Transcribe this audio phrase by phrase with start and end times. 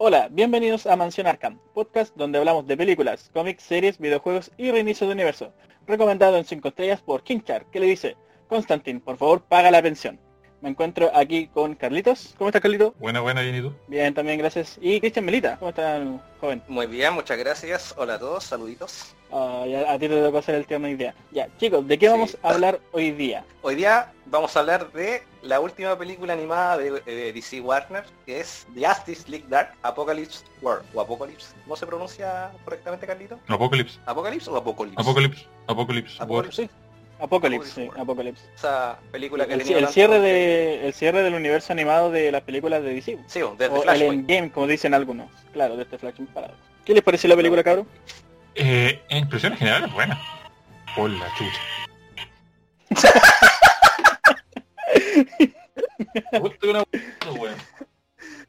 [0.00, 5.08] Hola, bienvenidos a Mansión Arkham, podcast donde hablamos de películas, cómics, series, videojuegos y reinicio
[5.08, 5.52] de universo.
[5.88, 8.16] Recomendado en 5 estrellas por King Char, que le dice,
[8.46, 10.20] Constantin, por favor paga la pensión.
[10.60, 12.34] Me encuentro aquí con Carlitos.
[12.36, 12.92] ¿Cómo estás, Carlito?
[12.98, 13.72] Buena, buena, bien, ¿y tú?
[13.86, 14.76] Bien, también, gracias.
[14.80, 15.56] Y Cristian Melita.
[15.56, 16.02] ¿Cómo estás,
[16.40, 16.60] joven?
[16.66, 17.94] Muy bien, muchas gracias.
[17.96, 19.14] Hola a todos, saluditos.
[19.30, 21.14] Ah, ya, a ti te tocó hacer el tema hoy día.
[21.30, 22.38] Ya, chicos, ¿de qué vamos Sí.
[22.42, 23.44] a hablar hoy día?
[23.62, 28.40] Hoy día vamos a hablar de la última película animada de, de DC Warner, que
[28.40, 31.54] es The Justice League Dark Apocalypse War, o Apocalypse.
[31.62, 33.38] ¿Cómo se pronuncia correctamente, Carlito?
[33.46, 34.00] Apocalypse.
[34.06, 35.00] ¿Apocalypse o Apocalypse?
[35.00, 35.46] Apocalypse.
[35.68, 36.14] Apocalypse.
[36.18, 36.24] War.
[36.24, 36.62] Apocalypse.
[36.64, 36.70] Sí.
[37.20, 38.00] Apocalipsis, sí, Apocalypse.
[38.00, 38.48] Apocalipsis.
[38.54, 42.94] Esa película que El, cierre de, el cierre del universo animado de las películas de
[42.94, 43.18] DC.
[43.26, 45.28] Sí, desde o el endgame, como dicen algunos.
[45.52, 46.54] Claro, de este Flashpoint parado.
[46.84, 47.88] ¿Qué les pareció la película, cabrón?
[48.54, 50.18] Eh, en impresiones generales, buena.
[50.94, 51.60] Por la chucha.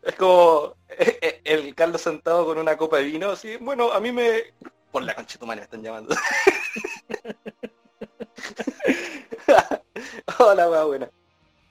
[0.02, 4.12] Es como eh, el Carlos sentado con una copa de vino, así, bueno, a mí
[4.12, 4.44] me...
[4.92, 6.16] Por la concha de tu madre me están llamando.
[10.40, 11.10] Hola, wea buena.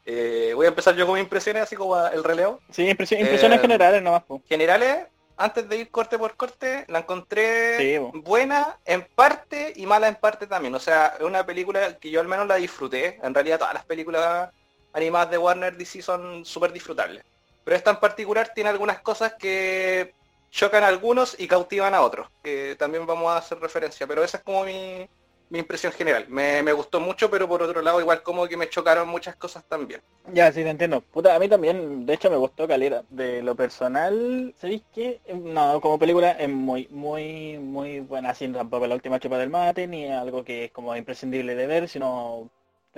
[0.04, 2.60] Eh, voy a empezar yo con impresiones, así como el relevo.
[2.70, 4.42] Sí, impresión- impresiones Eh, generales nomás, po.
[4.48, 10.08] Generales, antes de ir corte por corte, la encontré Sí, buena en parte y mala
[10.08, 10.74] en parte también.
[10.74, 13.18] O sea, es una película que yo al menos la disfruté.
[13.22, 14.50] En realidad todas las películas
[14.94, 17.22] animadas de Warner DC son súper disfrutables.
[17.64, 20.14] Pero esta en particular tiene algunas cosas que
[20.50, 24.06] chocan a algunos y cautivan a otros, que también vamos a hacer referencia.
[24.06, 25.06] Pero esa es como mi,
[25.50, 26.26] mi impresión general.
[26.28, 29.64] Me, me gustó mucho, pero por otro lado igual como que me chocaron muchas cosas
[29.68, 30.00] también.
[30.32, 31.00] Ya, sí, te entiendo.
[31.00, 33.02] Puta, a mí también, de hecho, me gustó Calera.
[33.08, 35.20] De lo personal, ¿sabéis qué?
[35.34, 38.30] No, como película es muy, muy, muy buena.
[38.30, 41.88] Así tampoco la última chupa del mate, ni algo que es como imprescindible de ver,
[41.88, 42.50] sino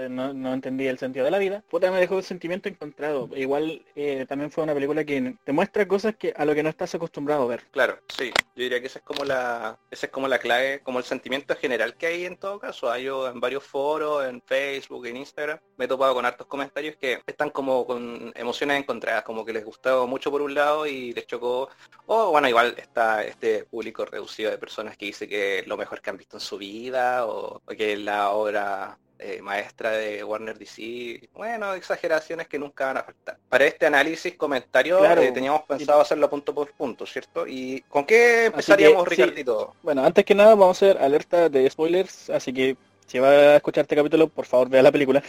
[0.09, 1.63] no, no entendí el sentido de la vida.
[1.69, 3.29] Puta, me dejó un sentimiento encontrado.
[3.35, 6.69] Igual eh, también fue una película que te muestra cosas que a lo que no
[6.69, 7.65] estás acostumbrado a ver.
[7.71, 8.33] Claro, sí.
[8.55, 11.55] Yo diría que esa es como la, esa es como la clave, como el sentimiento
[11.57, 12.91] general que hay en todo caso.
[12.91, 16.97] Hay yo en varios foros, en Facebook, en Instagram, me he topado con hartos comentarios
[16.97, 21.13] que están como con emociones encontradas, como que les gustó mucho por un lado y
[21.13, 21.69] les chocó.
[22.07, 26.01] O bueno, igual está este público reducido de personas que dice que es lo mejor
[26.01, 31.29] que han visto en su vida, o, que la obra eh, maestra de Warner DC.
[31.35, 33.39] Bueno, exageraciones que nunca van a faltar.
[33.49, 35.23] Para este análisis, comentario, Claro.
[35.23, 37.47] eh, teníamos pensado hacerlo punto por punto, ¿cierto?
[37.47, 39.23] ¿Y con qué empezaríamos, que, sí.
[39.23, 39.75] Ricardito?
[39.83, 42.77] Bueno, antes que nada vamos a hacer alerta de spoilers, así que
[43.11, 45.21] si va a escuchar este capítulo, por favor vea la película.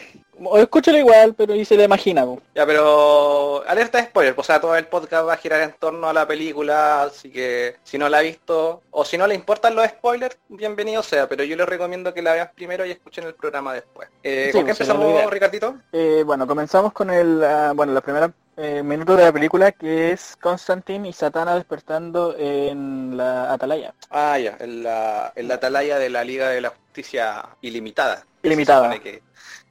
[0.43, 2.23] O escúchalo igual, pero y se le imagina.
[2.23, 2.39] po.
[2.53, 6.07] Ya, pero alerta de spoiler, o sea, todo el podcast va a girar en torno
[6.07, 9.73] a la película, así que si no la ha visto, o si no le importan
[9.75, 13.33] los spoilers, bienvenido sea, pero yo les recomiendo que la vean primero y escuchen el
[13.33, 14.09] programa después.
[14.21, 15.31] Eh, Sí, ¿Con qué pues, me empezamos.
[15.31, 15.75] Ricardito?
[15.91, 18.31] Eh, bueno, comenzamos con el, ah, bueno, la primera
[18.61, 23.93] eh, minuto de la película que es Constantine y Satana despertando en la Atalaya.
[24.09, 28.25] Ah, ya, en la, en la atalaya de la Liga de la Justicia Ilimitada.
[28.43, 28.99] Ilimitada.
[28.99, 29.21] Que-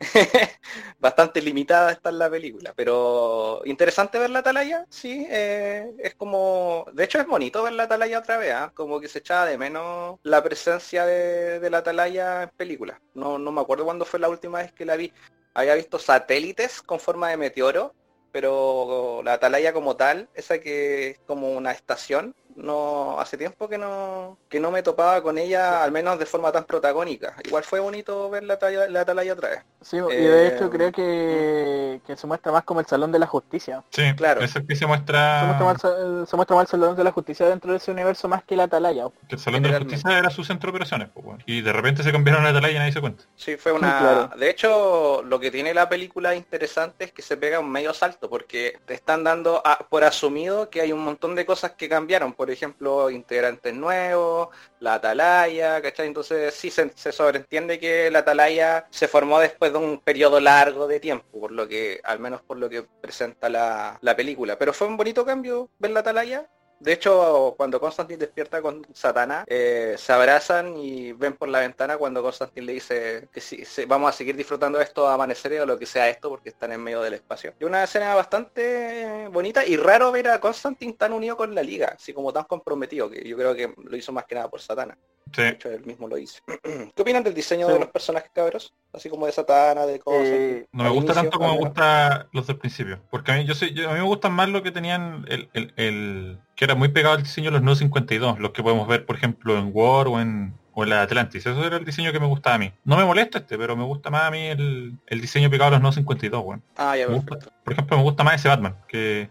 [0.99, 6.87] Bastante limitada está en la película, pero interesante ver la atalaya, sí, eh, es como,
[6.93, 8.73] de hecho es bonito ver la atalaya otra vez, ¿ah?
[8.75, 12.99] como que se echaba de menos la presencia de, de la atalaya en películas.
[13.15, 15.13] No, no me acuerdo cuándo fue la última vez que la vi.
[15.53, 17.95] Había visto satélites con forma de meteoro,
[18.33, 23.79] pero la atalaya como tal, esa que es como una estación, no hace tiempo que
[23.79, 27.81] no que no me topaba con ella al menos de forma tan protagónica igual fue
[27.81, 32.01] bonito ver la, talla- la atalaya otra vez Sí, y de Eh, hecho creo que,
[32.07, 33.83] que se muestra más como el Salón de la Justicia.
[33.91, 34.43] Sí, Claro.
[34.43, 37.05] Eso es que se Se muestra, muestra más, el- se muestra más el Salón de
[37.05, 39.05] la Justicia dentro de ese universo más que la Atalaya.
[39.29, 39.79] que el Salón de la.
[39.79, 41.43] Justicia era su centro de operaciones, pues, weón.
[41.47, 43.25] Y de repente se cambiaron a Atalaya y nadie se cuenta.
[43.37, 44.31] sí fue una Claro.
[44.37, 48.29] de hecho lo que tiene la película interesante es que se pega un medio salto
[48.29, 52.35] porque te están dando a- por asumido que hay un montón de cosas que cambiaron
[52.35, 54.49] por ejemplo integrantes nuevos
[54.81, 56.07] la atalaya ¿cachai?
[56.07, 61.01] entonces sí se, sobreentiende que la atalaya se formó después de un periodo largo de
[61.01, 64.87] tiempo por lo que al menos por lo que presenta la, la película pero fue
[64.87, 66.49] un bonito cambio ver la atalaya
[66.81, 71.99] De hecho, cuando Constantine despierta con Satana, eh, se abrazan y ven por la ventana
[71.99, 75.67] cuando Constantine le dice que sí, vamos a seguir disfrutando de esto a amanecer o
[75.67, 77.53] lo que sea esto porque están en medio del espacio.
[77.61, 81.97] Y una escena bastante bonita y raro ver a Constantine tan unido con la liga,
[81.97, 84.97] así como tan comprometido, que yo creo que lo hizo más que nada por Satana.
[85.33, 85.43] Sí.
[85.43, 86.41] De hecho, él mismo lo dice.
[86.95, 87.73] ¿Qué opinan del diseño Sí.
[87.73, 88.73] de los personajes cabros?
[88.93, 90.51] Así como de Satana, de Constantine.
[90.59, 93.01] Eh, No me gusta inicio, tanto como me cuando gusta los del principio.
[93.11, 95.49] Porque a mí, yo soy, yo- a mí me gustan más lo que tenían el,
[95.53, 98.87] el- el- que era muy pegado al diseño de los No 52, los que podemos
[98.89, 101.47] ver, por ejemplo, en War o en, o en la Atlantis.
[101.47, 102.73] Eso era el diseño que me gustaba a mí.
[102.85, 105.73] No me molesta este, pero me gusta más a mí el, el diseño pegado a
[105.73, 106.63] los No 52, weón.
[106.77, 107.55] Ah, ya, Me gusta- perfecto.
[107.65, 109.31] por ejemplo, me gusta más ese Batman que,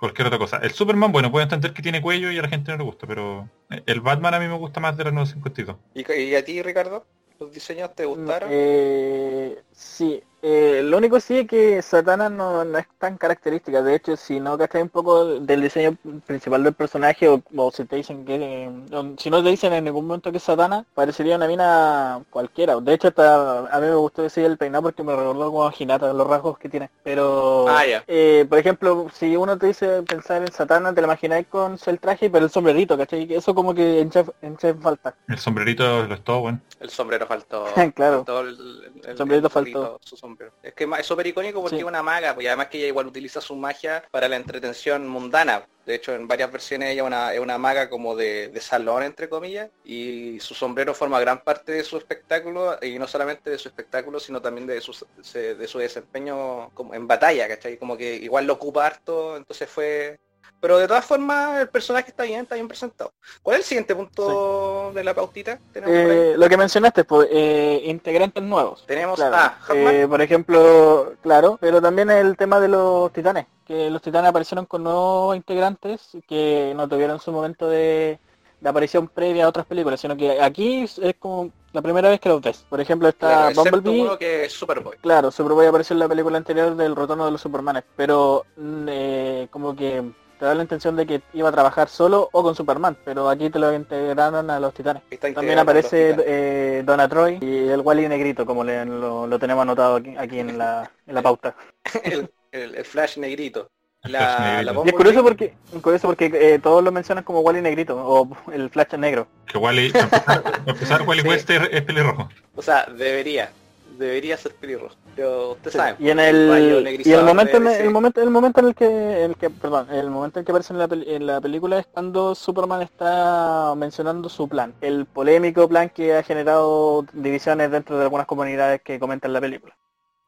[0.00, 0.56] cualquier otra cosa.
[0.56, 3.06] El Superman, bueno, puedo entender que tiene cuello y a la gente no le gusta,
[3.06, 5.76] pero el Batman a mí me gusta más de la 952.
[5.94, 7.06] ¿Y, y a ti, Ricardo?
[7.38, 8.48] ¿Los diseños te gustaron?
[8.52, 13.82] Eh, sí, eh, lo único sí es que Satana no, no es tan característica.
[13.82, 15.96] De hecho, si no gastas un poco del diseño
[16.26, 18.70] principal del personaje o, o si te dicen que...
[18.92, 22.76] o si no te dicen en ningún momento que es Satana, parecería una mina cualquiera.
[22.80, 25.74] De hecho, hasta a mí me gustó decir el peinado porque me recordó como a
[25.78, 26.90] Hinata, los rasgos que tiene.
[27.04, 31.46] Pero, Ah, eh, por ejemplo, si uno te dice pensar en Satana, te lo imagináis
[31.48, 33.32] con el traje, pero el sombrerito, ¿cachai?
[33.32, 35.14] Eso como que en Chef, en Chef falta.
[35.28, 36.60] El sombrerito lo es todo, bueno.
[36.80, 37.64] El sombrero faltó.
[37.94, 38.24] Claro.
[38.24, 39.98] faltó el, el- sombrerito el faltó.
[40.02, 40.29] Su sombrero.
[40.62, 41.80] Es que es súper icónico porque Sí.
[41.82, 45.06] es una maga, pues, y además que ella igual utiliza su magia para la entretención
[45.08, 45.66] mundana.
[45.86, 49.28] De hecho, en varias versiones ella una- es una maga como de, de salón, entre
[49.28, 53.68] comillas, y su sombrero forma gran parte de su espectáculo, y no solamente de su
[53.68, 54.94] espectáculo, sino también de su,
[55.32, 57.76] de su desempeño como en batalla, ¿cachai?
[57.76, 60.18] Como que igual lo ocupa harto, entonces fue...
[60.60, 63.12] Pero de todas formas, el personaje está bien, está bien presentado.
[63.42, 65.58] ¿Cuál es el siguiente punto de la pautita?
[65.74, 68.84] Eh, lo que mencionaste, pues, eh, integrantes nuevos.
[68.86, 69.36] Tenemos Claro.
[69.36, 69.58] a.
[69.74, 74.66] Eh, por ejemplo, claro, pero también el tema de los titanes, que los titanes aparecieron
[74.66, 78.18] con nuevos integrantes que no tuvieron su momento de,
[78.60, 82.28] de aparición previa a otras películas, sino que aquí es como la primera vez que
[82.28, 82.66] los ves.
[82.68, 84.98] Por ejemplo, está Claro, Bumblebee, uno que es Superboy.
[84.98, 89.48] claro, Superboy apareció en la película anterior del retorno de los Supermanes, pero mm, eh,
[89.50, 90.02] como que
[90.40, 93.50] te da la intención de que iba a trabajar solo o con Superman, pero aquí
[93.50, 95.02] te lo integraron a los titanes.
[95.34, 99.96] También aparece eh, Donna Troy y el Wally Negrito, como le- lo, lo tenemos anotado
[99.96, 101.54] aquí, aquí en, la, en la pauta.
[102.04, 103.68] el, el- el Flash negrito.
[104.04, 104.72] La, la.
[104.82, 105.52] Y es curioso porque,
[105.82, 109.26] curioso porque eh, todos lo mencionan como Wally Negrito o el Flash negro.
[109.46, 111.28] Que Wally, para empezar, Wally Sí.
[111.28, 112.30] West es, es pelirrojo.
[112.56, 113.50] O sea, debería.
[113.98, 114.94] Debería ser pelirrojo.
[115.20, 115.96] Pero usted sabe.
[115.98, 119.36] Y en el, y el momento en el, momento el momento en el que el
[119.36, 122.34] que perdón el momento en que aparece en la, pel- en la película es cuando
[122.34, 128.26] Superman está mencionando su plan el polémico plan que ha generado divisiones dentro de algunas
[128.26, 129.76] comunidades que comentan la película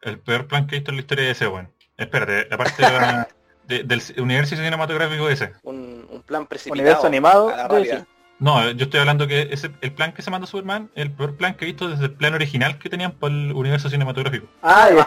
[0.02, 1.70] El peor plan que he visto en la historia de ese, bueno.
[1.96, 3.28] Espérate, aparte de la-
[3.68, 5.52] de- del universo cinematográfico ese.
[5.62, 6.82] un, un plan precipitado.
[6.82, 8.06] universo animado a la.
[8.42, 11.54] No, yo estoy hablando que ese, el plan que se manda Superman, el peor plan
[11.54, 14.48] que he visto desde el plan original que tenían para el universo cinematográfico.
[14.62, 14.88] ah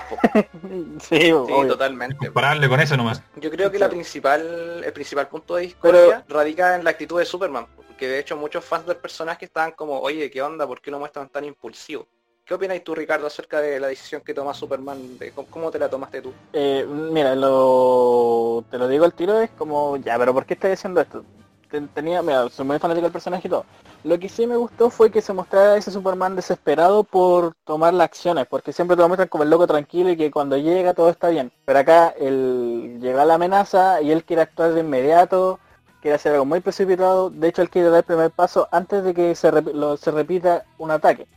[1.01, 2.15] sí, Sí, totalmente.
[2.15, 3.21] Comparable con eso nomás.
[3.35, 7.25] Yo creo que la principal, el principal punto de discordia radica en la actitud de
[7.25, 10.65] Superman, porque de hecho muchos fans del personaje estaban como, oye, ¿qué onda?
[10.65, 12.07] ¿Por qué lo muestran tan impulsivo?
[12.45, 15.17] ¿Qué opinas tú, Ricardo, acerca de la decisión que toma Superman?
[15.17, 16.31] De cómo, cómo te la tomaste tú?
[16.53, 20.71] Eh, mira, lo, te lo digo al tiro, es como, ya, pero ¿por qué estás
[20.71, 21.25] diciendo esto?
[21.75, 23.65] Ten- Tenía, mira, soy muy fanático del personaje y todo.
[24.05, 28.05] Lo que sí me gustó fue que se mostrara ese Superman desesperado por tomar las
[28.05, 31.09] acciones, porque siempre te lo muestran como el loco tranquilo y que cuando llega todo
[31.09, 31.51] está bien.
[31.65, 35.59] Pero acá él llega la amenaza y él quiere actuar de inmediato,
[36.01, 37.29] quiere hacer algo muy precipitado.
[37.29, 41.27] De hecho, él quiere dar el primer paso antes de que se repita un ataque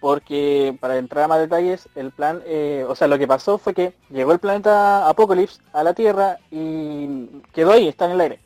[0.00, 3.74] porque para entrar a más detalles, el plan, eh, o sea, lo que pasó fue
[3.74, 8.40] que llegó el planeta Apocalypse a la Tierra y quedó ahí, está en el aire.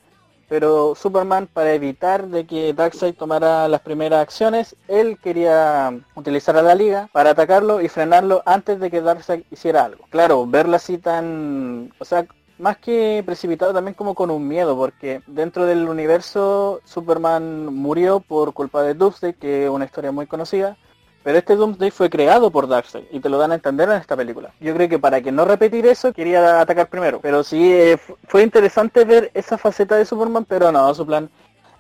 [0.49, 6.63] Pero Superman, para evitar de que Darkseid tomara las primeras acciones, él quería utilizar a
[6.63, 10.05] la Liga para atacarlo y frenarlo antes de que Darkseid hiciera algo.
[10.11, 12.27] Claro, verlo así tan, o sea,
[12.59, 18.53] más que precipitado también como con un miedo, porque dentro del universo Superman murió por
[18.53, 20.77] culpa de Doomsday, que es una historia muy conocida,
[21.25, 24.17] pero este Doomsday fue creado por Darkseid y te lo dan a entender en esta
[24.17, 24.53] película.
[24.61, 27.19] Yo creo que para que no repetir eso quería atacar primero.
[27.21, 31.29] Pero sí eh, fu- fue interesante ver esa faceta de Superman, pero no, su plan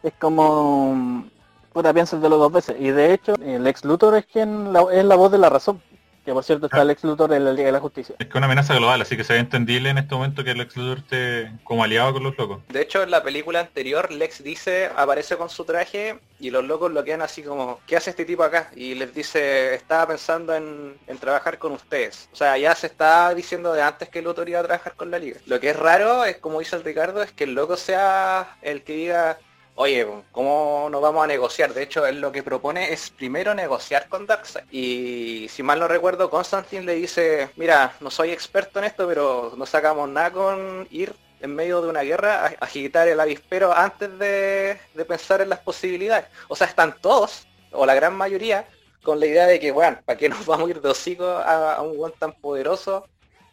[0.02, 1.30] es como mm,
[1.72, 2.76] puta piénsatelo dos veces.
[2.80, 5.80] Y de hecho, el ex Luthor es quien es la voz de la razón.
[6.24, 8.14] Que por cierto está el ex Luthor en la Liga de la Justicia.
[8.18, 10.60] Es que es una amenaza global, así que sería entendible en este momento que el
[10.60, 12.62] ex Luthor esté como aliado con los locos.
[12.68, 16.92] De hecho, en la película anterior, Lex dice, aparece con su traje y los locos
[16.92, 18.70] lo quedan así como, ¿qué hace este tipo acá?
[18.74, 22.28] Y les dice, estaba pensando en, en trabajar con ustedes.
[22.32, 25.18] O sea, ya se está diciendo de antes que Luthor iba a trabajar con la
[25.18, 25.38] liga.
[25.46, 28.82] Lo que es raro, es como dice el Ricardo, es que el loco sea el
[28.82, 29.38] que diga,
[29.76, 31.74] oye, ¿cómo nos vamos a negociar?
[31.74, 34.64] De hecho, él lo que propone es primero negociar con Darkseid.
[34.70, 39.52] Y si mal no recuerdo, Constantine le dice, mira, no soy experto en esto, pero
[39.56, 44.18] no sacamos nada con ir en medio de una guerra a agitar el avispero antes
[44.18, 46.26] de, pensar en las posibilidades.
[46.48, 48.66] O sea, están todos, o la gran mayoría,
[49.02, 51.74] con la idea de que, bueno, ¿para qué nos vamos a ir de hocico a,
[51.74, 53.06] a un guan tan poderoso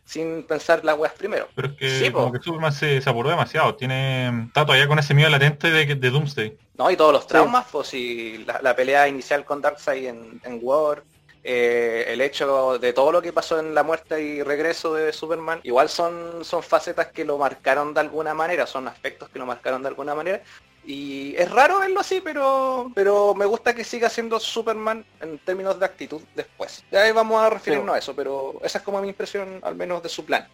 [0.05, 1.47] sin pensar las weas primero?
[1.55, 2.19] Pero es que Sí, po.
[2.19, 3.75] como que Superman se, se apuró demasiado.
[3.75, 4.45] Tiene.
[4.47, 6.57] Está todavía con ese miedo latente de, Doomsday.
[6.77, 6.89] ¿No?
[6.91, 11.03] Y todos los traumas, pues si la, la pelea inicial con Darkseid en, en War,
[11.43, 15.59] eh, el hecho de todo lo que pasó en la muerte y regreso de Superman,
[15.63, 19.81] igual son, son facetas que lo marcaron de alguna manera, son aspectos que lo marcaron
[19.81, 20.41] de alguna manera.
[20.83, 25.79] Y es raro verlo así, pero pero me gusta que siga siendo Superman en términos
[25.79, 26.83] de actitud después.
[26.91, 30.01] Ya ahí vamos a referirnos a eso, pero esa es como mi impresión al menos
[30.01, 30.47] de su plan.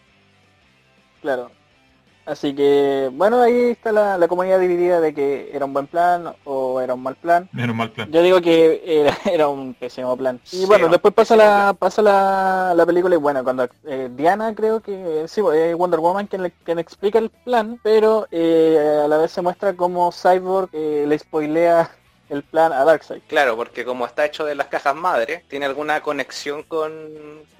[1.22, 1.50] Claro.
[2.28, 6.34] Así que, bueno, ahí está la, la, comunidad dividida de que era un buen plan
[6.44, 7.48] o era un mal plan.
[7.56, 8.12] Era un mal plan.
[8.12, 10.38] Yo digo que era, era un pésimo plan.
[10.52, 14.80] Y bueno, después pasa la pasa la, la, película y bueno, cuando eh, Diana creo
[14.80, 19.16] que, sí, es Wonder Woman quien, le, quien explica el plan, pero eh, a la
[19.16, 21.90] vez se muestra como Cyborg eh, le spoilea
[22.28, 23.22] el plan a Darkseid.
[23.26, 26.92] Claro, porque como está hecho de las cajas madre, tiene alguna conexión con,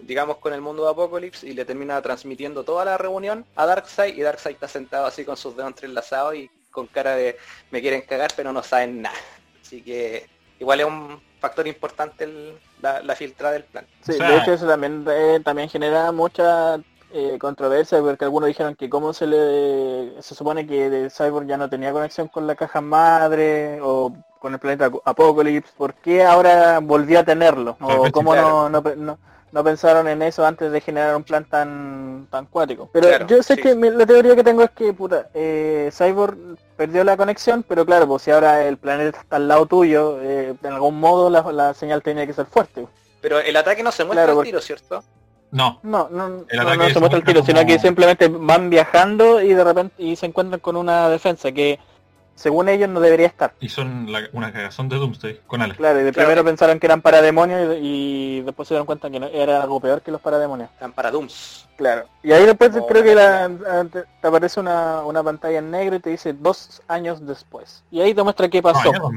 [0.00, 4.16] digamos, con el mundo de Apocalypse y le termina transmitiendo toda la reunión a Darkseid
[4.16, 7.36] y Darkseid está sentado así con sus dedos entrelazados y con cara de
[7.70, 9.16] me quieren cagar pero no saben nada.
[9.60, 10.26] Así que
[10.58, 13.86] igual es un factor importante el, la, la filtrada del plan.
[14.02, 16.80] Sí, de hecho eso también, eh, también genera mucha
[17.12, 21.70] eh, controversia porque algunos dijeron que cómo se le se supone que Cyborg ya no
[21.70, 27.20] tenía conexión con la caja madre o con el planeta Apocalypse, ¿por qué ahora volvió
[27.20, 27.76] a tenerlo?
[27.80, 29.18] O cómo no, no,
[29.52, 32.88] no, pensaron en eso antes de generar un plan tan tan cuático.
[32.92, 36.36] Pero yo sé que la teoría que tengo es que puta, eh, Cyborg
[36.76, 40.54] perdió la conexión, pero claro, pues si ahora el planeta está al lado tuyo, eh,
[40.62, 42.86] en algún modo la, la, señal tenía que ser fuerte.
[43.20, 45.02] Pero el ataque no se muestra claro, el tiro, ¿cierto?
[45.50, 45.80] No.
[45.82, 49.64] No, no, no, no se muestra el tiro, sino que simplemente van viajando y de
[49.64, 51.78] repente y se encuentran con una defensa que
[52.38, 53.52] según ellos no debería estar.
[53.58, 55.76] Y son la, una cagazón de Doomsday con Alex.
[55.76, 59.18] Claro, y de primero pensaron que eran parademonios y, y, después se dieron cuenta que
[59.18, 60.70] no, era algo peor que los parademonios.
[60.78, 61.68] Eran paradooms.
[61.76, 62.06] Claro.
[62.22, 63.50] Y ahí después oh, creo que la,
[63.90, 67.82] te, te, aparece una, una pantalla en negro y te dice dos años después.
[67.90, 68.92] Y ahí te muestra qué pasó.
[68.92, 69.10] No,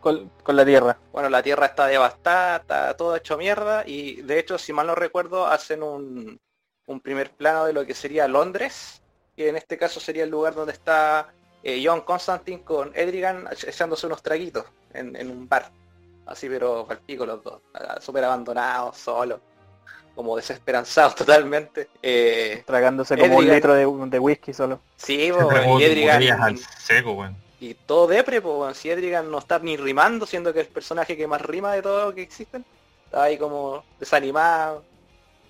[0.00, 0.96] con, con, la Tierra.
[1.12, 4.94] Bueno, la Tierra está devastada, está todo hecho mierda y de hecho, si mal no
[4.94, 6.40] recuerdo, hacen un,
[6.86, 9.02] un primer plano de lo que sería Londres,
[9.36, 11.28] que en este caso sería el lugar donde está
[11.62, 15.70] eh, John Constantine con Edrigan echándose unos traguitos en, en un bar.
[16.26, 17.60] Así pero al pico los dos,
[18.00, 19.40] súper abandonados, solos,
[20.14, 21.88] como desesperanzados totalmente.
[22.02, 24.80] Eh, Tragándose como Edrigan, un litro de, de, whisky solo.
[24.96, 26.42] Sí, bo, y Edrigan...
[26.42, 27.36] Al seco, bueno.
[27.60, 31.16] Y todo depre, pues, si Edrigan no está ni rimando, siendo que es el personaje
[31.16, 32.64] que más rima de todo lo que existen.
[33.04, 34.82] Está ahí como desanimado.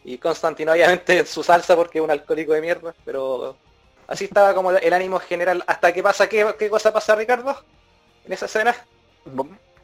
[0.05, 3.57] Y Constantino obviamente en su salsa porque es un alcohólico de mierda, pero
[4.07, 5.65] así estaba como el ánimo general.
[5.67, 6.29] ¿Hasta qué pasa?
[6.29, 7.57] ¿Qué, qué cosa pasa Ricardo?
[8.25, 8.75] En esa escena.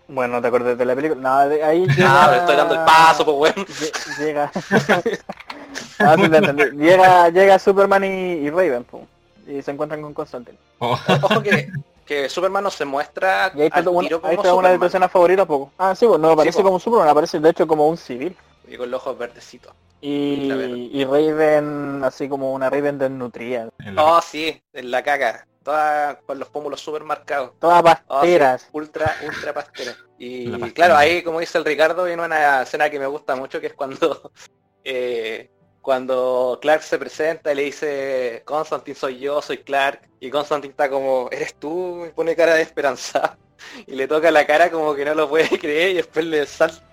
[0.09, 1.21] Bueno, no te acuerdas de la película.
[1.21, 2.25] No, de ahí llega...
[2.25, 3.65] Ah, estoy dando el paso, pues bueno.
[4.19, 4.51] Llega.
[5.99, 9.05] ah, sí, llega, llega Superman y, y Raven, pues.
[9.47, 10.59] Y se encuentran con Constantine.
[10.79, 10.99] Oh.
[11.23, 11.71] Ojo que
[12.09, 15.13] que Superman no se muestra y ahí está, una, ahí está una de tus escenas
[15.13, 17.99] favoritas poco ah sí pues no aparece sí, como Superman aparece de hecho como un
[17.99, 18.35] civil
[18.71, 19.75] y con los ojos verdecitos.
[20.01, 20.51] Y,
[20.93, 23.69] y Raven así como una Raven desnutrida.
[23.97, 25.47] Oh sí en la caca.
[25.63, 28.71] Toda con los pómulos super marcados todas pasteras oh, sí.
[28.73, 29.97] ultra ultra pasteras.
[30.19, 33.67] Y claro ahí como dice el Ricardo viene una escena que me gusta mucho que
[33.67, 34.31] es cuando
[34.85, 35.51] eh,
[35.89, 40.91] cuando Clark se presenta y le dice, Constantine soy yo, soy Clark, y Constantine está
[40.91, 43.39] como, eres tú, y pone cara de esperanza,
[43.87, 46.87] y le toca la cara como que no lo puede creer, y después le salta,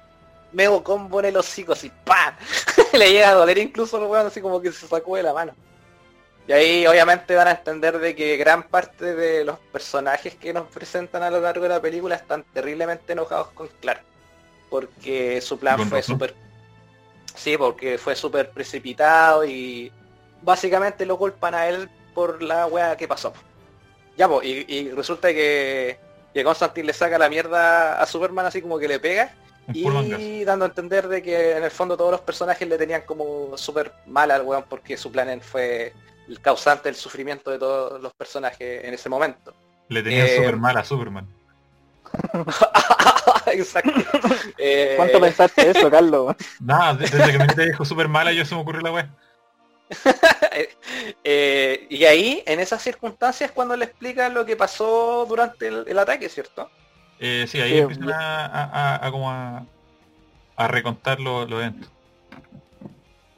[0.56, 2.36] mego combo en el hocico, así, ¡pam!
[2.94, 5.54] le llega a doler incluso el weón, así como que se sacó de la mano.
[6.48, 10.68] Y ahí obviamente van a entender de que gran parte de los personajes que nos
[10.68, 14.04] presentan a lo largo de la película están terriblemente enojados con Clark.
[14.70, 16.36] Porque su plan fue súper
[17.36, 19.92] Sí, porque fue súper precipitado y
[20.42, 23.34] básicamente lo culpan a él por la weá que pasó.
[24.18, 26.00] Ya, pues, y, y, resulta que,
[26.34, 29.34] que Constantine le saca la mierda a Superman así como que le pega.
[29.74, 33.58] Y dando a entender de que en el fondo todos los personajes le tenían como
[33.58, 35.94] súper mal al weón porque su plan fue
[36.28, 39.54] el causante del sufrimiento de todos los personajes en ese momento.
[39.90, 41.28] Le tenían eh, súper mal a Superman.
[43.48, 43.92] Exacto.
[44.58, 44.94] Eh...
[44.98, 46.36] ¿Cuánto pensaste eso, Carlos?
[46.60, 49.08] Nada, desde que me dijo súper mala yo se me ocurrió la web.
[51.24, 56.00] eh, y ahí, en esas circunstancias, cuando le explican lo que pasó durante el, el
[56.00, 56.70] ataque, ¿cierto?
[57.20, 59.66] Eh, sí, ahí sí, empiezan a, a, a, como a,
[60.56, 61.90] a recontar los lo eventos.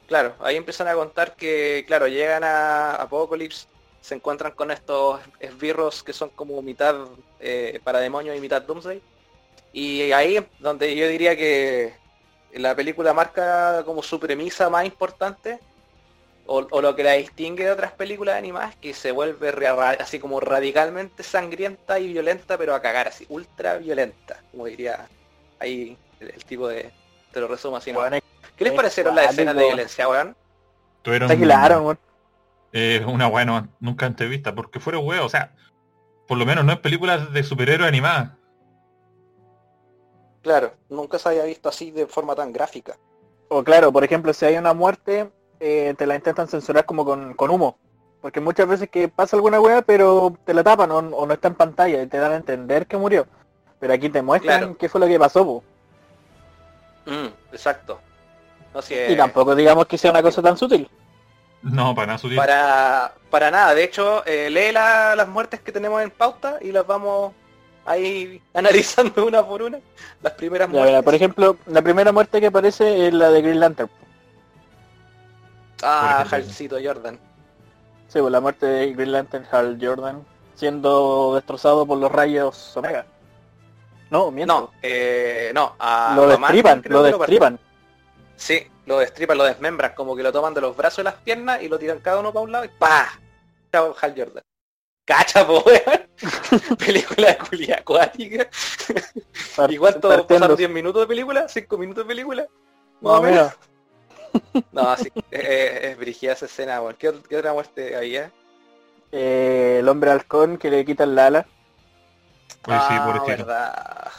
[0.07, 3.67] Claro, ahí empiezan a contar que, claro, llegan a Apocalypse,
[3.99, 6.95] se encuentran con estos esbirros que son como mitad
[7.39, 9.01] eh, para demonios y mitad Doomsday.
[9.73, 11.93] Y ahí donde yo diría que
[12.53, 15.59] la película marca como su premisa más importante,
[16.47, 19.53] o, o lo que la distingue de otras películas animadas, que se vuelve
[19.99, 25.07] así como radicalmente sangrienta y violenta, pero a cagar así, ultra violenta, como diría
[25.59, 26.91] ahí el, el tipo de
[27.31, 27.91] te lo resumo así.
[27.91, 28.19] Weón,
[28.55, 30.35] ¿Qué les es parecieron las escenas de violencia, weón?
[31.03, 31.99] Tuvieron claro, weón.
[32.73, 35.53] eh, una weá no- nunca antes vista, porque fueron weas, o sea,
[36.27, 38.31] por lo menos no es películas de superhéroes animadas.
[40.41, 42.97] Claro, nunca se había visto así de forma tan gráfica.
[43.49, 47.33] O claro, por ejemplo, si hay una muerte, eh, te la intentan censurar como con,
[47.33, 47.77] con humo.
[48.21, 51.47] Porque muchas veces que pasa alguna weá, pero te la tapan o, o no está
[51.49, 53.27] en pantalla y te dan a entender que murió.
[53.79, 54.77] Pero aquí te muestran Claro.
[54.77, 55.63] qué fue lo que pasó, po.
[57.05, 57.99] Mm, exacto.
[58.73, 60.89] No Y sé, tampoco digamos que sea una cosa tan sutil.
[61.61, 62.37] No, para nada sutil.
[62.37, 63.73] para, para nada.
[63.73, 67.33] De hecho, eh, lee la- las muertes que tenemos en pauta y las vamos
[67.85, 69.79] ahí analizando una por una.
[70.21, 71.03] Las primeras Ya, muertes.
[71.03, 73.89] por ejemplo, la primera muerte que aparece es la de Green Lantern.
[75.83, 76.25] Ah.
[76.29, 77.19] Halcito Jordan.
[78.07, 83.05] Sí, pues la muerte de Green Lantern Hal Jordan siendo destrozado por los rayos Omega.
[84.09, 84.53] No, miento.
[84.53, 87.59] No, eh, no, a lo Aquaman destripan, lo destripan.
[88.35, 91.61] Sí, lo destripan, lo desmembran, como que lo toman de los brazos y las piernas
[91.61, 93.19] y lo tiran cada uno para un lado y ¡pa!
[93.71, 94.43] Chao, Hal Jordan.
[95.05, 95.63] Cacha, po,
[96.85, 98.49] película de culia acuática.
[99.69, 100.57] ¿Y cuánto pasaron?
[100.57, 101.47] ¿10 minutos de película?
[101.47, 102.47] ¿5 minutos de película?
[103.01, 103.53] Más o menos.
[104.71, 106.95] No, sí, es, es, es brígida esa escena, weón.
[106.97, 108.31] ¿Qué, ot- qué otra muerte había?
[109.11, 111.43] eh, el hombre halcón que le quitan la ala.
[111.43, 114.11] Sí, ah, verdad.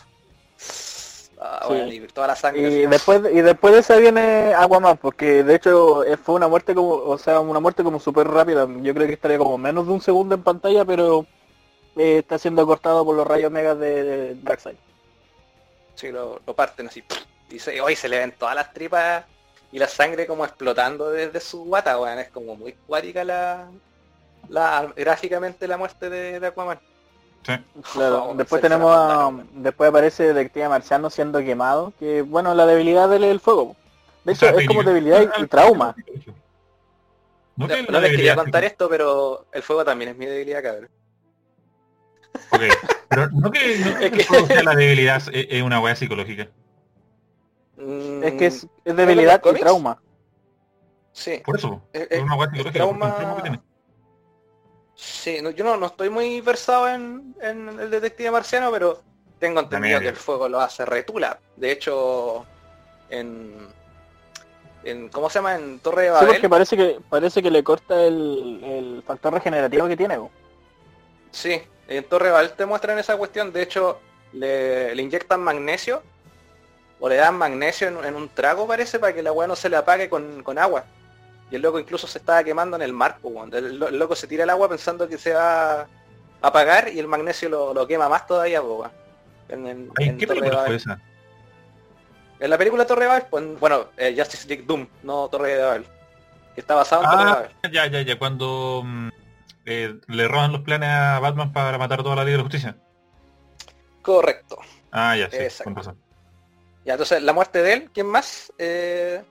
[1.41, 1.69] Ah, Sí.
[1.69, 2.63] bueno, y toda la sangre.
[2.63, 6.75] Y después, y después de esa viene Aquaman, porque de hecho eh, fue una muerte
[6.75, 8.67] como, o sea, una muerte como súper rápida.
[8.83, 11.27] Yo creo que estaría como menos de un segundo en pantalla, pero
[11.97, 14.77] eh, está siendo cortado por los rayos megas de, de Darkseid.
[15.95, 17.05] Sí, lo, lo parten así.
[17.51, 19.25] Y se, hoy se le ven todas las tripas
[19.73, 22.19] y la sangre como explotando desde su guata, weón.
[22.19, 23.69] Es como muy cuática la,
[24.49, 26.79] la gráficamente la muerte de, de Aquaman.
[27.45, 27.53] Sí.
[27.93, 33.09] Claro, Oh, después tenemos a, después aparece Detective Marciano siendo quemado, que bueno, la debilidad
[33.09, 33.77] del el fuego.
[34.25, 35.95] De hecho, O sea, es como debilidad y, y trauma.
[37.57, 40.89] No, No, les quería contar esto, pero el fuego también es mi debilidad, cabrón.
[42.51, 42.61] Ok,
[43.09, 45.81] Pero no que, no que Es que- el juego sea la debilidad es, es una
[45.81, 46.49] weá psicológica.
[47.79, 50.01] Mm, Es que es, es debilidad y trauma.
[51.13, 53.61] Sí, Por eso, es, es es- una porque trauma- que tiene.
[54.95, 59.01] Sí, no, yo no, no estoy muy versado en, en el detective marciano, pero
[59.39, 61.39] tengo entendido que el fuego lo hace retula.
[61.57, 62.45] De hecho,
[63.11, 63.55] en,
[64.83, 65.55] en ¿cómo se llama?
[65.55, 66.29] En Torre de Sí, Babel.
[66.29, 70.17] porque parece que parece que le corta el, el factor regenerativo que tiene.
[70.19, 70.31] po.
[71.31, 73.53] Sí, en Torre de Babel te muestran esa cuestión.
[73.53, 74.01] De hecho,
[74.33, 76.03] le, le inyectan magnesio
[77.01, 79.69] o le dan magnesio en, en un trago, parece, para que la weá no se
[79.69, 80.85] le apague con, con agua.
[81.51, 83.53] Y el loco incluso se estaba quemando en el mar, weón.
[83.55, 85.87] el, lo- el loco se tira el agua pensando que se va a
[86.43, 88.91] apagar y el magnesio lo, lo quema más todavía, weón.
[89.49, 91.01] En, en- Ay, en ¿Qué Torre de película fue esa?
[92.41, 95.63] En la película Torre de Babel, pues, bueno, eh, Justice League Doom, no Torre de
[95.63, 95.87] Babel.
[96.55, 97.73] Que está basado en Torre de Ah, Babel.
[97.73, 99.09] ya, ya, ya, cuando mm,
[99.67, 102.45] eh, le roban los planes a Batman para matar a toda la Liga de la
[102.45, 102.77] Justicia.
[104.03, 104.59] Correcto.
[104.93, 105.65] Ah, ya, sí, Exacto.
[105.65, 105.99] con razón.
[106.89, 108.51] Ya, entonces, la muerte de él, ¿quién más?
[108.57, 109.23] Eh,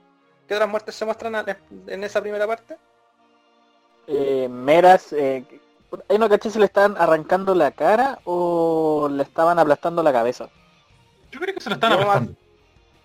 [0.46, 1.44] ¿Qué otras muertes se muestran
[1.88, 2.76] en, esa primera parte?
[4.06, 5.44] Eh, Meras, eh,
[6.08, 10.48] ahí no caché si le estaban arrancando la cara o le estaban aplastando la cabeza.
[11.32, 12.36] Yo creo que se lo están aplastando.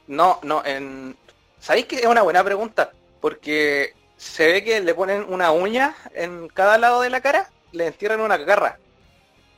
[0.05, 1.17] No, no, en...
[1.57, 2.91] ¿Sabéis que es una buena pregunta?
[3.21, 7.87] Porque se ve que le ponen una uña en cada lado de la cara, le
[7.87, 8.77] entierran una garra.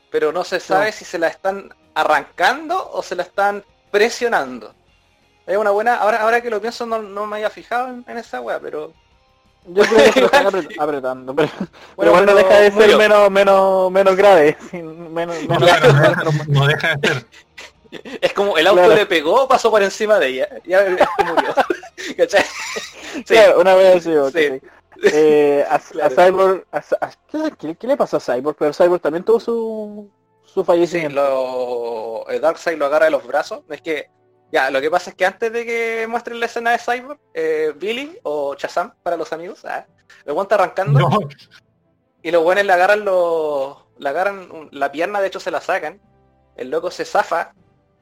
[0.09, 0.91] Pero no se sabe No.
[0.93, 4.73] si se la están arrancando o se la están presionando.
[5.47, 8.17] Es una buena, ahora, ahora que lo pienso no, no me había fijado en, en
[8.17, 8.91] esa wea, pero...
[9.67, 12.97] Yo creo que lo están apre- apretando, pero, pero Bueno, bueno, pero deja de ser
[12.97, 14.57] menos, menos, menos grave.
[14.71, 17.25] sí, menos, No, menos- claro, no, deja- no deja de ser.
[18.21, 18.95] Es como el auto Claro.
[18.95, 20.49] le pegó, pasó por encima de ella.
[20.65, 20.81] Ya
[21.25, 21.53] murió.
[22.17, 22.43] ¿Cachai?
[23.15, 23.23] Sí.
[23.23, 24.33] Claro, una vez así, ok.
[24.35, 24.61] Sí.
[25.13, 26.15] Eh, a, a Claro.
[26.15, 28.57] Cyborg, a- a- ¿qué, qué- qué le pasó a Cyborg?
[28.57, 30.09] Pero Cyborg también tuvo su,
[30.43, 31.15] su Sí, fallecimiento.
[31.15, 33.61] lo, el Darkseid lo agarra de los brazos.
[33.69, 34.09] Es que,
[34.51, 37.73] ya, lo que pasa es que antes de que muestren la escena de Cyborg, eh,
[37.75, 39.85] Billy o Shazam para los amigos, ah,
[40.25, 41.19] el weón está arrancando No,
[42.21, 45.99] y los buenos le agarran los, le agarran la pierna, de hecho se la sacan.
[46.55, 47.53] El loco se zafa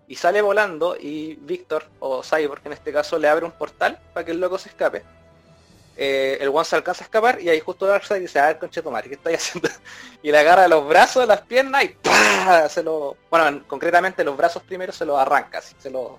[0.08, 4.26] y sale volando y Víctor o Cyborg en este caso le abre un portal para
[4.26, 5.04] que el loco se escape.
[5.96, 9.08] Eh, el one se alcanza a escapar y ahí justo Darkseid dice, a ver conchetumare,
[9.10, 9.70] ¿qué estáis haciendo?
[10.24, 12.68] Y le agarra los brazos, las piernas y ¡pah!
[12.70, 13.18] se lo.
[13.30, 16.18] Bueno, en- concretamente los brazos primero se los arranca, así, se lo.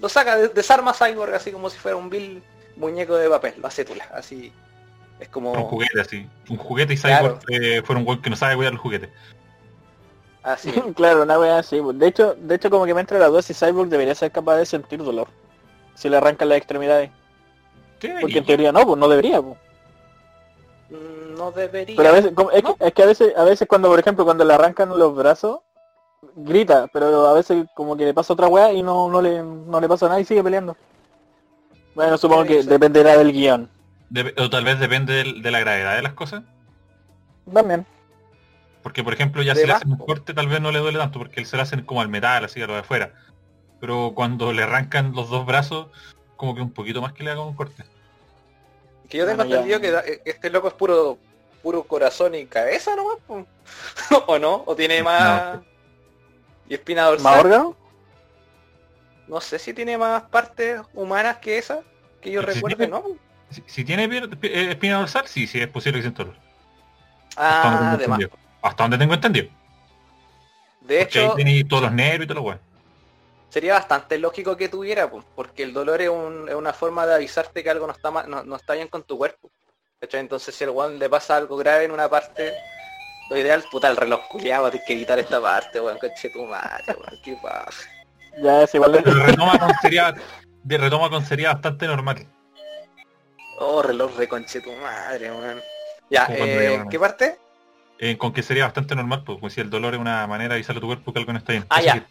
[0.00, 2.42] Lo saca, de- desarma a Cyborg así como si fuera un vil
[2.76, 4.52] muñeco de papel, lo hace tula, así.
[5.18, 5.52] Es como.
[5.52, 6.28] un juguete así.
[6.48, 7.38] Un juguete y Claro.
[7.40, 9.10] Cyborg eh, fueron un weón que no sabe cuidar los juguetes.
[10.44, 10.70] Así.
[10.96, 11.80] claro, una wea así.
[11.94, 14.56] De hecho, de hecho como que me entra la duda si Cyborg debería ser capaz
[14.56, 15.28] de sentir dolor.
[15.94, 17.10] si le arrancan las extremidades.
[18.20, 19.42] Porque en teoría no, pues no debería.
[19.42, 19.58] Pues.
[20.90, 21.96] Mm, No debería.
[21.96, 22.76] Pero a veces, como- es, ¿No?
[22.76, 25.60] que, es que a veces, a veces cuando, por ejemplo, cuando le arrancan los brazos,
[26.34, 29.80] grita, pero a veces como que le pasa otra weá y no, no, le, no
[29.80, 30.76] le pasa nada y sigue peleando.
[31.94, 33.68] Bueno, supongo que dependerá del guion.
[34.38, 36.42] O tal vez depende del- de la gravedad de las cosas.
[37.52, 37.86] También.
[38.82, 40.98] Porque, por ejemplo, ya De si le hacen un corte, tal vez no le duele
[40.98, 43.12] tanto, porque él se lo hacen como al metal, así a lo de afuera.
[43.80, 45.88] Pero cuando le arrancan los dos brazos,
[46.36, 47.84] como que un poquito más que le hagan un corte.
[49.08, 51.18] Que yo tengo Bueno, entendido que que este loco es puro
[51.62, 53.18] puro corazón y cabeza nomás.
[54.26, 54.62] ¿o no?
[54.66, 55.58] ¿O tiene más...
[56.68, 57.24] ¿Y espina dorsal?
[57.24, 57.76] ¿Más órgano?
[59.26, 61.80] No sé si tiene más partes humanas que esa,
[62.20, 63.04] que yo Sí, recuerde, tiene- ¿no?
[63.50, 66.38] Si, si tiene eh, espina dorsal, sí, sí es posible que sienta dolor.
[67.36, 68.18] Hasta Ah, donde tengo además.
[68.20, 68.38] entendido.
[68.62, 69.48] Hasta donde tengo entendido.
[70.80, 72.60] De Porque hecho, tiene todos los nervios y todo lo bueno.
[73.50, 77.14] sería bastante lógico que tuviera, po, porque el dolor es, un- es una forma de
[77.14, 79.50] avisarte que algo no está no, no está bien con tu cuerpo.
[80.00, 80.20] ¿cachai?
[80.20, 82.52] Entonces si al weón le pasa algo grave en una parte,
[83.30, 86.84] lo ideal, puta, el reloj culiado, tienes que evitar esta parte, weón, coche tu madre,
[86.88, 87.70] weón, qué paja.
[88.42, 89.02] Ya es igual de...
[89.02, 90.14] Pero retoma con sería,
[90.62, 92.26] de retoma con sería bastante normal.
[93.58, 95.60] Oh, reloj de conche tu madre, weón.
[96.10, 96.84] Ya, eh.
[96.90, 97.38] ¿qué parte?
[97.98, 100.54] Eh, con que sería bastante normal, pues como si el dolor es una manera de
[100.54, 101.66] avisarle a tu cuerpo que algo no está bien.
[101.68, 102.06] Ah, Eso ya.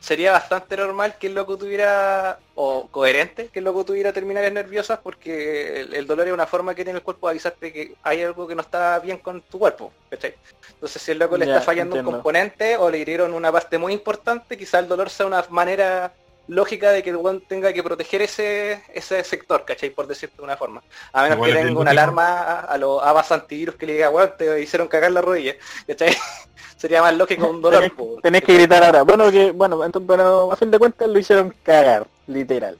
[0.00, 4.98] Sería bastante normal que el loco tuviera, o coherente, que el loco tuviera terminales nerviosas
[5.02, 8.22] porque el, el dolor es una forma que tiene el cuerpo de avisarte que hay
[8.22, 10.34] algo que no está bien con tu cuerpo, ¿cachai?
[10.72, 12.10] Entonces si el loco le Ya, está fallando entiendo.
[12.10, 16.12] un componente o le hirieron una parte muy importante, quizá el dolor sea una manera
[16.50, 19.90] lógica de que el weón tenga que proteger ese, ese sector, ¿cachai?
[19.90, 20.82] Por decirte de una forma.
[21.12, 24.10] A menos Igual que tenga una alarma a, a los abas antivirus que le diga,
[24.10, 25.54] weón, te hicieron cagar la rodilla,
[25.86, 26.14] ¿cachai?
[26.76, 27.80] Sería más lógico un dolor.
[27.80, 29.02] Tenés, tenés que gritar ahora.
[29.02, 32.78] Bueno, que bueno, entonces, pero a fin de cuentas lo hicieron cagar, literal.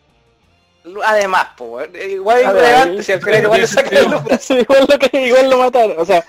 [1.04, 4.58] Además, po, weón, igual es si al final igual le sacan los brazos.
[4.58, 6.24] Igual lo que igual lo mataron, o sea,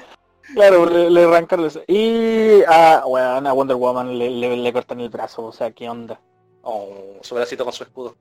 [0.54, 1.82] claro, le, le arrancaron eso.
[1.88, 5.90] Y a, bueno, a Wonder Woman le, le, le cortan el brazo, o sea, qué
[5.90, 6.20] onda,
[6.64, 8.16] Oh, su bracito con su escudo.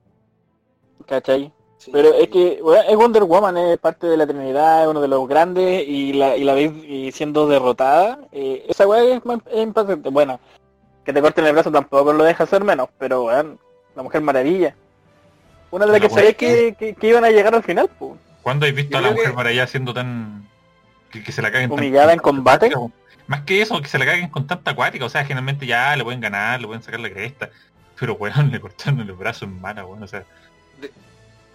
[1.07, 1.51] ¿cachai?
[1.77, 1.89] Sí.
[1.91, 5.07] Pero es que bueno, es Wonder Woman, es parte de la Trinidad, es uno de
[5.07, 8.19] los grandes y la, y la veis y siendo derrotada.
[8.31, 10.09] eh, esa weá es, es impactante.
[10.09, 10.39] Bueno,
[11.03, 13.59] que te corten el brazo tampoco lo deja hacer menos, pero weón,
[13.95, 14.75] la Mujer Maravilla.
[15.71, 18.11] Una de las que sabía que, que, que iban a llegar al final, pues.
[18.43, 20.47] ¿Cuándo has visto Yo a la mujer allá siendo tan...
[21.11, 22.71] Que, que se la caguen tan- Humillada en combate.
[23.27, 25.05] Más que eso, que se la caguen con tanta acuática.
[25.05, 27.49] O sea, generalmente ya le pueden ganar, le pueden sacar la cresta.
[28.01, 30.01] Pero weón, le cortaron el brazo en mano, weón.
[30.01, 30.25] O sea,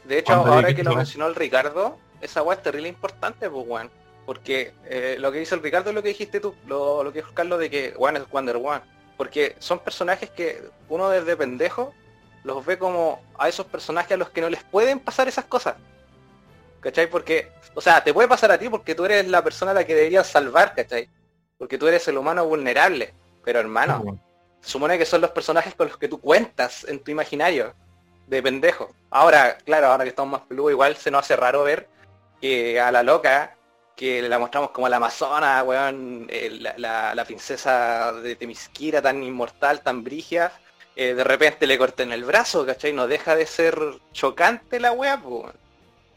[0.04, 3.66] De hecho, ¿Cuándo ahora que lo mencionó el Ricardo, esa weá es terrible importante, pues
[3.66, 3.90] weón.
[4.24, 7.18] Porque eh, lo que dice el Ricardo es lo que dijiste tú, lo, lo que
[7.18, 8.80] dijo Carlos de que One es Wonder Woman.
[9.16, 11.92] Porque son personajes que uno desde pendejo
[12.44, 15.74] los ve como a esos personajes a los que no les pueden pasar esas cosas.
[16.78, 17.11] ¿Cachai?
[17.11, 19.85] Porque, o sea, te puede pasar a ti porque tú eres la persona a la
[19.85, 21.09] que deberías salvar, ¿cachai?
[21.59, 23.14] Porque tú eres el humano vulnerable.
[23.42, 24.20] Pero hermano,
[24.66, 27.74] supone que son los personajes con los que tú cuentas en tu imaginario
[28.26, 28.92] de pendejo.
[29.11, 31.88] Ahora, claro, ahora que estamos más peludos, igual se nos hace raro ver
[32.40, 33.57] que a la loca,
[33.94, 40.02] que la mostramos como la amazona, weón, eh, la, princesa de Temisquira tan inmortal, tan
[40.02, 40.52] brigia,
[40.96, 42.92] eh, de repente le corten el brazo, ¿cachai?
[42.92, 43.79] No deja de ser
[44.12, 45.52] chocante la weá, pues.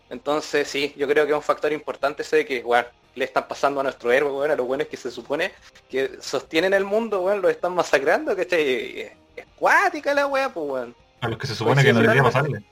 [0.09, 3.47] Entonces sí, yo creo que es un factor importante ese de que, weón, le están
[3.47, 5.51] pasando a nuestro héroe, weón, a los buenos que se supone
[5.89, 8.99] que sostienen el mundo, weón, lo están masacrando, ¿cachai?
[9.01, 10.95] Es, es cuática la weá, pues, weón.
[11.21, 12.63] A los que se supone Pues sí, que no debería pasarle.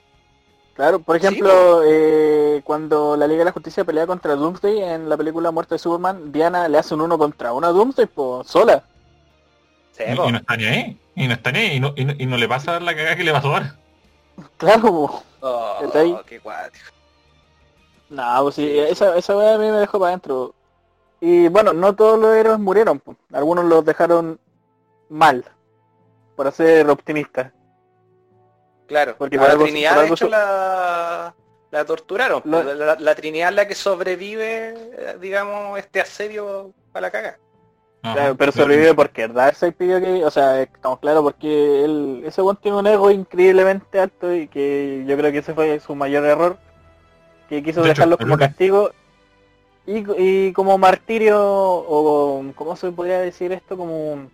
[0.75, 5.09] Claro, por Sí, ejemplo, eh, cuando la Liga de la Justicia pelea contra Doomsday en
[5.09, 8.47] la película Muerte de Superman, Diana le hace un uno contra uno a Doomsday, pues,
[8.47, 8.83] sola.
[9.97, 10.29] Sí, Y, po.
[10.29, 10.97] y no está ni ahí.
[11.15, 11.75] Y no está ni ahí.
[11.77, 13.75] Y no, y no, y no le pasa la cagada que le pasó ahora.
[14.57, 15.23] Claro, po.
[15.41, 16.85] Oh, qué cuático.
[18.09, 20.53] No, pues sí, esa, esa weá a mí me dejó para adentro.
[21.19, 23.17] Y bueno, no todos los héroes murieron, pues.
[23.33, 24.39] algunos los dejaron
[25.09, 25.43] mal,
[26.35, 27.51] por ser optimistas.
[28.87, 31.35] Claro, Porque a por la algo- Trinidad por de algo hecho su- la,
[31.71, 32.41] la torturaron.
[32.45, 37.11] Lo- La, la- la Trinidad es la que sobrevive, eh, digamos, este asedio a la
[37.11, 37.37] caga.
[38.03, 38.13] Ajá.
[38.13, 42.55] Claro, pero sobrevive porque Darkseid pidió que, o sea, estamos claros porque él, ese weón
[42.57, 46.57] tiene un ego increíblemente alto y que yo creo que ese fue su mayor error,
[47.49, 48.91] que quiso De hecho, dejarlo el como castigo
[49.85, 54.31] y, y como martirio o cómo se podría decir esto como un,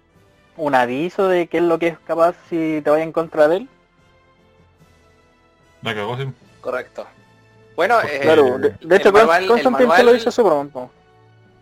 [0.57, 3.57] un aviso de qué es lo que es capaz si te vaya en contra de
[3.57, 3.69] él.
[5.81, 6.27] La cagó, sí.
[6.61, 7.05] Correcto.
[7.75, 10.69] Bueno, Pues eh, claro, de, de hecho manual- Constantine se lo manual- hizo Superman.
[10.69, 10.91] po.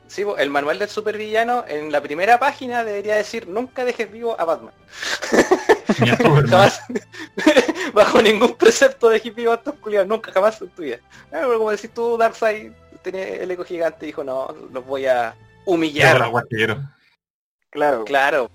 [0.08, 4.44] sí, el manual del supervillano en la primera página debería decir nunca dejes vivo a
[4.46, 4.74] Batman.
[6.50, 6.82] Jamás.
[7.94, 10.98] Bajo ningún precepto de hippie estos culiados, nunca jamás en tu vida.
[11.28, 15.06] Ah, pero como decís tú, Darkseid tenía el eco gigante y dijo, no, los voy
[15.08, 16.32] a humillar.
[17.70, 18.06] Claro.
[18.06, 18.50] Claro,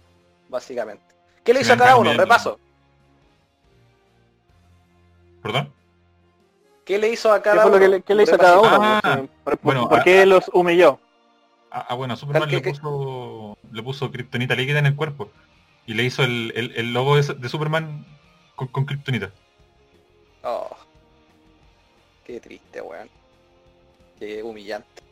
[0.48, 1.04] básicamente.
[1.44, 2.12] ¿Qué le hizo a cada uno?
[2.14, 2.58] Repaso.
[5.42, 5.72] ¿Perdón?
[6.84, 7.78] ¿Qué le hizo a ¿Qué cada uno?
[7.78, 8.70] que le, qué le hizo a cada uno?
[8.72, 9.28] Ah, sí.
[9.44, 10.98] ¿Por, por- bueno, por a- qué a- los humilló?
[11.70, 15.30] Ah, ah, bueno, a Superman ¿Qué- le puso le puso kriptonita líquida en el cuerpo.
[15.86, 18.04] Y le hizo el, el, el logo de, de Superman
[18.54, 19.30] con, con kriptonita.
[20.42, 20.68] Oh.
[22.24, 23.08] Qué triste, weón.
[24.18, 25.02] Qué humillante.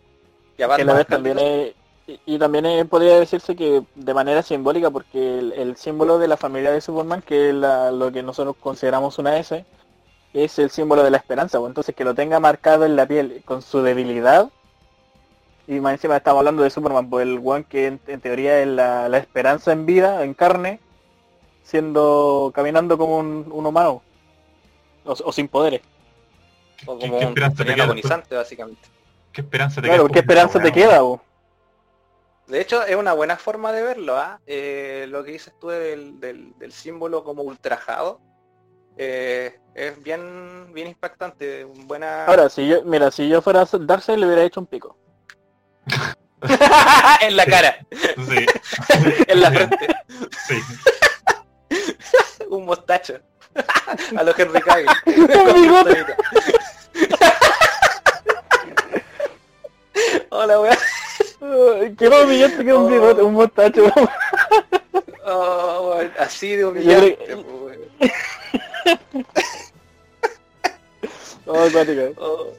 [0.58, 1.74] Y a Que a la vez también es,
[2.06, 6.28] y, y también es- podría decirse que de manera simbólica porque el, el símbolo de
[6.28, 9.64] la familia de Superman que es la- lo que nosotros consideramos una S
[10.32, 13.42] es el símbolo de la esperanza pues, entonces que lo tenga marcado en la piel
[13.44, 14.50] con su debilidad
[15.66, 18.66] y más encima estamos hablando de Superman pues el one que en, en teoría es
[18.68, 20.80] la, la esperanza en vida en carne
[21.62, 24.02] siendo caminando como un, un humano
[25.04, 25.80] o, o sin poderes
[26.76, 27.86] ¿Qué, O como qué un esperanza te tren queda?
[27.86, 28.04] después?
[28.04, 28.88] agonizante, básicamente.
[29.32, 30.12] ¿Qué esperanza te claro queda?
[30.12, 31.20] ¿qué esperanza te queda pues?
[32.46, 34.38] De hecho, es una buena forma de verlo, ¿ah?
[34.46, 38.20] Eh, lo que dices tú del, del- del símbolo como ultrajado.
[38.98, 41.64] eh, es bien bien impactante.
[41.64, 42.26] un Buena...
[42.26, 44.96] ahora si yo mira si yo fuera Darkseid le hubiera hecho un pico
[47.20, 47.78] en la cara,
[48.28, 48.46] Sí,
[49.28, 49.78] en la frente.
[50.46, 50.56] sí.
[52.50, 53.18] un mostacho.
[54.16, 54.86] A los Henry Cavill.
[60.30, 60.76] Hola, weón.
[61.80, 62.88] Ay, Qué más humillante que un Oh.
[62.88, 63.84] bigote, un mostacho.
[65.24, 67.34] Oh, weón, así de humillante.
[67.34, 67.78] weón.
[71.46, 71.68] Oh.
[72.18, 72.52] Oh.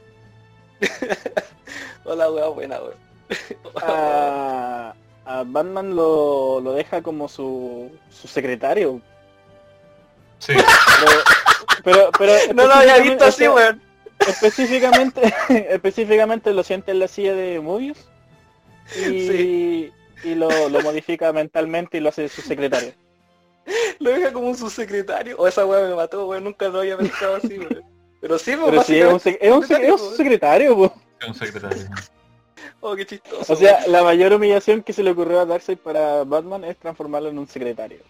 [2.04, 3.05] Hola, weón, buena, weón.
[3.82, 9.00] a, a Batman lo, lo deja como su, su secretario.
[10.38, 10.52] Sí,
[11.84, 13.82] Pero, pero, pero No lo había visto así, específicamente- weón.
[14.18, 15.34] Específicamente,
[15.74, 17.98] específicamente lo siente en la silla de Mobius
[18.96, 19.92] y, Sí.
[20.24, 22.92] y lo, lo modifica mentalmente y lo hace su secretario.
[23.98, 25.36] Lo deja como un subsecretario.
[25.38, 26.44] O esa weá me mató, weón.
[26.44, 27.82] Nunca lo había pensado así, weón.
[28.20, 30.16] Pero sí, pues, Pero sí, es un, es un, es un weón.
[30.16, 30.76] secretario.
[30.76, 30.94] po.
[31.20, 31.84] es un secretario.
[32.80, 33.52] Oh, qué chistoso.
[33.52, 37.28] O sea, la mayor humillación que se le ocurrió a Darkseid para Batman es transformarlo
[37.28, 38.00] en un secretario.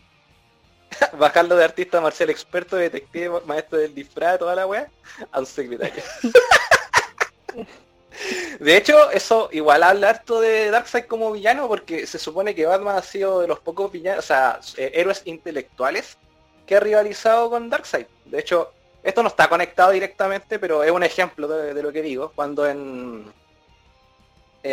[1.18, 4.88] bajarlo de artista marcial experto, detective, maestro del disfraz, toda la weá,
[5.30, 6.02] a un secretario.
[8.60, 12.96] De hecho, eso igual habla harto de Darkseid como villano, porque se supone que Batman
[12.96, 16.16] ha sido de los pocos villanos, o sea, eh, héroes intelectuales
[16.66, 18.06] que ha rivalizado con Darkseid.
[18.24, 22.00] De hecho, esto no está conectado directamente, pero es un ejemplo de, de lo que
[22.00, 22.32] digo.
[22.34, 23.30] Cuando en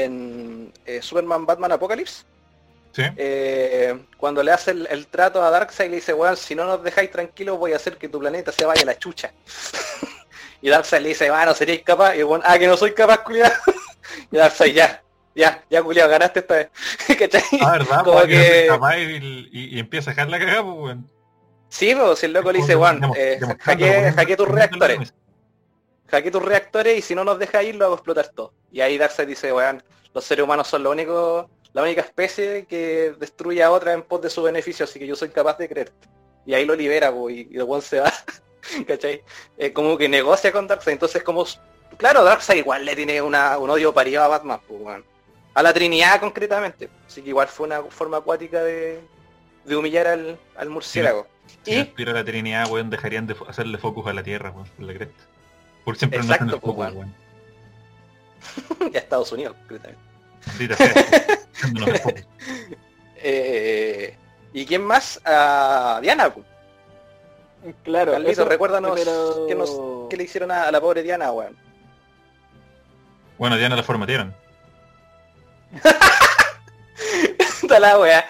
[0.01, 2.23] en eh, Superman Batman Apocalypse,
[2.95, 6.63] Sí, eh, cuando le hace el, el trato a Darkseid le dice, weón, si no
[6.65, 9.31] nos dejáis tranquilos voy a hacer que tu planeta se vaya a la chucha.
[10.61, 13.51] y Darkseid le dice, bueno, seríais capaz, y el ah, que no soy capaz, culiado.
[14.31, 15.01] y Darkseid, ya,
[15.33, 16.69] ya, ya, culiado, ganaste esta vez.
[17.17, 17.41] ¿Cachai?
[17.61, 20.75] ah, verdad, Como no que- capaz y, y- y empieza a dejar la cagada, pues,
[20.77, 21.09] weón.
[21.69, 25.11] Sí, pues si el loco le dice, weón, eh, hackeé tus reactores.
[26.05, 26.17] Mesa.
[26.17, 28.53] hackeé tus reactores y si no nos deja ir lo hago explotar todo.
[28.71, 33.15] Y ahí Darkseid dice, weón, los seres humanos son lo único, la única especie que
[33.19, 35.91] destruye a otra en pos de su beneficio, así que yo soy capaz de creer.
[36.45, 38.11] Y ahí lo libera, po, y, y el weón se va.
[38.87, 39.23] ¿Cachai?
[39.57, 40.93] Eh, como que negocia con Darkseid.
[40.93, 41.45] Entonces como
[41.97, 45.05] claro, Darkseid igual le tiene una, un odio parido a Batman, pues weón.
[45.53, 46.89] A la Trinidad concretamente.
[47.05, 49.01] Así que igual fue una forma acuática de,
[49.65, 51.27] de humillar al, al murciélago.
[51.63, 54.93] Si Y estuviera la Trinidad, weón, dejarían de hacerle focus a la Tierra, weón, la
[54.93, 55.23] cresta.
[55.83, 57.13] Por siempre no hacen el Exacto, pues, focus, weón.
[58.81, 58.95] weón.
[58.95, 60.01] a Estados Unidos, concretamente.
[62.03, 62.23] Focus.
[63.17, 64.17] Eh,
[64.53, 65.19] ¿Y quién más?
[65.25, 66.33] A Diana.
[66.33, 66.45] pues.
[67.83, 71.31] Claro, Carlito, eso, recuérdanos pero- qué, nos- qué le hicieron a, a la pobre Diana,
[71.31, 71.57] weón.
[73.37, 74.35] Bueno, Diana la formatearon.
[77.61, 78.25] Puta la wea.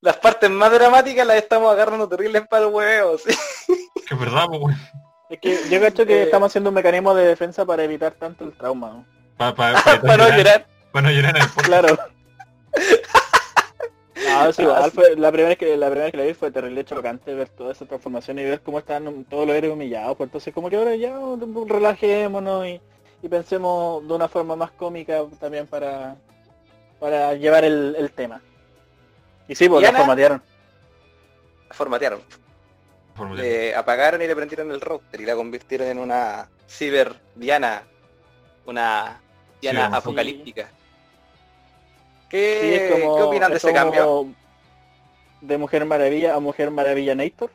[0.00, 3.34] Las partes más dramáticas las estamos agarrando terribles para el huevo, sí.
[4.06, 4.78] Que es verdad, pues, weón.
[5.34, 6.22] Es que yo cacho que Eh.
[6.24, 8.90] estamos haciendo un mecanismo de defensa para evitar tanto el trauma.
[8.90, 9.04] ¿no?
[9.36, 10.66] Pa- pa- pa- para no llorar.
[10.92, 11.66] Para no llorar en el podcast.
[11.66, 11.98] Claro.
[14.16, 14.90] No, igual, Ah, sí.
[14.94, 17.48] fue- la primera vez que la primera vez que la vi fue terrible chocante ver
[17.50, 20.76] toda esa transformación y ver cómo están todos los héroes humillados, pues entonces como que
[20.76, 21.14] ahora ya
[21.66, 22.80] relajémonos y,
[23.22, 26.16] y pensemos de una forma más cómica también para
[27.00, 28.40] para llevar el, el tema.
[29.46, 30.42] Y sí, pues la formatearon.
[31.68, 32.20] La formatearon.
[33.34, 37.82] Le apagaron y le prendieron el router y la convirtieron en una ciber Diana.
[38.66, 39.20] Una
[39.60, 40.68] Diana apocalíptica.
[42.30, 44.34] Sí, ¿Qué, como- ¿Qué opinan de es ese como cambio?
[45.40, 47.50] De Mujer Maravilla a Mujer Maravilla Nator.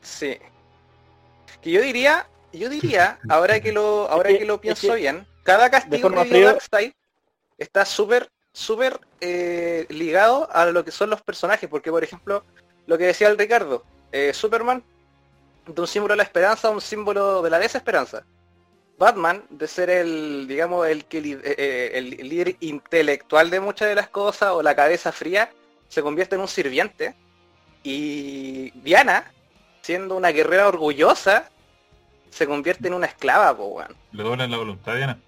[0.00, 0.38] Sí.
[1.60, 4.94] Que yo diría, yo diría, ahora que lo, ahora que- que, lo es pienso que,
[4.96, 6.92] bien, cada castigo forma que Darkseid
[7.58, 12.44] está súper, súper eh, ligado a lo que son los personajes, porque por ejemplo,
[12.86, 14.82] lo que decía el Ricardo, eh, Superman,
[15.66, 18.24] de un símbolo de la esperanza a un símbolo de la desesperanza.
[18.98, 23.94] Batman, de ser el, digamos, el, li- eh, eh, el líder intelectual de muchas de
[23.94, 25.50] las cosas, o la cabeza fría,
[25.88, 27.14] se convierte en un sirviente.
[27.82, 29.32] Y Diana,
[29.80, 31.50] siendo una guerrera orgullosa,
[32.30, 33.96] se convierte en una esclava, po, weón.
[34.12, 35.18] Le doblan la voluntad, Diana.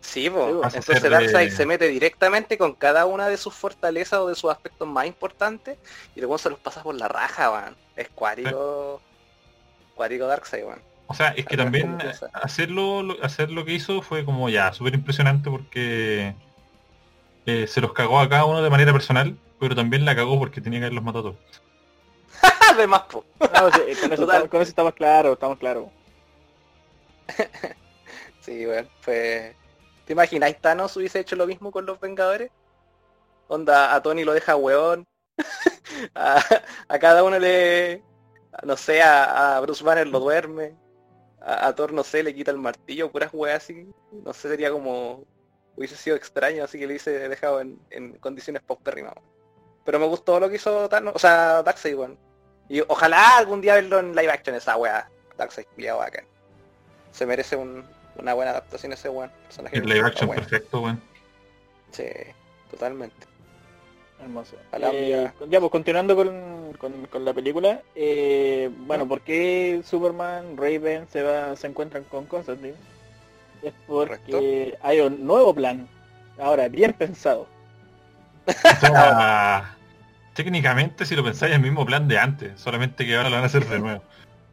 [0.00, 0.36] Sí, po.
[0.38, 0.64] Po.
[0.64, 4.34] A Entonces de- Darkseid se mete directamente con cada una de sus fortalezas o de
[4.34, 5.78] sus aspectos más importantes
[6.16, 7.76] y luego se los pasa por la raja, weón.
[7.96, 9.00] Es cuático.
[9.94, 10.80] Cuático Darkseid, weón.
[11.08, 11.98] O sea, es que Algo también
[12.32, 16.34] hacerlo, lo- hacer lo que hizo fue como ya súper impresionante porque
[17.46, 20.60] eh, se los cagó a cada uno de manera personal, pero también la cagó porque
[20.60, 21.62] tenía que haberlos matado a todos.
[22.74, 23.24] Además, po.
[23.40, 25.86] No, sí, con, eso, estamos- con eso estamos claros, estamos claros.
[28.40, 28.88] Sí, weón.
[29.00, 29.54] Fue.
[30.10, 32.50] ¿Te imaginas Thanos hubiese hecho lo mismo con los Vengadores?
[33.46, 35.06] Onda, a Tony lo deja weón.
[36.16, 36.42] a,
[36.98, 38.02] cada uno le.
[38.64, 40.74] No sé, a, Bruce Banner lo duerme.
[41.40, 43.86] A, Thor, no sé, le quita el martillo, puras weas así.
[44.10, 45.22] No sé, sería como.
[45.76, 49.14] Hubiese sido extraño, así que lo hubiese dejado en, en condiciones paupérrimas.
[49.84, 52.18] Pero me gustó lo que hizo Thanos, o sea, Darkseid, weón.
[52.68, 55.08] Y ojalá algún día verlo en live action esa wea.
[55.36, 56.24] Darkseid, culiao bacán.
[57.12, 59.30] Se merece un- una buena adaptación ese weón.
[59.44, 60.42] Personaje El live action bueno.
[60.42, 61.00] perfecto, weón.
[61.92, 62.04] Sí,
[62.70, 63.26] totalmente.
[64.20, 64.56] Hermoso.
[64.92, 71.06] Eh, ya, pues continuando con, con- con la película, eh, bueno, ¿por qué Superman, Raven
[71.10, 72.74] se va, se encuentran con Constantine?
[73.62, 75.88] Es porque hay un nuevo plan,
[76.38, 77.46] ahora bien pensado.
[78.46, 79.74] O sea,
[80.34, 83.44] técnicamente, si lo pensáis, es el mismo plan de antes, solamente que ahora lo van
[83.44, 84.02] a hacer de nuevo,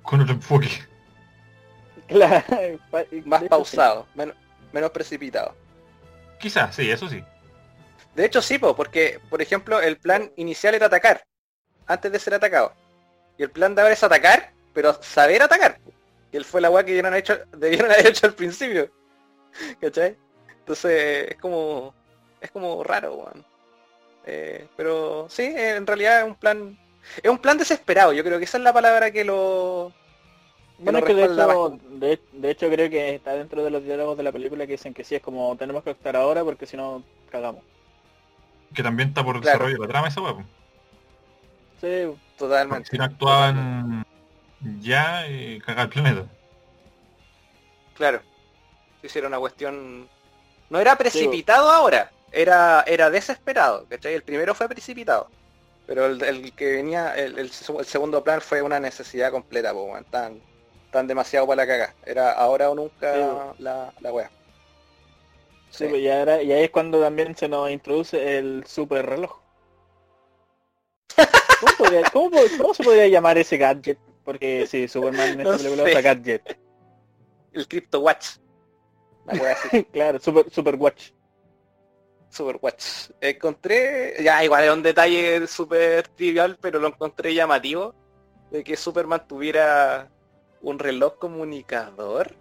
[0.01, 0.69] con otro enfoque.
[2.07, 2.79] Claro,
[3.25, 4.35] Más pausado, menos,
[4.71, 5.55] menos precipitado.
[6.39, 7.23] Quizás, sí, eso sí.
[8.15, 11.23] De hecho sí, po, porque, por ejemplo, el plan inicial era atacar,
[11.85, 12.73] antes de ser atacado.
[13.37, 15.79] Y el plan de ahora es atacar, pero saber atacar.
[16.31, 18.91] Y él fue la weá que debieron, hecho, debieron haber hecho al principio.
[19.81, 20.17] ¿Cachai?
[20.59, 21.93] Entonces es como.
[22.41, 23.45] Es como raro, weón.
[24.25, 26.77] Eh, pero sí, en realidad es un plan.
[27.23, 29.93] Es un plan desesperado, yo creo que esa es la palabra que lo.
[30.79, 34.15] Bueno, es que de hecho, de, de hecho creo que está dentro de los diálogos
[34.15, 36.77] de la película que dicen que sí, es como tenemos que actuar ahora porque si
[36.77, 37.63] no, cagamos.
[38.75, 39.57] Que también está por el Claro.
[39.57, 40.43] desarrollo de la trama esa po.
[41.81, 42.89] Sí, Porque Totalmente.
[42.91, 44.05] si no actuaban
[44.79, 46.25] ya, eh, cagar el planeta.
[47.95, 48.21] Claro.
[49.01, 50.07] Sí, sí, era una cuestión.
[50.69, 54.13] No era precipitado ahora, era, era desesperado, ¿cachai?
[54.13, 55.29] El primero fue precipitado.
[55.87, 59.73] Pero el, el que venía, el, el seg- el segundo plan fue una necesidad completa,
[59.73, 60.05] weón.
[60.91, 61.93] Tan, demasiado para la.
[62.05, 64.29] Era ahora o nunca Sí, la, la wea.
[65.69, 65.87] sí, Sí.
[65.89, 69.39] pues, y, ahora, y ahí es cuando también se nos introduce el super reloj.
[71.59, 73.97] ¿Cómo, podría- cómo po- cómo se podría llamar ese gadget?
[74.23, 76.59] Porque si Superman en esta No película usa gadget.
[77.53, 78.37] El Crypto Watch.
[79.91, 81.11] Claro, super, super watch.
[82.29, 83.09] Super Watch.
[83.21, 87.95] Encontré, ya igual es un detalle súper trivial, pero lo encontré llamativo,
[88.51, 90.09] de que Superman tuviera
[90.61, 92.31] un reloj comunicador.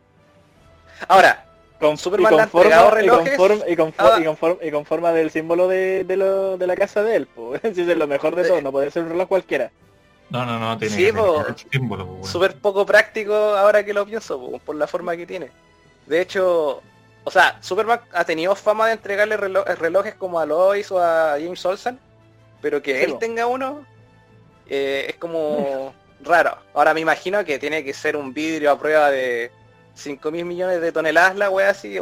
[1.09, 1.43] Ahora,
[1.79, 3.37] Con, Superman y con forma, y con relojes.
[3.37, 4.17] forma, y con, Ah.
[4.19, 7.17] y con forma- y con forma del símbolo de, de, lo- de la casa de
[7.17, 7.27] él.
[7.27, 7.61] Pues.
[7.75, 9.71] Si es lo mejor de todo, no puede ser un reloj cualquiera.
[10.31, 12.25] No, no, no, tiene Sí, símbolo, weón.
[12.25, 15.51] súper poco práctico ahora que lo pienso, po, por la forma que tiene.
[16.07, 16.83] De hecho,
[17.25, 21.33] o sea, Superman ha tenido fama de entregarle relo- relojes como a Lois o a
[21.39, 21.99] James Olsen,
[22.63, 23.19] pero que Sí, él po.
[23.19, 23.85] tenga uno
[24.69, 26.57] eh, es como raro.
[26.75, 29.51] Ahora me imagino que tiene que ser un vidrio a prueba de
[29.95, 31.97] 5 mil millones de toneladas la wea así,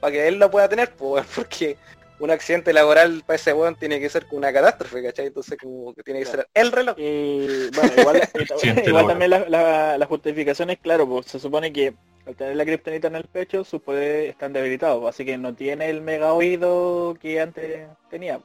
[0.00, 1.76] para que él lo pueda tener, pues, porque
[2.18, 5.26] un accidente laboral para ese weón tiene que ser como una catástrofe, ¿cachai?
[5.28, 6.42] Entonces como que tiene que Claro.
[6.42, 6.94] ser el reloj.
[6.98, 8.20] Y bueno, igual,
[8.86, 11.94] igual también la, la, la justificación es claro, pues se supone que
[12.26, 15.88] al tener la kriptonita en el pecho, sus poderes están debilitados, así que no tiene
[15.88, 18.38] el mega oído que antes tenía.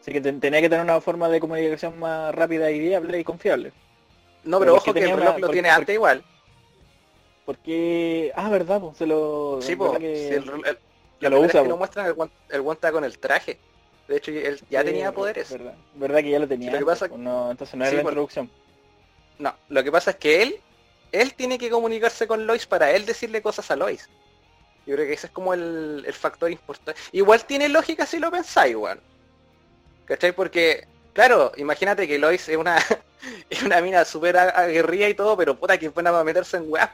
[0.00, 3.24] Así que ten- tenía que tener una forma de comunicación más rápida y viable y
[3.24, 3.72] confiable.
[4.44, 6.24] No, Pero porque ojo que el reloj una- lo porque- tiene antes igual.
[7.44, 9.58] Porque, ah, verdad, pues se lo...
[9.60, 10.78] Sí, po, que- si el, el-
[11.18, 11.76] que lo usa, vez que po.
[11.76, 13.58] muestran, el guan, el guan está con el traje.
[14.08, 15.50] De hecho, él ya Sí, tenía poderes.
[15.50, 16.66] Verdad, verdad que ya lo tenía.
[16.70, 18.50] Lo que antes, pasa- pues, no, entonces no era Sí, la por- introducción.
[19.38, 20.60] No, lo que pasa es que él,
[21.10, 24.08] él tiene que comunicarse con Lois para él decirle cosas a Lois.
[24.86, 27.00] Yo creo que ese es como el, el factor importante.
[27.12, 29.00] Igual tiene lógica si lo pensáis, weón.
[30.04, 30.32] ¿Cachai?
[30.32, 32.78] Porque Claro, imagínate que Lois es una
[33.50, 36.90] es una mina súper aguerrida y todo, pero puta que buena para meterse en weas,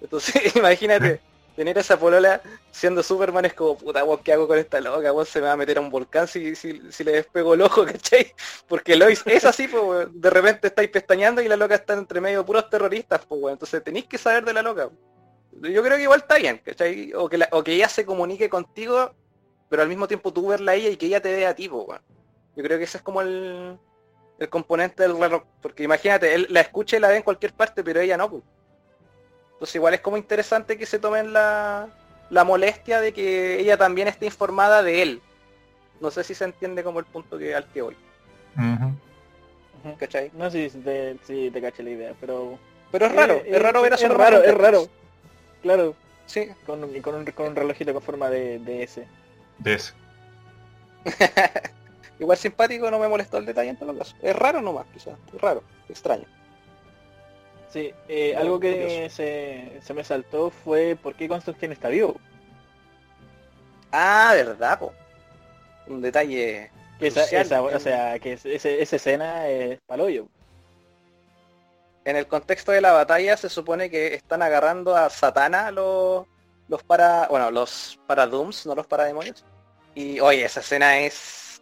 [0.00, 1.20] Entonces, imagínate,
[1.56, 2.40] tener esa polola
[2.70, 5.12] siendo Superman es como, puta, weón, ¿qué hago con esta loca?
[5.12, 7.84] Weón, se me va a meter a un volcán si, si, le despego el ojo,
[7.86, 8.32] ¿cachai?
[8.66, 12.38] Porque Lois es así, pues, de repente estáis pestañeando y la loca está entre medio
[12.38, 13.52] de puros terroristas, pues, weón.
[13.54, 14.88] Entonces tenéis que saber de la loca.
[15.52, 17.12] Yo creo que igual está bien, ¿cachai?
[17.14, 19.12] O que, o que ella se comunique contigo,
[19.68, 21.68] pero al mismo tiempo tú verla a ella y que ella te dé a ti,
[21.68, 22.19] pues, weón.
[22.56, 23.78] Yo creo que ese es como el,
[24.38, 25.42] el componente del reloj.
[25.62, 28.42] Porque imagínate, él la escucha y la ve en cualquier parte, pero ella no, pues.
[29.52, 31.88] Entonces igual es como interesante que se tomen la,
[32.30, 35.22] la molestia de que ella también esté informada de él.
[36.00, 37.96] No sé si se entiende como el punto que al que voy.
[39.98, 40.30] ¿Cachai?
[40.34, 42.58] No, sí, te, sí, te caché la idea, pero...
[42.90, 44.88] Pero es raro, es, raro ver a Es raro, es raro.
[45.62, 45.94] Claro.
[46.26, 46.48] Sí.
[46.66, 49.06] Con, con, un, con un relojito con forma de, de S.
[49.58, 49.92] De S.
[52.20, 54.14] Igual simpático, no me molestó el detalle en todo caso.
[54.20, 55.18] Es raro nomás, quizás.
[55.34, 56.26] Es raro, extraño.
[57.70, 62.16] Sí, eh, algo que se, se, me saltó fue por qué Constantine está vivo.
[63.90, 64.92] Ah, verdad, po.
[65.86, 66.70] Un detalle.
[67.00, 70.28] esa, o sea, que esa escena es paloyo.
[72.04, 76.26] En el contexto de la batalla se supone que están agarrando a Satana los,
[76.68, 77.28] los para.
[77.28, 79.42] Bueno, los paradooms, no los parademonios.
[79.94, 80.98] Y oye, esa escena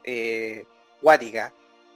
[0.04, 0.66] eh.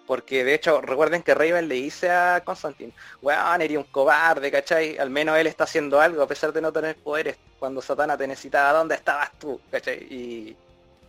[0.07, 4.99] Porque de hecho, recuerden que Raven le dice a Constantine, weón, eres un cobarde, ¿cachai?
[4.99, 7.37] Al menos él está haciendo algo a pesar de no tener poderes.
[7.59, 9.61] Cuando Satana te necesitaba, ¿dónde estabas tú?
[9.71, 9.99] ¿cachai?
[10.11, 10.57] Y,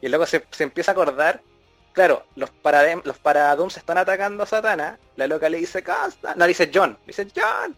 [0.02, 1.42] y luego se, empieza a acordar,
[1.92, 3.18] claro, los, paradem los
[3.76, 7.28] están atacando a Satana, la loca le dice, Constantine, no, le dice John, le dice
[7.36, 7.76] John.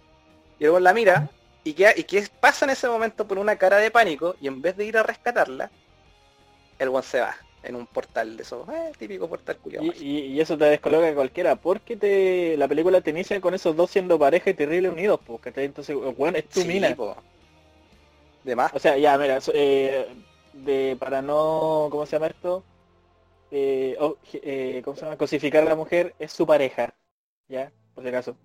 [0.60, 1.30] Y luego la mira,
[1.64, 4.62] y qué, y qué pasa en ese momento por una cara de pánico, y en
[4.62, 5.72] vez de ir a rescatarla,
[6.78, 7.36] el one se va
[7.66, 9.86] en un portal de esos, eh, típico portal culiado.
[9.86, 13.92] Y, eso te descoloca a cualquiera, porque te la película te inicia con esos dos
[13.92, 16.96] siendo pareja y terrible unidos, pues, Entonces, bueno, es tu mina.
[18.44, 18.74] De más.
[18.74, 20.06] O sea, ya, mira, eh,
[20.54, 22.64] de, para no, ¿cómo se llama esto?
[23.52, 23.98] Eh,
[24.34, 25.18] eh, ¿Cómo se llama?
[25.18, 26.94] Cosificar a la mujer es su pareja,
[27.48, 27.72] ¿ya?
[27.94, 28.36] Por si acaso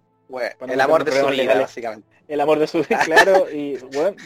[0.68, 2.08] el amor de su vida, básicamente.
[2.28, 4.16] El amor de su vida, claro, y bueno,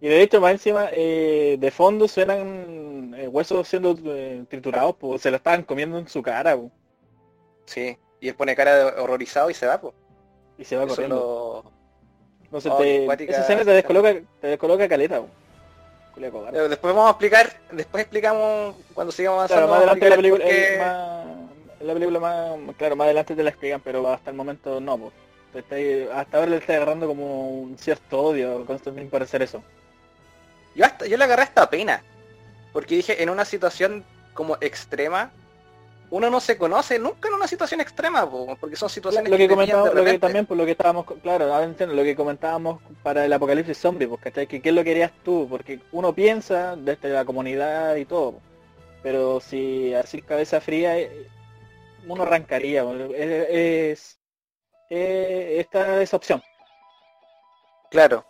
[0.00, 5.20] y de hecho más encima eh, de fondo suenan eh, huesos siendo eh, triturados, pues
[5.20, 6.58] se lo estaban comiendo en su cara.
[7.66, 9.94] Sí, y él pone cara de horrorizado y se va, pues.
[10.56, 11.70] Y se va corriendo.
[12.50, 15.22] No sé, oh, esa escena te descoloca, te descoloca caleta.
[16.16, 19.68] Después vamos a explicar, después explicamos cuando sigamos avanzando.
[19.68, 20.44] más adelante la película,
[21.82, 26.08] la película más, claro, más adelante te la explican, pero hasta el momento no, pues.
[26.12, 29.62] hasta ahora le está agarrando como un cierto odio constantemente para hacer eso.
[30.74, 32.02] Yo hasta, yo le agarré esta pena.
[32.72, 35.30] Porque dije, en una situación como extrema,
[36.12, 39.94] uno no se conoce nunca en una situación extrema, porque son situaciones lo que, comentábamos,
[39.94, 41.46] lo que también por lo que estábamos claro
[41.86, 46.14] lo que comentábamos para el apocalipsis zombie porque que qué lo querías tú porque uno
[46.14, 48.34] piensa desde la comunidad y todo
[49.02, 51.28] pero si así cabeza fría eh,
[52.06, 52.84] uno arrancaría.
[53.16, 54.18] Es,
[54.88, 56.42] esta esa opción.
[57.90, 58.24] Claro.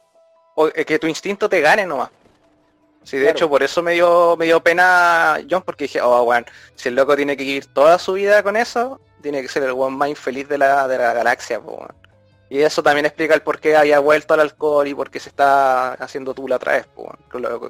[0.55, 2.11] O que tu instinto te gane nomás.
[3.05, 6.47] Sí, de hecho por eso me dio, me dio pena John, porque dije, oh bueno,
[6.77, 9.71] si el loco tiene que vivir toda su vida con eso, tiene que ser el
[9.71, 11.61] one más infeliz de la, de la galaxia,
[12.49, 15.31] Y eso también explica el por qué había vuelto al alcohol y por qué se
[15.31, 17.11] está haciendo tú la otra vez, pues,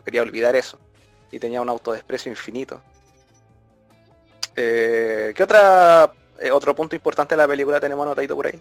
[0.04, 0.78] quería olvidar eso.
[1.30, 2.82] Y tenía un autodesprecio infinito.
[4.56, 8.60] Eh, ¿Qué otra eh, otro punto importante de la película tenemos anotadito por ahí?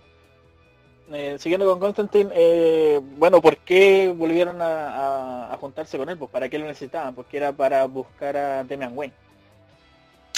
[1.14, 6.18] Eh, siguiendo con Constantine, eh, bueno, ¿por qué volvieron a, juntarse con él?
[6.18, 9.14] Pues para qué lo necesitaban, porque era para buscar a Demian Wayne.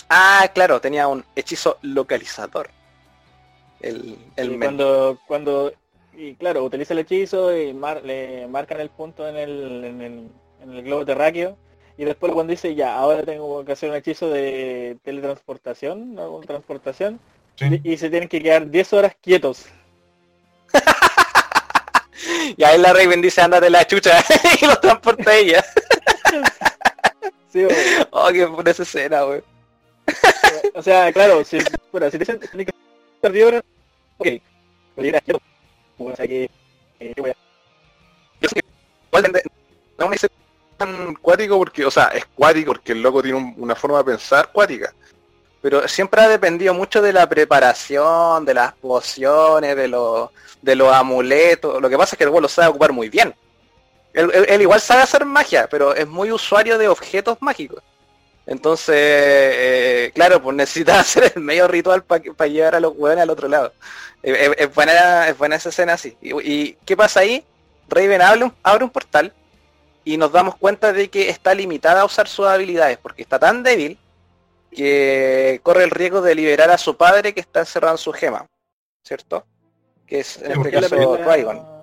[0.10, 2.70] Ah, claro, tenía un hechizo localizador.
[3.82, 5.74] El, el cuando, cuando,
[6.14, 7.74] y claro, utiliza el hechizo y
[8.04, 10.30] le marcan el punto en el, en el,
[10.62, 11.58] en el globo terráqueo
[11.98, 16.40] y después cuando dice, ya, ahora tengo que hacer un hechizo de teletransportación, ¿no?
[16.40, 17.20] transportación,
[17.84, 19.66] y, se tienen que quedar 10 horas quietos.
[22.58, 24.24] y ahí la Raven dice, ándate la chucha,
[24.62, 25.64] y lo transporta ella.
[27.54, 27.68] sí,
[28.10, 29.44] Oh, qué buena esa escena, güey.
[30.74, 31.60] o sea, claro, si,
[31.92, 32.72] bueno, si te dicen, que
[33.16, 33.64] estar 10 horas,
[34.18, 34.28] ok,
[34.96, 35.42] pero ir a quieto.
[36.00, 36.50] O sea que,
[37.00, 37.36] eh, voy a...
[40.00, 40.28] no me dice
[40.86, 44.52] tan cuático porque, o sea, es cuático porque el loco tiene una forma de pensar
[44.52, 44.94] cuática.
[45.62, 50.30] Pero siempre ha dependido mucho de la preparación, de las pociones, de los,
[50.62, 51.82] de los amuletos.
[51.82, 53.34] Lo que pasa es que el lo sabe ocupar muy bien.
[54.14, 57.82] Él, igual sabe hacer magia, pero es muy usuario de objetos mágicos.
[58.46, 63.30] Entonces, eh, claro, pues necesitas hacer el medio ritual para llevar a los hueones al
[63.30, 63.74] otro lado.
[64.22, 66.16] Eh, eh, es, buena, es buena esa escena así.
[66.22, 67.44] Y, qué pasa ahí?
[67.90, 69.34] Raven abre un, abre un portal
[70.04, 73.64] y nos damos cuenta de que está limitada a usar sus habilidades porque está tan
[73.64, 73.98] débil
[74.72, 78.48] que corre el riesgo de liberar a su padre que está encerrado en su gema,
[79.04, 79.46] ¿cierto?
[80.06, 80.96] Que es en este caso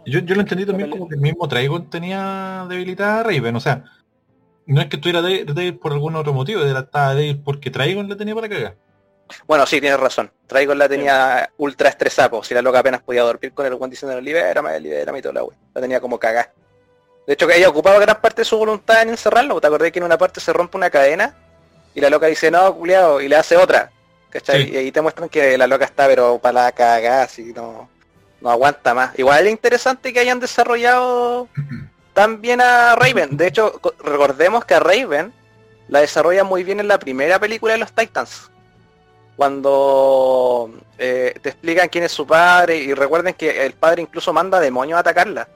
[0.07, 3.61] Yo, yo lo entendí también como que el mismo Trigon tenía debilitada a Raven, o
[3.61, 3.85] sea,
[4.67, 8.17] no es que estuviera débil por algún otro motivo, era estaba débil porque Trigon la
[8.17, 8.77] tenía para cagar.
[9.47, 10.33] Bueno, sí, tienes razón.
[10.49, 14.21] Trigon la tenía ultra estresada, si la loca apenas podía dormir con el buen diciendo
[14.21, 15.57] libérame, libérame y toda la wea.
[15.75, 16.53] La tenía como cagada.
[17.31, 19.61] De hecho que ella ocupaba gran parte de su voluntad en encerrarlo.
[19.61, 21.37] ¿Te acordé que en una parte se rompe una cadena?
[21.95, 23.93] Y la loca dice, no, culiado, y le hace otra.
[24.31, 24.69] ¿Cachai?
[24.69, 27.89] Y ahí te muestran que la loca está pero para la cagada, así no,
[28.41, 29.17] no aguanta más.
[29.17, 31.47] Igual es interesante que hayan desarrollado
[32.15, 33.37] también a Raven.
[33.37, 35.33] De hecho, recordemos que a Raven
[35.87, 38.51] la desarrolla muy bien en la primera película de los Titans.
[39.37, 40.69] Cuando
[40.99, 44.97] eh, te explican quién es su padre y recuerden que el padre incluso manda demonios
[44.97, 45.47] a atacarla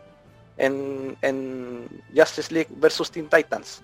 [0.57, 3.83] en, en Justice League versus Teen Titans.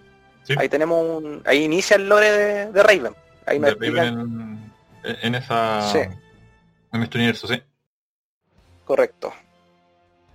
[0.57, 2.31] Ahí tenemos un, ahí inicia el lore
[2.73, 3.15] de, Raven.
[3.47, 4.73] Ahí me en,
[5.05, 5.93] en, esa
[6.93, 7.63] en este universo, sí.
[8.85, 9.33] Correcto.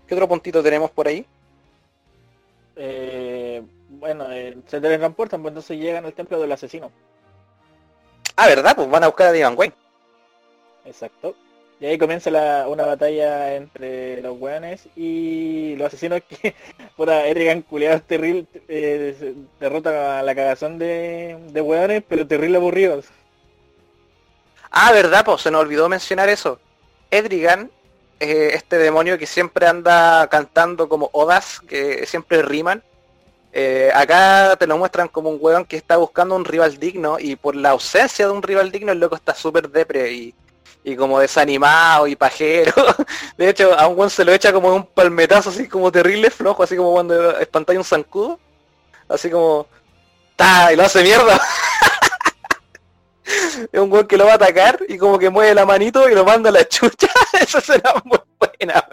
[0.07, 1.25] ¿Qué otro puntito tenemos por ahí?
[2.75, 6.91] eh, bueno, eh, se teletransportan, pues entonces llegan al templo del asesino.
[8.35, 8.75] Ah, ¿verdad?
[8.75, 9.75] Pues van a buscar a Divan Wayne.
[10.83, 11.35] Exacto.
[11.79, 16.55] Y ahí comienza la, una batalla entre los weones y los asesinos que,
[16.95, 23.07] puta, Etrigan culiados terrible, eh, derrota a la cagazón de, de weones, pero terrible aburridos.
[24.71, 26.59] Ah, verdad, pues se nos olvidó mencionar eso.
[27.11, 27.71] Edrigan
[28.19, 32.83] eh, este demonio que siempre anda cantando como odas, que siempre riman.
[33.51, 37.35] Eh, acá te lo muestran como un weón que está buscando un rival digno y
[37.35, 40.35] por la ausencia de un rival digno el loco está súper depre y,
[40.85, 42.73] y, como desanimado y pajero.
[43.37, 46.63] De hecho, a un weón se lo echa como un palmetazo así como terrible flojo,
[46.63, 48.39] así como cuando espantáis un zancudo.
[49.09, 49.67] Así como...
[50.35, 50.71] ¡Ta!
[50.71, 51.39] Y lo hace mierda.
[53.71, 56.13] es un weón que lo va a atacar y como que mueve la manito y
[56.13, 57.07] lo manda a la chucha.
[57.41, 58.85] Eso será muy buena,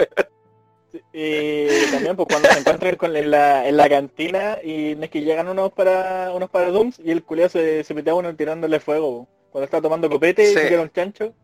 [1.12, 5.20] Y también pues cuando se encuentran con, en, la, en la cantina y es que
[5.20, 8.80] llegan unos para unos para Dooms y el culiao se, se mete a uno tirándole
[8.80, 9.28] fuego.
[9.51, 11.34] Cuando está tomando copete y se un chancho.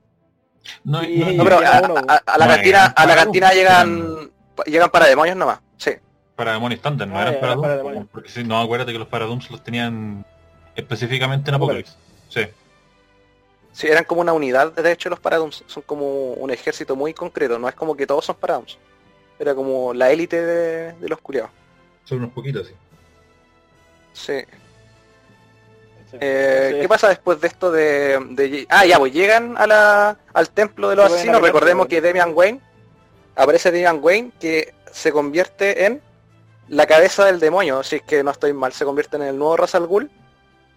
[0.84, 4.30] No, pero a, la cantina, a la cantina llegan
[4.66, 5.92] llegan para demonios nomás, sí.
[6.36, 9.50] Para demonios estándar, no ah, eran para, porque si no acuérdate que los para Dooms
[9.50, 10.24] los tenían
[10.74, 11.94] específicamente en Apocalypse.
[12.28, 12.42] Sí.
[13.72, 17.58] Sí, eran como una unidad, de hecho los Paradoms son como un ejército muy concreto,
[17.58, 18.78] no es como que todos son Paradoms.
[19.38, 21.50] Era como la élite de, los curiados.
[22.04, 22.74] Son unos poquitos, sí.
[24.12, 24.44] Sí.
[26.12, 30.88] Eh, ¿Qué pasa después de esto de, Ah, ya, pues llegan a la, al templo
[30.88, 31.40] de los asesinos.
[31.40, 32.60] Recordemos que Demian Wayne,
[33.36, 36.00] aparece Demian Wayne, que se convierte en
[36.68, 39.56] la cabeza del demonio, si es que no estoy mal, se convierte en el nuevo
[39.56, 40.10] Ra's al Ghul,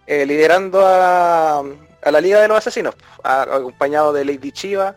[0.06, 1.58] eh, liderando a,
[2.02, 4.96] a la Liga de los Asesinos, acompañado de Lady Chiva,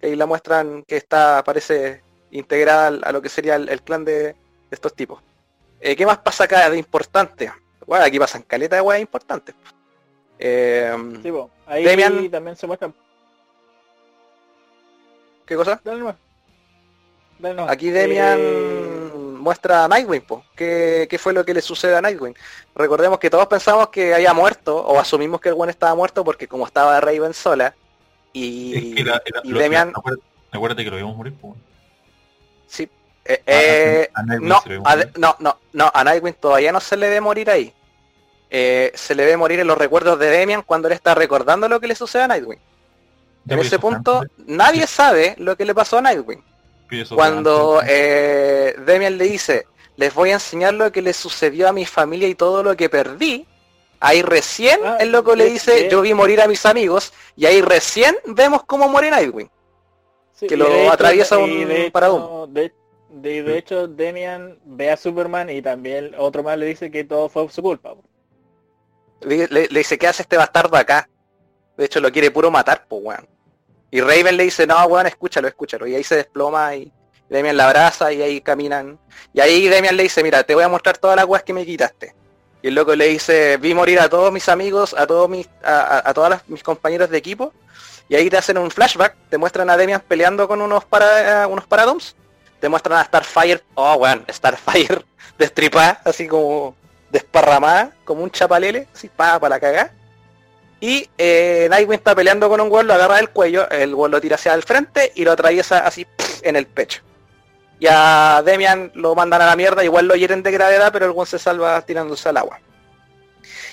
[0.00, 4.36] que ahí la muestran que está, parece integrada a lo que sería el, clan de,
[4.70, 5.22] estos tipos.
[5.80, 7.52] Eh, ¿Qué más pasa acá de importante?
[7.86, 9.54] Bueno, aquí pasan caleta de weas importantes.
[10.38, 10.94] Eh,
[11.66, 12.94] ahí también se muestran.
[15.46, 15.80] ¿Qué cosa?
[17.68, 20.44] Aquí Demian eh, muestra a Nightwing, po.
[20.56, 22.34] ¿Qué, fue lo que le sucede a Nightwing?
[22.74, 26.48] Recordemos que todos pensamos que había muerto, o asumimos que el buen estaba muerto porque
[26.48, 27.74] como estaba Raven sola,
[28.32, 29.02] y,
[29.44, 29.92] Demian...
[30.50, 31.56] Acuérdate que lo vimos morir, po.
[32.66, 32.88] Sí.
[33.24, 34.08] Eh, eh,
[34.40, 34.62] no,
[35.16, 37.72] no, no, no, a Nightwing todavía no se le ve morir ahí.
[38.58, 41.78] Eh, se le ve morir en los recuerdos de Demian cuando él está recordando lo
[41.78, 42.58] que le sucede a Nightwing.
[43.46, 46.42] En ese punto, nadie sabe lo que le pasó a Nightwing.
[47.14, 51.84] Cuando eh, Demian le dice, les voy a enseñar lo que le sucedió a mi
[51.84, 53.46] familia y todo lo que perdí,
[54.00, 57.60] ahí recién ah, el loco le dice, yo vi morir a mis amigos, y ahí
[57.60, 59.50] recién vemos cómo muere Nightwing.
[60.48, 62.72] que lo atraviesa un de
[63.10, 67.28] De, de, hecho, Demian ve a Superman y también otro más le dice que todo
[67.28, 67.94] fue su culpa.
[69.20, 71.08] Le, dice, ¿qué hace este bastardo acá?
[71.76, 73.28] De hecho, lo quiere puro matar, pues, weón.
[73.90, 75.86] Y Raven le dice, no, weón, escúchalo, escúchalo.
[75.86, 76.92] Y ahí se desploma y
[77.28, 78.98] Demian la abraza y ahí caminan.
[79.32, 81.64] Y ahí Demian le dice, mira, te voy a mostrar todas las weas que me
[81.64, 82.14] quitaste.
[82.62, 86.12] Y el loco le dice, vi morir a todos mis amigos, a todos mis, a,
[86.14, 87.52] todos mis compañeros de equipo.
[88.08, 91.66] Y ahí te hacen un flashback, te muestran a Demian peleando con unos para, unos
[91.66, 92.16] paradoms.
[92.60, 95.04] Te muestran a Starfire, oh weón, Starfire
[95.38, 96.74] destripada, así como
[97.10, 99.92] desparramada, como un chapalele, así para, la cagá.
[100.80, 104.20] Y eh, Nightwing está peleando con un weón, lo agarra del cuello, el weón lo
[104.20, 106.06] tira hacia el frente y lo atraviesa así
[106.42, 107.02] en el pecho.
[107.78, 111.12] Y a Demian lo mandan a la mierda, igual lo hieren de gravedad, pero el
[111.12, 112.60] weón se salva tirándose al agua.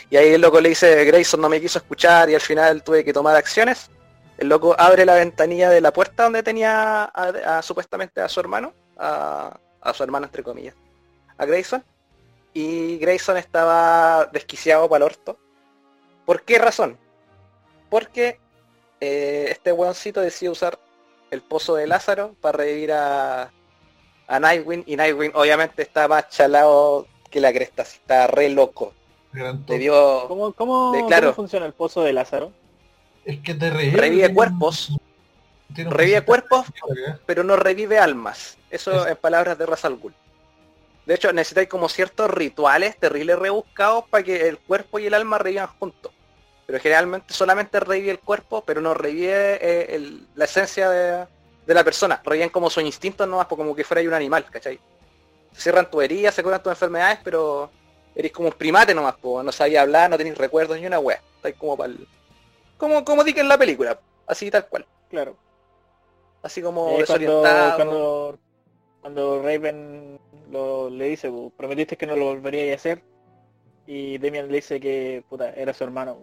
[0.10, 3.04] Y ahí el loco le dice, Grayson no me quiso escuchar y al final tuve
[3.04, 3.90] que tomar acciones.
[4.38, 7.12] El loco abre la ventanilla de la puerta donde tenía
[7.62, 10.76] supuestamente a su hermano, a, a su hermano entre comillas,
[11.38, 11.84] a Grayson.
[12.54, 15.38] Y Grayson estaba desquiciado para el orto.
[16.26, 16.98] ¿Por qué razón?
[17.90, 18.40] Porque
[19.02, 20.80] eh, este weoncito decide usar
[21.32, 23.52] el pozo de Lázaro para revivir a,
[24.28, 28.94] a Nightwing y Nightwing obviamente está más chalado que la cresta, está re loco.
[29.66, 29.80] Toque.
[29.80, 30.28] dio...
[30.28, 32.52] ¿Cómo, cómo, De- cómo funciona el pozo de Lázaro?
[33.26, 33.98] Es que te revive.
[33.98, 34.90] Revive tiene un- cuerpos.
[35.74, 36.68] tiene un Revive cuerpos,
[37.26, 38.58] pero no revive almas.
[38.70, 39.08] Eso Eso.
[39.08, 40.14] en palabras de Ra's al Ghul.
[41.06, 45.38] De hecho, necesitáis como ciertos rituales terribles rebuscados para que el cuerpo y el alma
[45.38, 46.12] revivan juntos.
[46.66, 51.28] Pero generalmente solamente revive el cuerpo, pero no revive eh, el- la esencia de,
[51.66, 52.22] de la persona.
[52.24, 54.80] Reviven como su instinto nomás, como que fuera un animal, ¿cachai?
[55.52, 57.70] Se cierran tu herida, se curan tus enfermedades, pero
[58.16, 61.22] eres como un primate nomás, pues no sabía hablar, no tenéis recuerdos ni una wea.
[61.36, 61.94] Estáis como para
[62.78, 64.86] Como, como di que en la película, así tal cual.
[65.10, 65.36] Claro.
[66.42, 67.76] Así como Eh, desorientado.
[67.76, 68.40] cuando, cuando
[69.04, 70.20] Raven
[70.52, 73.02] lo, le dice, "Bu, prometiste que no lo volverías a hacer.
[73.86, 76.18] Y Demian le dice que puta, era su hermano.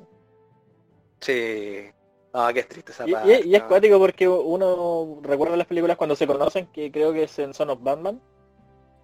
[1.20, 1.91] Sí.
[2.33, 3.41] No, que es triste esa Y, parte.
[3.45, 3.68] y- y es no.
[3.68, 7.68] cuático porque uno recuerda las películas cuando se conocen, que creo que es en Son
[7.70, 8.20] of Batman.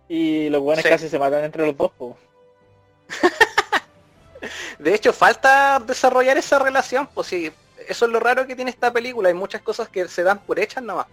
[0.09, 0.89] Y los buenos Sí.
[0.89, 1.91] casi se matan entre los dos.
[1.99, 2.15] bu.
[4.79, 7.51] De hecho, falta desarrollar esa relación, pues sí,
[7.89, 10.59] eso es lo raro que tiene esta película, hay muchas cosas que se dan por
[10.61, 11.07] hechas nomás.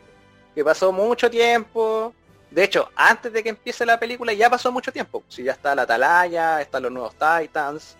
[0.53, 2.13] Que pasó mucho tiempo.
[2.53, 5.23] De hecho, antes de que empiece la película ya pasó mucho tiempo.
[5.27, 7.97] Si ya está la Atalaya, están los nuevos Titans,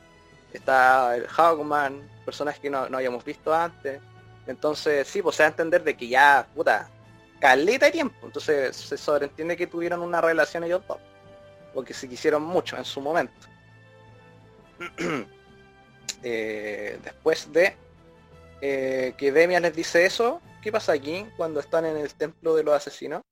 [0.54, 3.99] está el Hawkman, personajes que no, no habíamos visto antes.
[4.45, 6.88] Entonces, sí, pues se da a entender de que ya, puta,
[7.39, 8.28] caleta de tiempo.
[8.28, 10.99] Entonces se sobreentiende que tuvieron una relación ellos dos.
[11.74, 13.47] Porque se quisieron mucho en su momento.
[16.26, 17.76] Eh, después de
[18.62, 22.64] eh, que Demian les dice eso, ¿qué pasa aquí cuando están en el templo de
[22.64, 23.24] los asesinos?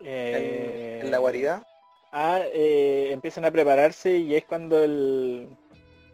[0.00, 1.66] En, Eh, en la guarida.
[2.12, 5.48] Ah, eh, empiezan a prepararse y es cuando el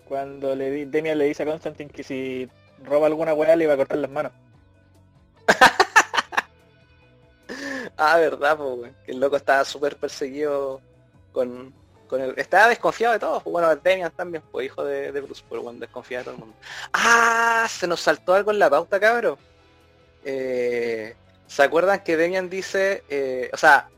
[0.05, 2.49] cuando le Demian le dice a Constantine que si
[2.83, 4.33] roba alguna weá le iba a cortar las manos.
[7.97, 10.81] Ah, verdad, pues, que el loco estaba súper perseguido
[11.33, 11.73] con,
[12.09, 12.35] con el...
[12.39, 16.19] Estaba desconfiado de todos, bueno, Demian también, pues hijo de, de Bruce, pero bueno, desconfía
[16.19, 16.57] de todo el mundo.
[16.93, 19.39] Ah, se nos saltó algo en la pauta, cabrón.
[20.25, 21.15] Eh,
[21.47, 23.89] ¿Se acuerdan que Demian dice, eh, o sea,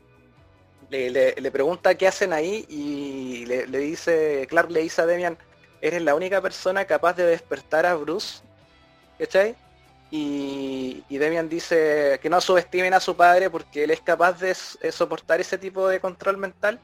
[0.89, 5.37] le, pregunta qué hacen ahí y le, dice, Clark le dice a Demian,
[5.81, 8.41] eres la única persona capaz de despertar a Bruce,
[9.17, 9.55] ¿cachai?
[10.09, 14.51] Y, y Demian dice que no subestimen a su padre porque él es capaz de
[14.81, 16.79] eh, soportar ese tipo de control mental.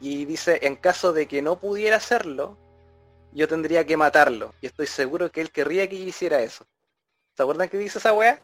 [0.00, 2.58] Y dice, en caso de que no pudiera hacerlo,
[3.32, 4.52] yo tendría que matarlo.
[4.60, 6.66] Y estoy seguro que él querría que hiciera eso.
[7.34, 8.38] ¿Se acuerdan que dice esa weá?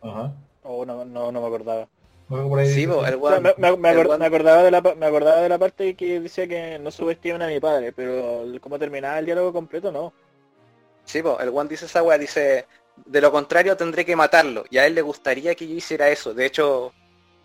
[0.00, 0.32] Ajá.
[0.66, 1.88] Oh, no, no, no me acordaba.
[2.66, 5.40] Sí, el me, me- me el acor- weón- me acordaba de la, pa- me acordaba
[5.42, 9.26] de la parte que decía que no subestimen a mi padre, pero cómo terminaba el
[9.26, 10.12] diálogo completo no.
[11.04, 12.66] Sí, po, el one dice esa weá, dice,
[13.04, 14.64] de lo contrario tendré que matarlo.
[14.70, 16.34] Y a él le gustaría que yo hiciera eso.
[16.34, 16.92] De hecho,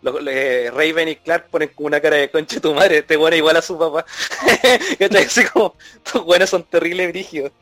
[0.00, 3.36] lo- le- Raven y Clark ponen como una cara de concha tu madre, este bueno
[3.36, 4.04] igual a su papá.
[5.26, 7.52] Así como, estos buenos son terribles brígidos.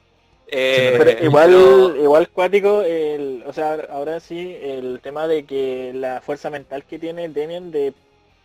[0.52, 6.20] Eh, Pero igual, igual cuático, el, o sea, ahora sí, el tema de que la
[6.20, 7.94] fuerza mental que tiene Demian de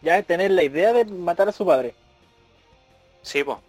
[0.03, 1.95] ya tener la idea de matar a su padre.
[3.24, 3.60] Sí, po.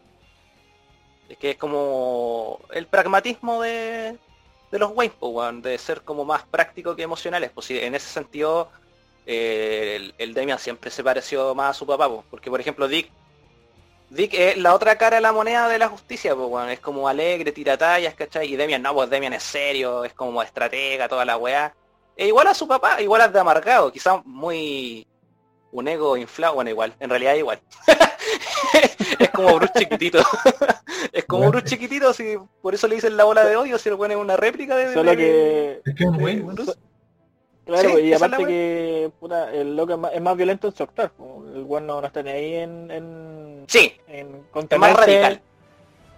[1.31, 4.19] Es que es como el pragmatismo de,
[4.71, 7.51] de los Wayne, po, weón, de ser como más práctico que emocionales.
[7.55, 8.69] Pues sí, en ese sentido,
[9.27, 12.87] eh, el, el Demian siempre se pareció más a su papá, po, porque por ejemplo
[12.87, 13.11] Dick,
[14.09, 17.09] Dick es la otra cara de la moneda de la justicia, pues weón, es como
[17.09, 18.53] alegre, tira tallas, ¿cachai?
[18.53, 21.75] Y Demian no, pues Demian es serio, es como estratega, toda la weá.
[22.17, 25.07] E igual a su papá, igual a de amargado, quizás muy
[25.73, 27.61] un ego inflado, bueno igual, en realidad igual.
[29.19, 30.19] es como Bruce chiquitito.
[31.13, 31.53] es como Bueno.
[31.53, 34.37] Bruce chiquitito, si por eso le dicen la bola de odio, si lo pone una
[34.37, 36.35] réplica de, Solo de- que, Es que es un de.
[36.37, 36.73] Bruce.
[37.67, 40.75] Claro, Sí, y la aparte que puta, el loco es más, es más violento en
[40.77, 41.13] su actuar.
[41.55, 44.97] El weón no, no está ni ahí en, en, Sí, en es más contenerse.
[44.97, 45.41] radical.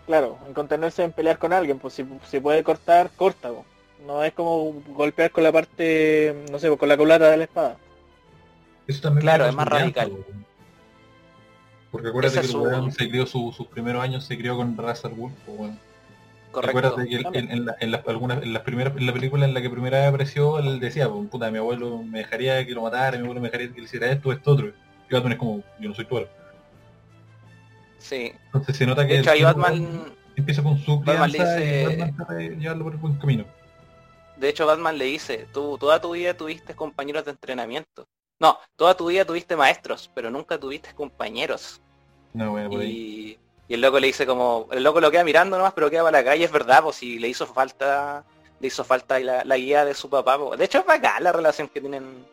[0.07, 3.49] Claro, en contenerse en pelear con alguien, pues si, si puede cortar, corta.
[3.51, 3.65] po.
[4.07, 7.77] No es como golpear con la parte, no sé, con la culata de la espada.
[8.87, 10.11] Eso también Claro, es más radical.
[10.11, 10.19] po.
[11.91, 14.77] Porque acuérdate Esa que su- weón se crió su- sus primeros años, se crió con
[14.77, 15.79] Ghul, po, weón.
[16.51, 16.79] Correcto.
[16.79, 19.45] Acuérdate que él- en, en la- en las algunas- en las primeras, en la película
[19.45, 22.83] en la que primera vez apareció, él decía, puta, mi abuelo me dejaría que lo
[22.83, 24.69] matara, mi abuelo me dejaría que le hiciera esto, esto, otro.
[25.11, 26.33] Y Batman es como, yo no soy tu abuelo.
[27.99, 28.33] Sí.
[28.47, 32.13] Entonces se nota que De hecho, el- Batman, empieza con su Batman le y dice-
[32.17, 33.45] Batman llevarlo por el buen camino.
[34.37, 38.07] de hecho Batman le dice, tú toda tu vida tuviste compañeros de entrenamiento.
[38.41, 41.81] No, toda tu vida tuviste maestros, pero nunca tuviste compañeros.
[42.33, 42.89] No, bueno, por ahí.
[42.91, 43.39] Y,
[43.69, 46.19] y el loco le dice como, el loco lo queda mirando nomás, pero queda para
[46.19, 48.25] la calle, es verdad, pues si le hizo falta,
[48.59, 50.39] le hizo falta la, la guía de su papá.
[50.39, 50.57] po.
[50.57, 52.27] De hecho es bacán la relación que tienen,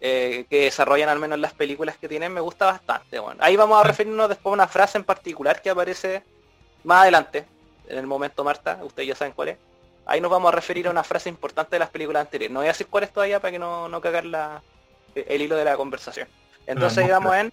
[0.00, 3.18] eh, que desarrollan al menos las películas que tienen, me gusta bastante.
[3.18, 6.22] Bueno, ahí vamos a referirnos después a una frase en particular que aparece
[6.84, 7.46] más adelante,
[7.88, 9.58] en el momento Marta, ustedes ya saben cuál es.
[10.04, 12.52] Ahí nos vamos a referir a una frase importante de las películas anteriores.
[12.52, 14.62] No voy a decir cuál es todavía para que no, no cagar la,
[15.14, 16.28] el hilo de la conversación.
[16.66, 17.52] Entonces no, íbamos en...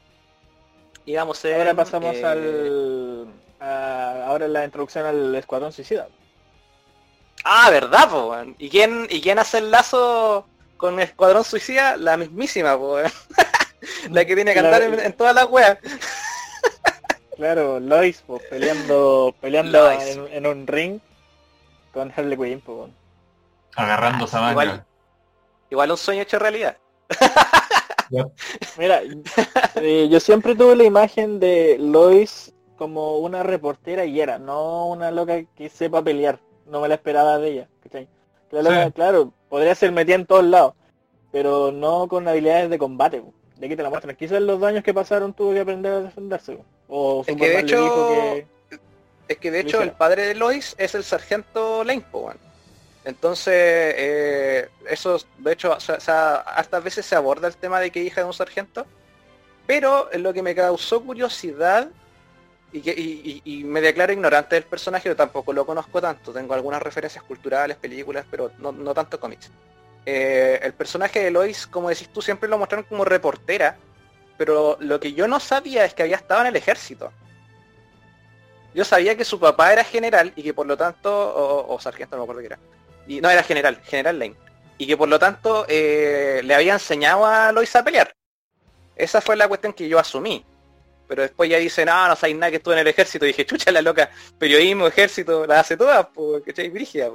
[1.06, 1.58] Íbamos en...
[1.58, 3.28] Ahora pasamos eh, al...
[3.60, 6.08] a- ahora la introducción al Escuadrón Suicida.
[7.44, 8.36] Ah, ¿verdad, po?
[8.58, 10.48] ¿Y quién, ¿Y quién hace el lazo
[10.78, 11.98] con Escuadrón Suicida?
[11.98, 12.98] La mismísima, po.
[14.10, 15.78] la que tiene que La- cantar en, en todas las weas.
[17.36, 20.04] Claro, Lois pues, peleando peleando Lois.
[20.06, 21.00] en, en un ring
[21.92, 22.62] con Harley Quinn.
[22.62, 22.92] Pues,
[23.76, 24.52] Agarrando esa manga.
[24.52, 24.86] Igual,
[25.72, 26.78] igual un sueño hecho realidad.
[28.78, 29.02] Mira,
[29.76, 35.12] eh, yo siempre tuve la imagen de Lois como una reportera y era, no una
[35.12, 36.40] loca que sepa pelear.
[36.68, 37.68] No me la esperaba de ella.
[37.84, 38.08] ¿cachai?
[38.52, 38.92] Sí.
[38.94, 40.74] claro, podría ser metida en todos lados,
[41.32, 43.22] pero no con habilidades de combate.
[43.22, 43.34] po.
[43.58, 44.16] De aquí te la muestran.
[44.16, 46.56] Quizás los daños que pasaron tuvo que aprender a defenderse.
[46.56, 46.66] po.
[46.88, 48.48] O Es que de hecho- que...
[49.30, 52.32] Es que de hecho el padre de Lois es el sargento Lane, po.
[53.06, 56.44] Entonces, eh, eso, de hecho, o sea,
[56.84, 58.86] veces se aborda el tema de que hija de un sargento,
[59.68, 61.90] pero lo que me causó curiosidad
[62.72, 66.54] y, que, y- y me declaro ignorante del personaje, yo tampoco lo conozco tanto, tengo
[66.54, 69.52] algunas referencias culturales, películas, pero no, no tanto cómics.
[70.06, 73.78] Eh, el personaje de Lois, como decís tú, siempre lo mostraron como reportera,
[74.38, 77.12] pero lo que yo no sabía es que había estado en el ejército.
[78.74, 82.16] Yo sabía que su papá era general y que por lo tanto, o, o sargento,
[82.16, 82.60] no me acuerdo qué era.
[83.08, 84.36] Y no era general, general Lane.
[84.78, 88.14] Y que por lo tanto eh, le había enseñado a Lois a pelear.
[88.96, 90.46] Esa fue la cuestión que yo asumí.
[91.08, 93.26] Pero después ya dicen, no, no sabéis nada que estuve en el ejército.
[93.26, 96.70] Y dije, chucha la loca, periodismo, ejército, las hace todas, pues, ¿cachai?
[96.70, 97.10] Brígida.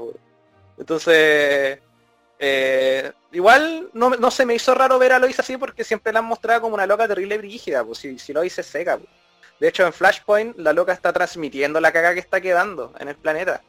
[0.76, 1.80] Entonces,
[2.38, 6.20] eh, igual no, no se me hizo raro ver a Lois así porque siempre la
[6.20, 8.98] han mostrado como una loca terrible brígida, pues si, si Lois es seca.
[9.58, 13.16] De hecho, en Flashpoint, la loca está transmitiendo la caga que está quedando en el
[13.16, 13.62] planeta.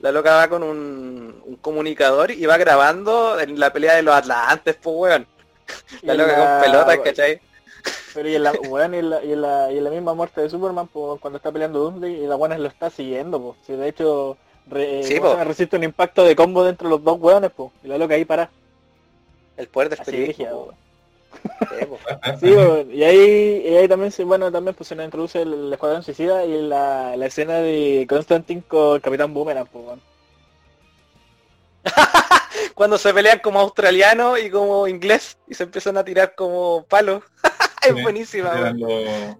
[0.00, 4.14] La loca va con un, un comunicador y va grabando en la pelea de los
[4.14, 5.26] Atlantes, pues weón.
[6.02, 7.40] La loca la- con pelotas, ¿cachai?
[8.14, 10.14] Pero y en la, weón, y en la, y en la, y en la misma
[10.14, 13.56] muerte de Superman, pues, cuando está peleando Doomsday, y la buena lo está siguiendo, pues.
[13.66, 14.36] Si de hecho
[14.68, 15.38] re- Sí, ¿cómo se po.
[15.38, 15.44] llama?
[15.44, 17.70] resiste un impacto de combo dentro de los dos weones, pues.
[17.84, 18.50] Y la loca ahí para.
[19.56, 19.98] El poder del
[22.40, 22.54] Sí,
[22.92, 26.02] y ahí, y ahí también se, bueno, también pues se nos introduce el, el Escuadrón
[26.02, 29.98] Suicida y la, la escena de Constantine con el Capitán Boomerang, pues.
[32.74, 37.22] Cuando se pelean como australiano y como inglés y se empiezan a tirar como palos.
[37.82, 39.36] es Sí, buenísima, los-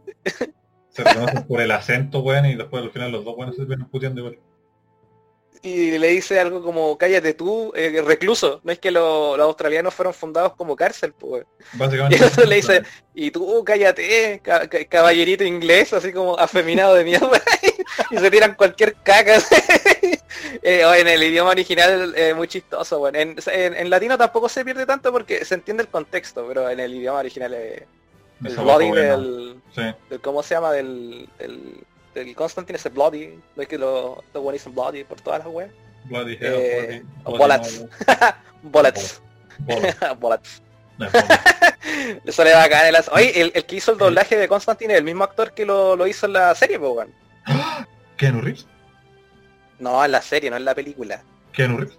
[0.90, 3.84] Se reconocen por el acento, weón, y después al final los dos buenos se ven
[3.88, 4.38] puteando igual.
[5.62, 8.60] Y le dice algo como cállate tú, eh, recluso.
[8.64, 11.44] No es que lo- los australianos fueron fundados como cárcel, pues.
[12.10, 12.82] Y el le dice,
[13.14, 17.42] y tú cállate, ca- ca- caballerito inglés, así como afeminado de mierda.
[18.10, 19.38] y se tiran cualquier caca.
[20.62, 23.18] Eh, en el idioma original eh, muy chistoso, bueno.
[23.18, 26.78] En, en- en latino tampoco se pierde tanto porque se entiende el contexto, pero en
[26.80, 27.86] el idioma original eh,
[28.44, 29.22] el bloody guapa, weón.
[29.24, 29.82] del, Sí.
[30.10, 30.72] del- ¿cómo se llama?
[30.72, 31.74] Del, del,
[32.24, 35.70] del Constantine ese bloody, es que lo, lo bueno dicen bloody por todas las weas.
[36.04, 37.84] Bloody hell, Eh, bloody- bullets.
[38.62, 39.22] Bullets.
[40.20, 40.62] Bullets.
[42.24, 45.04] Le sale bacán el Oye, el, el que hizo el doblaje de Constantine es el
[45.04, 47.14] mismo actor que lo, lo hizo en la serie, pues, weón.
[48.16, 48.66] Keanu Reeves.
[49.78, 51.22] No, en la serie, no en la película.
[51.52, 51.98] Keanu Reeves.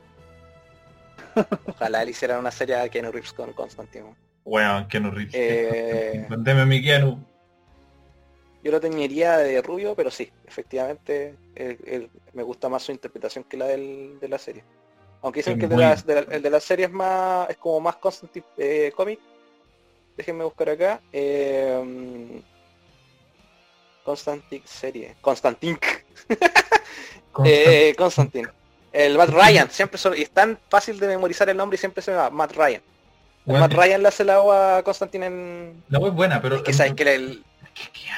[1.67, 4.03] Ojalá le hicieran una serie a Keanu Reeves con Constantine.
[4.03, 4.17] weón.
[4.45, 5.33] Weón, Keanu Reeves.
[5.35, 7.23] Eh, Vendeme mi Keanu.
[8.63, 13.43] Yo lo teñiría de rubio, pero sí, efectivamente el- el- me gusta más su interpretación
[13.45, 14.63] que la del- de la serie.
[15.21, 17.49] Aunque dicen Es que el de, la, de la- el de la serie es más
[17.49, 19.19] es como más Constantine eh, cómic.
[20.17, 21.01] Déjenme buscar acá.
[21.13, 22.41] Eh,
[24.03, 25.15] Constantine serie.
[25.21, 25.77] Constantine.
[27.45, 28.47] Eh, Constantine.
[28.91, 32.01] El Matt Ryan, siempre son, y es tan fácil de memorizar el nombre y siempre
[32.01, 32.81] se llama Matt Ryan.
[33.45, 35.83] El Matt Ryan le hace la agua a Constantine en...
[35.89, 37.43] La wea es buena, pero Es que saben que el,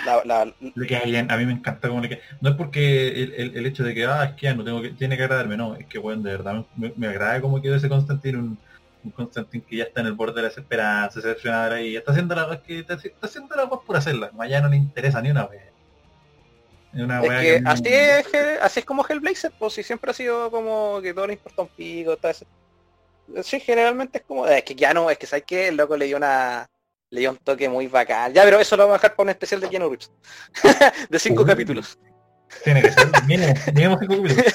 [0.06, 2.20] La, la- Le queda bien, a mí me encanta cómo le queda.
[2.42, 4.90] No es porque el, el- el hecho de que, ah, es que no tengo que,
[4.92, 7.90] tiene que agradarme, no, es que bueno, de verdad me, me agrada cómo quedó ese
[7.90, 8.58] Constantine, un,
[9.04, 12.12] un Constantine que ya está en el borde de la desesperanza, se decepciona y está
[12.12, 15.48] haciendo la que está, está haciendo la por hacerla, allá no le interesa ni una
[15.48, 15.62] vez.
[16.94, 18.26] Una es que así es,
[18.62, 21.70] así es como Hellblazer, pues si siempre ha sido como que todo le importa un
[21.70, 22.46] pico, todo eso.
[23.44, 26.06] Sí, generalmente es como, es que ya no, es que sabes que el loco le
[26.06, 26.70] dio una,
[27.12, 28.34] le dio un toque muy bacán.
[28.34, 30.12] Ya, pero eso lo vamos a dejar para un especial de Keanu Reeves.
[31.10, 32.00] de cinco capítulos.
[32.64, 34.54] Tiene que ser, mínimo, mínimo cinco capítulos.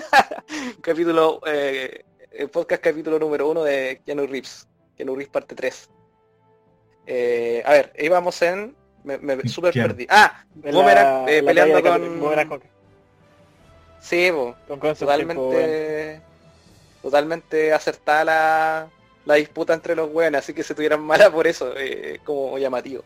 [0.82, 4.66] capítulo, eh, el podcast capítulo número uno de Keanu Reeves.
[4.96, 5.90] Keanu Reeves parte 3.
[7.06, 8.74] Eh, a ver, íbamos en...
[9.04, 10.06] Me, me super perdí.
[10.10, 12.62] Ah, Boomerang, la- eh, la peleando con- Boomerang con,
[14.00, 14.30] sí,
[14.66, 16.20] con totalmente...
[17.02, 18.88] Totalmente acertada la,
[19.26, 23.02] la disputa entre los weones, así que se tuvieran mala por eso, eh, como llamativo.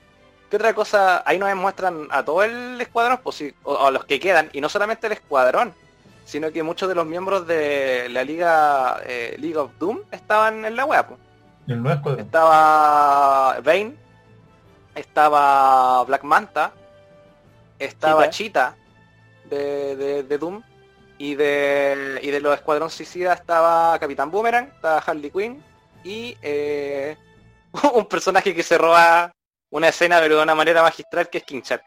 [0.48, 1.22] ¿Qué otra cosa?
[1.26, 4.60] Ahí nos demuestran a todo el escuadrón, pues sí, o a los que quedan, y
[4.60, 5.74] no solamente el escuadrón,
[6.24, 10.76] sino que muchos de los miembros de la liga eh, League of Doom estaban en
[10.76, 11.04] la web.
[11.08, 11.20] pues.
[11.68, 12.24] El nuevo escuadrón.
[12.24, 13.94] Estaba Bane,
[14.94, 16.72] estaba Black Manta,
[17.78, 18.74] estaba Cheetah
[19.48, 20.62] de, de- de Doom
[21.18, 25.62] y de, y de los Escuadrón Suicida estaba Capitán Boomerang, estaba Harley Quinn
[26.04, 27.16] y eh,
[27.94, 29.32] un personaje que se roba
[29.70, 31.82] una escena pero de una manera magistral que es King Shark.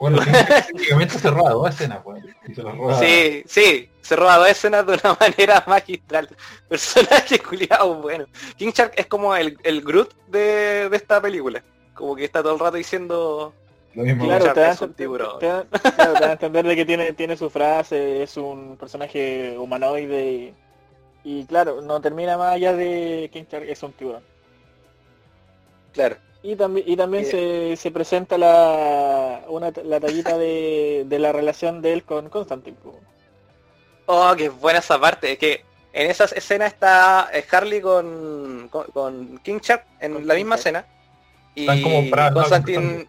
[0.00, 0.18] Bueno,
[0.66, 2.24] técnicamente se roba dos escenas, pues.
[2.56, 6.28] Se roba- Sí, sí, se roba dos escenas de una manera magistral.
[6.68, 8.24] Personaje culiado bueno.
[8.56, 11.62] King Shark es como el, el Groot de, de esta película.
[11.94, 13.54] Como que está todo el rato diciendo
[13.94, 14.24] Lo mismo.
[14.24, 15.38] Claro, te da, es un tiburón.
[15.38, 18.76] te da- claro, te da a entender de que tiene, tiene su frase, es un
[18.76, 20.54] personaje humanoide
[21.24, 24.22] y, claro, no termina más allá de King Shark es un tiburón.
[25.92, 26.16] Claro.
[26.42, 27.74] Y también, y también Eh.
[27.76, 32.76] se, se presenta la, una, la tallita de, de la relación de él con Constantine.
[34.06, 35.32] Oh, qué buena esa parte.
[35.32, 40.26] Es que en esa escena está eh, Harley con, con, con King Shark en Con
[40.26, 40.86] la King misma escena.
[41.54, 42.10] Y como.
[42.34, 43.08] Constantine...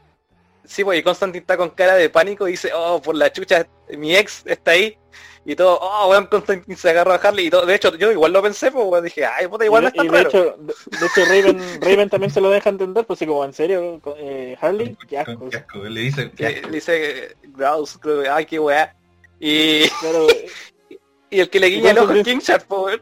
[0.66, 3.68] Sí, pues, y Constantine está con cara de pánico y dice, oh, por la chucha,
[3.98, 4.98] mi ex está ahí.
[5.46, 7.66] Y todo, oh, weón, Constantine se agarró a Harley y todo.
[7.66, 9.96] De hecho, yo igual lo pensé, pues, weón, dije, ay, puta, igual no y, es
[9.98, 10.30] tan y de raro.
[10.30, 13.52] hecho, de, de hecho Raven, Raven también se lo deja entender, pues sí, como en
[13.54, 15.50] serio, eh, Harley, qué asco.
[15.50, 16.68] Qué asco, Le dice, qué Le, asco.
[16.70, 18.96] le dice, Grouse, creo que, ay, qué weá.
[19.40, 20.28] Y, Claro,
[21.30, 23.00] y el que le guiña el ojo es Constantine- King Shark, pues,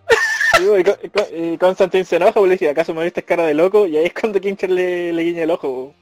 [0.59, 0.79] weón.
[0.79, 3.45] y, Con- y Con- y Constantine se enoja, pues le dice, ¿acaso me viste cara
[3.45, 3.85] de loco?
[3.85, 5.93] Y ahí es cuando King Shark le, le guiña el ojo.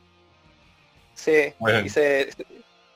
[1.16, 1.82] Sí, Bueno.
[1.82, 2.30] y se...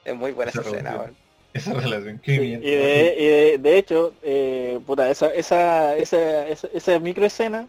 [0.05, 1.22] Es muy buena esa escena, weón.
[1.53, 2.61] Esa relación, qué Y bien.
[2.61, 7.67] de, y de, de hecho, eh, puta, esa, esa, esa, esa, esa microescena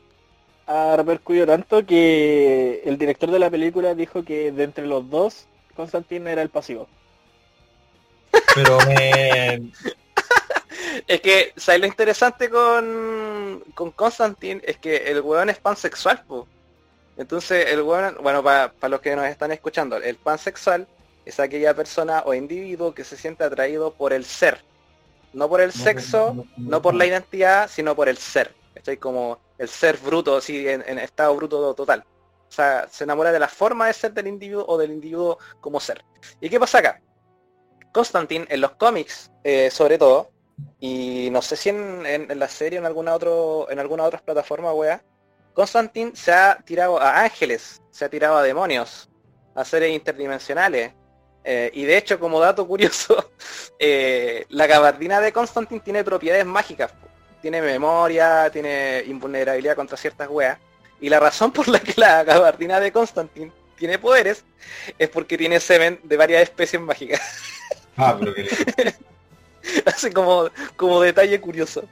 [0.67, 5.47] ha repercutido tanto que el director de la película dijo que de entre los dos,
[5.77, 6.89] Constantine era el pasivo.
[8.55, 9.71] Pero me...
[11.07, 14.61] Es que, ¿sabes lo interesante con, con Constantine?
[14.65, 16.47] Es que el weón es pansexual, po.
[17.17, 20.87] Entonces, el weón, bueno, para los que nos están escuchando, el pansexual
[21.25, 24.65] es aquella persona o individuo que se siente atraído por el ser.
[25.33, 28.55] No por el sexo, no por la identidad, sino por el ser.
[28.75, 32.05] Estoy como el ser bruto, así en, en estado bruto total.
[32.49, 35.81] O sea, se enamora de la forma de ser del individuo o del individuo como
[35.81, 36.05] ser.
[36.41, 37.01] ¿Y qué pasa acá?
[37.93, 40.31] Constantine en los cómics, eh, sobre todo,
[40.81, 44.05] y no sé si en, en- en la serie o en alguna otro, en alguna
[44.05, 45.03] otra plataforma, wea,
[45.53, 49.09] Constantine se ha tirado a ángeles, se ha tirado a demonios,
[49.55, 50.93] a seres interdimensionales.
[51.45, 53.31] Eh, y de hecho, como dato curioso,
[53.79, 56.93] eh, la gabardina de Constantine tiene propiedades mágicas.
[57.43, 60.59] Tiene memoria, tiene invulnerabilidad contra ciertas weas.
[61.01, 64.45] Y la razón por la que la gabardina de Constantine tiene poderes
[64.99, 67.21] es porque tiene semen de varias especies mágicas.
[67.97, 68.49] Ah, pero que.
[69.87, 71.85] Así como, como detalle curioso.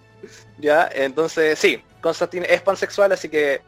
[0.59, 3.63] Ya, entonces sí, Constantine es pansexual, así que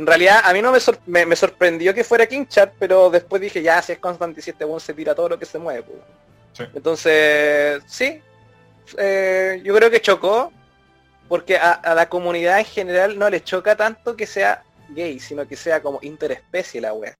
[0.00, 3.10] en realidad a mí no me, sor- me, me sorprendió que fuera King Chat, pero
[3.10, 5.58] después dije, ya, si es Constantine, si este weón se tira todo lo que se
[5.58, 5.82] mueve.
[5.82, 5.98] pues.
[6.52, 6.64] Sí.
[6.74, 8.20] Entonces, sí,
[8.98, 10.52] eh, yo creo que chocó,
[11.28, 15.46] porque a, a la comunidad en general no le choca tanto que sea gay, sino
[15.46, 17.14] que sea como interespecie la wea.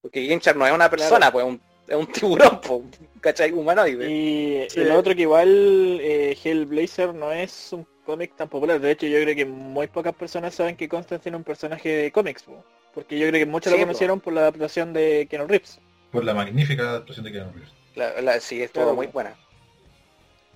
[0.00, 2.80] Porque King Chat no es una persona, pues es un, es un tiburón, pues,
[3.20, 3.52] ¿cachai?
[3.52, 4.10] Humanoide.
[4.10, 4.80] Y Sí.
[4.80, 8.80] el otro que igual eh, Hellblazer no es un cómic tan popular.
[8.80, 12.12] De hecho, yo creo que muy pocas personas saben que Constantine es un personaje de
[12.12, 12.42] cómics.
[12.42, 12.64] po.
[12.94, 15.78] Porque yo creo que muchos Sí, lo conocieron por la adaptación de Keanu Reeves.
[16.10, 17.70] Por la magnífica actuación de Keanu Reeves.
[17.94, 18.96] La- la- sí, estuvo Claro.
[18.96, 19.36] muy buena.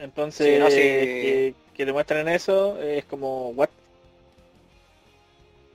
[0.00, 0.76] Entonces, Sí, no, sí.
[0.76, 3.68] que, que demuestren eso es como, what?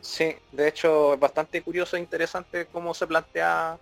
[0.02, 3.78] Sí, de hecho es bastante curioso e interesante cómo se plantea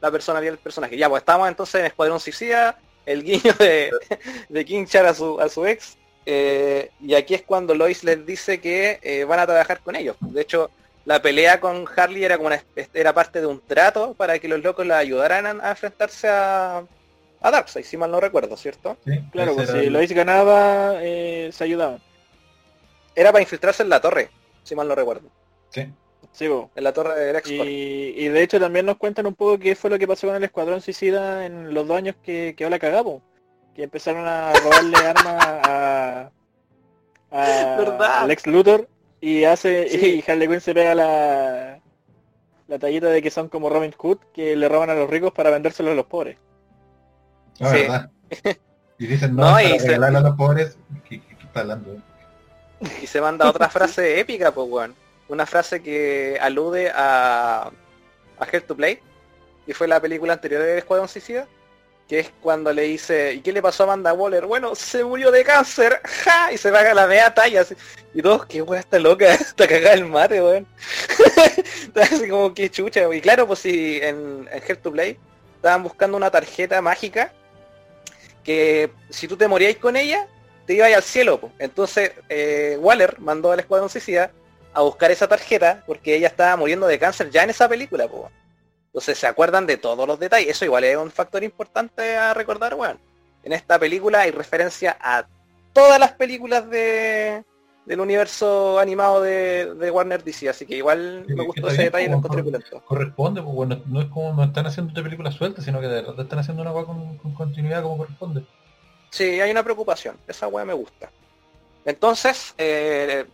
[0.00, 0.96] la personalidad del personaje.
[0.96, 3.90] Ya, pues estamos entonces en Escuadrón Suicida, el guiño de,
[4.48, 5.96] de King Char a su, a su ex.
[6.26, 10.16] Eh, y aquí es cuando Lois les dice que eh, van a trabajar con ellos.
[10.20, 10.70] De hecho,
[11.04, 12.62] la pelea con Harley era como una,
[12.94, 16.84] era parte de un trato para que los locos la ayudaran a, a enfrentarse a,
[17.40, 18.96] a Darkseid, si mal no recuerdo, ¿cierto?
[19.04, 22.00] Sí, Claro, pues si el- Lois ganaba, eh, se ayudaban.
[23.14, 24.30] Era para infiltrarse en la torre,
[24.62, 25.28] si mal no recuerdo.
[25.70, 25.86] sí.
[26.34, 26.46] Sí.
[26.76, 27.42] En la torre del.
[27.46, 30.36] Y, y de hecho también nos cuentan un poco qué fue lo que pasó con
[30.36, 33.20] el Escuadrón Suicida en los dos años que quedó la cagamos.
[33.74, 36.30] Que empezaron a robarle armas a,
[37.30, 38.18] a ¿Verdad?
[38.24, 38.88] al ex Luthor
[39.20, 40.22] y hace Sí.
[40.26, 41.78] y Harley Quinn se pega la
[42.68, 45.50] la tallita de que son como Robin Hood que le roban a los ricos para
[45.50, 46.38] vendérselos a los pobres.
[47.60, 47.80] Ah, Sí.
[47.82, 48.10] verdad.
[48.98, 50.76] Y dicen, no, No, para y se- a los pobres.
[51.08, 51.96] ¿Qué, qué- qué está hablando?
[53.02, 54.94] Y se manda otra frase épica, pues weón.
[55.28, 57.70] Una frase que alude a,
[58.38, 59.00] a Hell to Play,
[59.66, 61.48] que fue la película anterior de Escuadrón Suicida,
[62.08, 64.46] que es cuando le dice, ¿y qué le pasó a Amanda Waller?
[64.46, 66.52] Bueno, se murió de cáncer, ¡ja!
[66.52, 67.74] Y se paga la media talla, así.
[68.12, 70.66] y todos, qué weón está loca, está cagada el mate, weón.
[71.94, 75.18] Así como que chucha, y claro, pues si en, en Hell to Play
[75.56, 77.32] estaban buscando una tarjeta mágica
[78.42, 80.26] que si tú te moríais con ella,
[80.66, 81.40] te ibas al cielo.
[81.40, 81.52] po.
[81.58, 84.32] Entonces eh, Waller mandó al Escuadrón Suicida
[84.74, 88.08] a buscar esa tarjeta porque ella estaba muriendo de cáncer ya en esa película.
[88.08, 88.30] po.
[88.92, 90.50] Entonces se acuerdan de todos los detalles.
[90.50, 92.98] Eso igual es un factor importante a recordar, weón.
[93.42, 95.26] En esta película hay referencia a
[95.72, 97.42] todas las películas de
[97.86, 102.10] del universo animado de, de Warner DC, así que igual me gustó ese detalle y
[102.10, 102.44] lo encontré.
[102.84, 106.02] Corresponde, pues bueno, no es como no están haciendo una película suelta, sino que de
[106.02, 108.44] verdad están haciendo una weá con, con continuidad como corresponde.
[109.10, 110.16] Sí, hay una preocupación.
[110.28, 111.10] Esa weá me gusta.
[111.84, 113.26] Entonces, eh,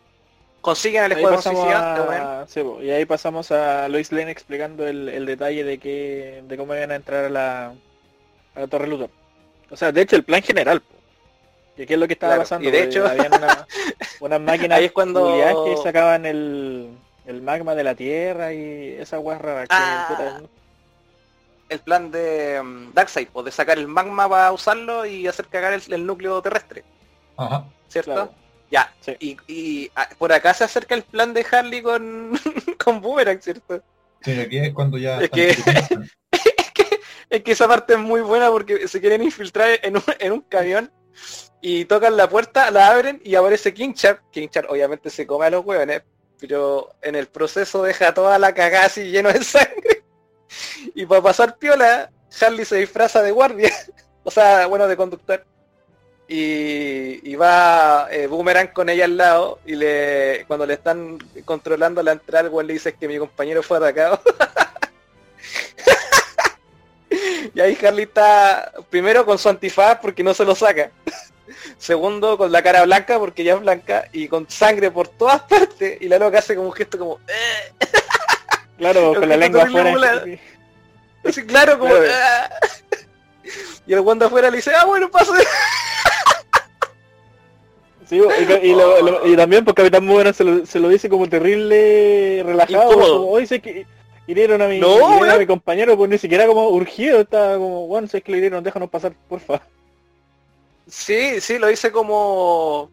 [0.69, 5.65] consiguen el Escuadrón a, sí, y ahí pasamos a Lois Lane explicando el, el detalle
[5.65, 7.67] de que de cómo iban a entrar a la,
[8.55, 9.11] a la Torre Luthor.
[9.71, 10.83] O sea, de hecho el plan general,
[11.77, 12.69] que qué es lo que estaba Claro, pasando.
[12.69, 13.67] y de hecho- habían una,
[14.21, 16.91] unas máquinas Ahí es cuando- que sacaban el,
[17.27, 20.41] el magma de la tierra y esa rara que Ah.
[21.69, 25.73] el plan de mm, Darkseid, pues de sacar el magma para usarlo y hacer cagar
[25.73, 26.85] el, el núcleo terrestre,
[27.37, 27.65] Ajá.
[27.89, 28.13] ¿cierto?
[28.13, 28.33] Claro.
[28.71, 28.95] Ya.
[29.01, 29.17] Sí.
[29.19, 32.39] Y, y, ah, por acá se acerca el plan de Harley con,
[32.85, 33.83] con Boomerang, ¿cierto?
[34.23, 35.21] Sí, aquí es cuando ya...
[35.23, 35.57] Es que-.
[37.31, 40.41] Es que esa parte es muy buena porque se quieren infiltrar en un, en un
[40.43, 40.91] camión
[41.61, 44.23] y tocan la puerta, la abren y aparece King Shark.
[44.31, 46.03] King Shark obviamente se come a los hueones,
[46.41, 50.05] pero en el proceso deja toda la cagada así lleno de sangre.
[50.95, 52.11] Y para pasar piola,
[52.41, 53.73] Harley se disfraza de guardia,
[54.23, 55.45] o sea, bueno, de conductor.
[56.31, 61.17] Y, y va eh, Boomerang con ella al lado y le cuando le están
[61.47, 64.21] controlando la entrada, el le dice que mi compañero fue atacado.
[67.55, 70.91] Y ahí Harley está primero con su antifaz porque no se lo saca.
[71.79, 75.97] Segundo con la cara blanca porque ya es blanca y con sangre por todas partes
[76.01, 77.87] y la loca hace como un gesto como "Eh",
[78.77, 80.25] Claro, con la lengua afuera.
[81.25, 82.13] así claro como Claro.
[82.13, 82.51] "Ah".
[83.87, 85.33] y el guando afuera le dice ah bueno pase
[88.09, 91.09] Sí, y, y lo- lo- y también porque Capitán Boomerang se lo, se lo dice
[91.11, 93.87] como terrible relajado, como hoy sé que
[94.27, 95.39] hirieron a mi, No, hirieron a weón.
[95.41, 98.89] mi compañero, pues ni siquiera como urgido, estaba como, bueno, sé que lo hirieron, déjanos
[98.89, 99.61] pasar, porfa.
[100.87, 102.91] sí sí lo dice como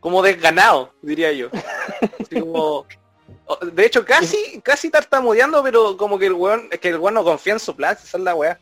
[0.00, 1.48] como desganado diría yo
[2.20, 2.84] Así como
[3.72, 7.24] de hecho casi casi tartamudeando pero como que el weón es que el weón no
[7.24, 8.58] confía en su plan esa es la weá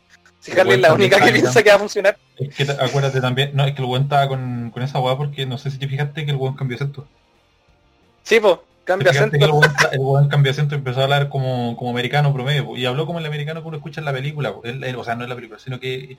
[0.47, 2.71] si El Harley es la única que piensa que va a funcionar Es que te-
[2.83, 5.71] acuérdate también, no, es que el weón estaba con, con esa weá porque no sé
[5.71, 7.07] si te fijaste que el weón cambió acento.
[8.23, 11.75] sí pues cambia acento el weón, el weón cambió acento y empezó a hablar como,
[11.75, 14.53] como americano promedio po, y habló como el americano que uno escucha en la película,
[14.53, 14.61] po.
[14.63, 16.17] Él- o sea, no en la película, sino que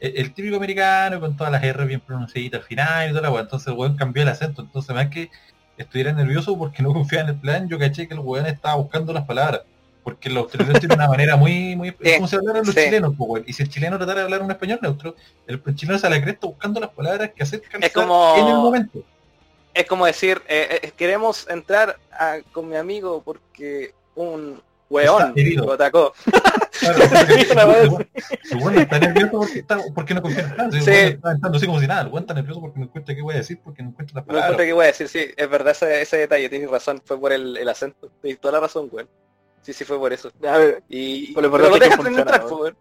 [0.00, 3.30] el, el típico americano con todas las R bien pronunciaditas al final y toda la
[3.30, 3.42] weá.
[3.42, 5.30] Entonces el weón cambió el acento, entonces más que
[5.78, 9.12] estuviera nervioso porque no confiaba en el plan, yo caché que el weón estaba buscando
[9.14, 9.62] las palabras.
[10.04, 11.90] Porque los chilenos tienen una manera muy, muy...
[12.02, 12.80] Sí, como si hablaran los sí.
[12.84, 13.44] chilenos, weón.
[13.46, 15.14] Y si el chileno tratara de hablar un español neutro,
[15.46, 19.04] el chileno se la cresta buscando las palabras que hacer calzar como- en el momento.
[19.74, 24.60] es como decir, eh, eh, queremos entrar a- con mi amigo porque un
[25.36, 25.66] herido.
[25.66, 26.12] lo atacó.
[26.80, 26.98] Claro,
[28.60, 30.72] weón está nervioso porque, está, porque no confía en el plan.
[30.72, 30.78] Sí.
[30.90, 32.02] weón está entrando así como si nada.
[32.10, 34.32] El está nervioso porque no encuentra qué voy a decir, porque no encuentra las No
[34.32, 34.66] encuentro palabras.
[34.66, 37.56] que voy a decir, sí, es verdad ese, ese detalle, tienes razón, fue por el,
[37.56, 38.10] el acento.
[38.20, 39.08] Tienes toda la razón, weón.
[39.62, 40.30] Sí, sí, fue por eso.
[40.46, 42.76] A ver, Y lo pero dejan funciona, entrar, pues, weón.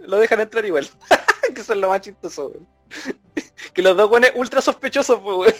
[0.00, 0.88] Lo dejan entrar igual.
[1.54, 2.68] que es lo más chistoso, weón.
[3.72, 5.54] que los dos weones ultra sospechosos, pues, weón.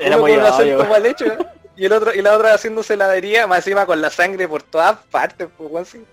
[0.00, 1.24] era Uno muy con un acento mal hecho
[1.76, 4.62] Y el otro, y la otra haciéndose la heladería, más encima con la sangre por
[4.62, 6.04] todas partes, pues weón, sí.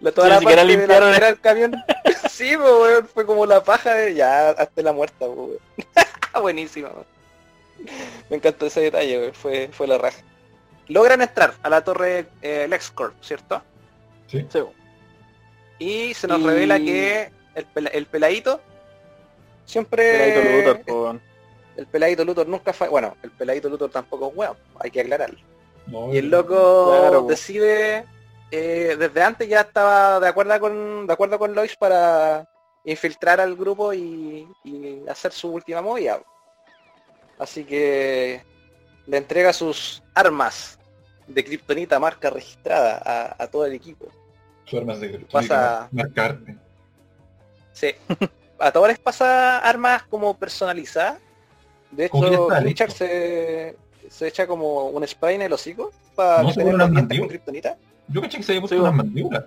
[0.00, 1.72] La, toda Sí, la ni siquiera parte de la del camión.
[2.30, 5.58] sí, pues weón, fue como la paja de ya hasta la muerta, pues weón.
[6.42, 7.06] Buenísima, weón.
[8.28, 10.18] Me encantó ese detalle, weón, fue, fue la raja.
[10.90, 13.62] Logran entrar a la torre eh, LexCorp, ¿cierto?
[14.26, 14.46] Sí.
[14.50, 14.58] Sí.
[15.78, 18.60] Y se nos Y- revela que el, pela- el peladito
[19.64, 20.12] siempre...
[20.12, 21.22] Peladito Luthor, weón.
[21.76, 22.88] El peladito Luthor nunca fue...
[22.88, 25.38] Bueno, el peladito Luthor tampoco es weón, hay que aclararlo.
[25.86, 28.04] No, Y el loco Claro, decide,
[28.50, 32.46] eh, desde antes ya estaba de acuerdo con, de acuerdo con Lois para
[32.84, 36.20] infiltrar al grupo y, y hacer su última movida.
[37.38, 38.42] Así que
[39.06, 40.78] le entrega sus armas
[41.34, 44.06] de kriptonita marca registrada a, a todo el equipo.
[44.64, 46.56] Su armas de Pasa- marcarte.
[47.72, 47.94] Sí.
[48.58, 51.18] A todos les pasa armas como personalizadas.
[51.90, 53.76] De hecho, Richard se,
[54.08, 57.76] se echa como un spray en el hocico para No, pone una con kriptonita.
[58.08, 59.04] Yo caché que se había puesto Sí, unas bueno.
[59.04, 59.44] mandíbulas.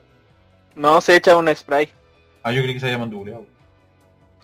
[0.75, 1.89] No, se echa un spray.
[2.41, 3.45] Ah, yo creí que se había mandibuleado.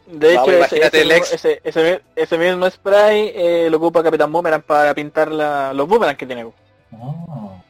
[0.08, 1.34] De hecho, ese, ese el mismo- ex.
[1.34, 5.88] ese- ese mi- ese mismo spray eh, lo ocupa Capitán Boomerang para pintar la- los
[5.88, 6.52] boomerangs que tiene.
[6.94, 7.62] Ah.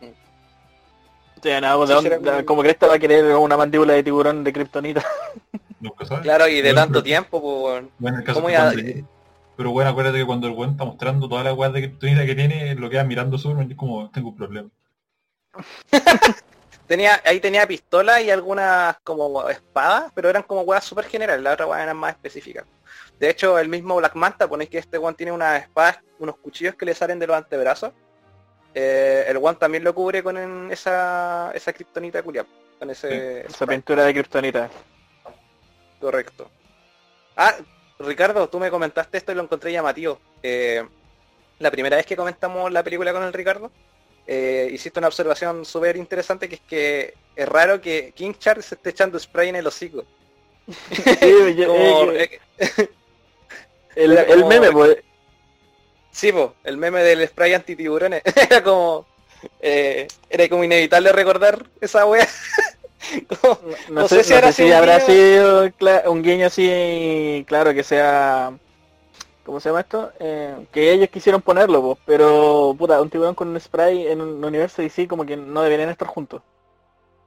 [0.00, 5.04] Sí, dónde- como- como que esta va a querer una mandíbula de tiburón de kriptonita.
[5.80, 6.22] Nunca sabes.
[6.24, 7.90] Claro, y de Bueno, tanto pero- tiempo, pues, weón.
[7.98, 9.08] Bueno, en el caso ¿Cómo que ya- cuando-
[9.56, 12.34] Pero bueno, acuérdate que cuando el buen está mostrando todas las weas de kriptonita que
[12.34, 14.68] tiene, lo queda mirando sur, es como, tengo un problema.
[16.86, 21.52] Tenía, ahí tenía pistola y algunas como espadas, pero eran como weas súper generales, las
[21.52, 22.64] otras weas eran más específicas.
[23.20, 26.76] De hecho, el mismo Black Manta, ponéis que este one tiene unas espadas, unos cuchillos
[26.76, 27.92] que le salen de los antebrazos.
[28.80, 32.46] Eh, el one también lo cubre con en- esa, esa kriptonita culia,
[32.78, 33.76] con ese Esa spray.
[33.78, 34.70] pintura de kriptonita.
[36.00, 36.48] Correcto.
[37.36, 37.56] Ah,
[37.98, 40.20] Ricardo, tú me comentaste esto y lo encontré llamativo.
[40.44, 40.86] Eh,
[41.58, 43.72] la primera vez que comentamos la película con el Ricardo,
[44.28, 48.76] eh, hiciste una observación súper interesante que es que es raro que King Charles se
[48.76, 50.04] esté echando spray en el hocico.
[50.92, 52.40] Sí, yo- Como- eh,
[53.96, 54.98] el, meme, pues.
[56.10, 58.22] Sí, po, el meme del spray antitiburones.
[58.50, 59.06] era como...
[59.60, 62.26] eh, era como inevitable recordar esa wea.
[63.40, 63.58] Como-
[63.90, 65.06] No, No sé, si no habrá sé si sido un habrá guiño.
[65.06, 68.52] sido cla- un guiño así, claro, que sea...
[69.44, 70.12] ¿Cómo se llama esto?
[70.20, 74.44] Eh, que ellos quisieron ponerlo, pues, pero puta, un tiburón con un spray en un
[74.44, 76.42] universo y sí, como que no deberían estar juntos.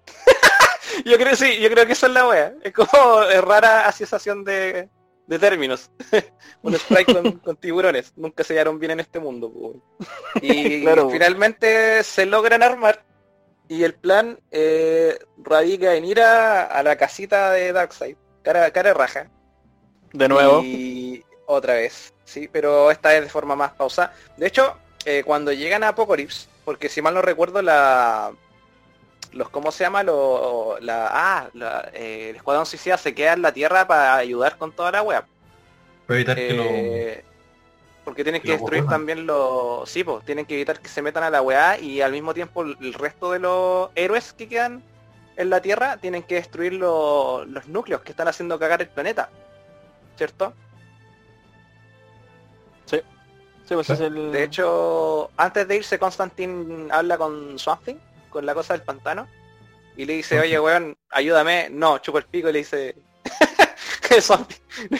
[1.05, 2.53] Yo creo sí, yo creo que esa es la wea.
[2.63, 4.87] Es como es rara asociación de,
[5.27, 5.89] de términos.
[6.63, 8.13] Un spray con, con tiburones.
[8.15, 9.51] Nunca se hallaron bien en este mundo.
[10.41, 11.09] Y Claro.
[11.09, 13.03] finalmente se logran armar.
[13.67, 18.17] Y el plan eh, radica en ir a, a la casita de Darkseid.
[18.43, 19.29] Cara, cara raja.
[20.11, 20.61] De nuevo.
[20.61, 24.13] Y otra vez, sí, pero esta vez de forma más pausada.
[24.35, 28.33] De hecho, eh, cuando llegan a Apocalypse, porque si mal no recuerdo la...
[29.31, 30.03] Los, ¿cómo se llama?
[30.03, 34.57] Lo, la, ah, la, eh, el Escuadrón Suicida se queda en la Tierra para ayudar
[34.57, 35.23] con toda la web.
[36.05, 36.63] Para evitar que lo...
[36.65, 37.23] Eh,
[38.03, 39.89] porque tienen que destruir también los...
[39.89, 42.63] Sí, pues, tienen que evitar que se metan a la weá y al mismo tiempo
[42.63, 44.83] el resto de los héroes que quedan
[45.37, 49.29] en la Tierra tienen que destruir lo- los núcleos que están haciendo cagar el planeta.
[50.17, 50.53] ¿Cierto?
[52.85, 53.93] Sí, pues Sí.
[53.93, 54.31] es el...
[54.33, 57.95] De hecho, antes de irse, Constantine habla con Swamp Thing,
[58.31, 59.27] con la cosa del pantano,
[59.95, 61.69] y le dice, oye, weón, ayúdame.
[61.69, 62.95] No, chupa el pico y le dice...
[64.09, 64.29] que es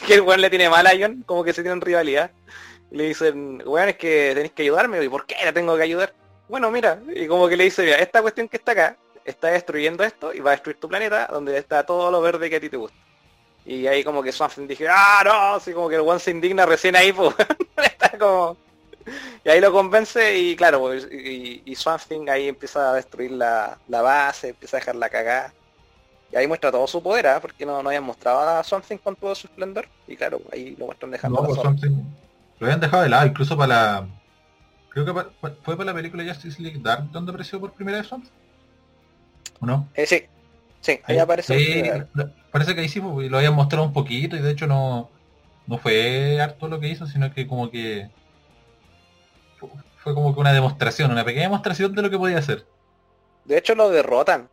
[0.09, 2.31] el weón le tiene mal a John, como que se tienen rivalidad.
[2.91, 5.03] Y le dicen, weón, es que tenéis que ayudarme.
[5.03, 6.13] ¿Y por qué le tengo que ayudar?
[6.47, 10.03] Bueno, mira, y como que le dice, mira, esta cuestión que está acá, está destruyendo
[10.03, 12.69] esto y va a destruir tu planeta, donde está todo lo verde que a ti
[12.69, 12.97] te gusta.
[13.65, 16.65] Y ahí como que Thing dije, ah, no, así como que el weón se indigna
[16.65, 17.33] recién ahí, pues,
[17.77, 18.57] está como...
[19.43, 23.31] Y ahí lo convence y claro, pues, y, y Swamp Thing ahí empieza a destruir
[23.31, 25.53] la, la base, empieza a dejar la cagada.
[26.31, 27.39] Y ahí muestra todo su poder, ¿ah?
[27.41, 29.87] porque no, no habían mostrado a Swamp Thing con todo su esplendor.
[30.07, 31.91] Y claro, ahí lo muestran dejando No, la pues
[32.59, 34.07] Lo habían dejado de lado, incluso para la...
[34.89, 37.97] Creo que pa- pa- fue para la película Justice League Dark donde apareció por primera
[37.97, 38.29] vez Something.
[39.59, 39.87] ¿O no?
[39.93, 40.23] Eh, sí,
[40.81, 41.53] sí, ahí Sí, aparece.
[41.57, 41.81] sí,
[42.51, 45.09] parece que ahí sí, pues, lo habían mostrado un poquito y de hecho no,
[45.67, 48.09] no fue harto lo que hizo, sino que como que
[49.97, 52.65] fue como que una demostración, una pequeña demostración de lo que podía hacer.
[53.45, 54.49] De hecho lo derrotan.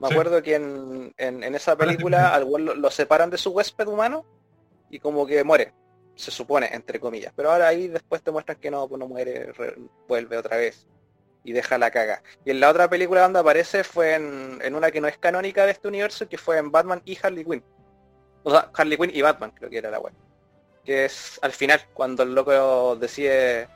[0.00, 0.14] Me Sí.
[0.14, 4.24] acuerdo que en, en- en esa película al lo, lo separan de su huésped humano
[4.90, 5.72] y como que muere.
[6.16, 7.32] Se supone, entre comillas.
[7.34, 9.76] Pero ahora ahí después te muestran que no, pues no muere, re-
[10.08, 10.86] vuelve otra vez.
[11.42, 12.22] Y deja la caga.
[12.44, 15.66] Y en la otra película donde aparece fue en, en una que no es canónica
[15.66, 17.62] de este universo, que fue en Batman y Harley Quinn.
[18.44, 20.12] O sea, Harley Quinn y Batman creo que era la web.
[20.84, 23.68] Que es al final, cuando el loco decide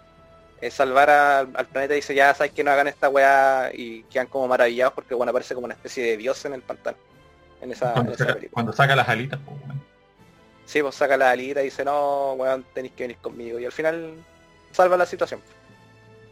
[0.61, 4.03] eh, salvar al, al planeta y dice ya sabes que no hagan esta weá y
[4.05, 6.97] quedan como maravillados porque bueno aparece como una especie de dios en el pantano.
[7.61, 8.55] En esa, en Cuando esa saca, película.
[8.55, 9.83] cuando saca las alitas, pues, weón.
[10.67, 13.59] Sí, pues saca la alita y dice, no, weón, tenéis que venir conmigo.
[13.59, 14.15] Y al final
[14.73, 15.41] salva la situación.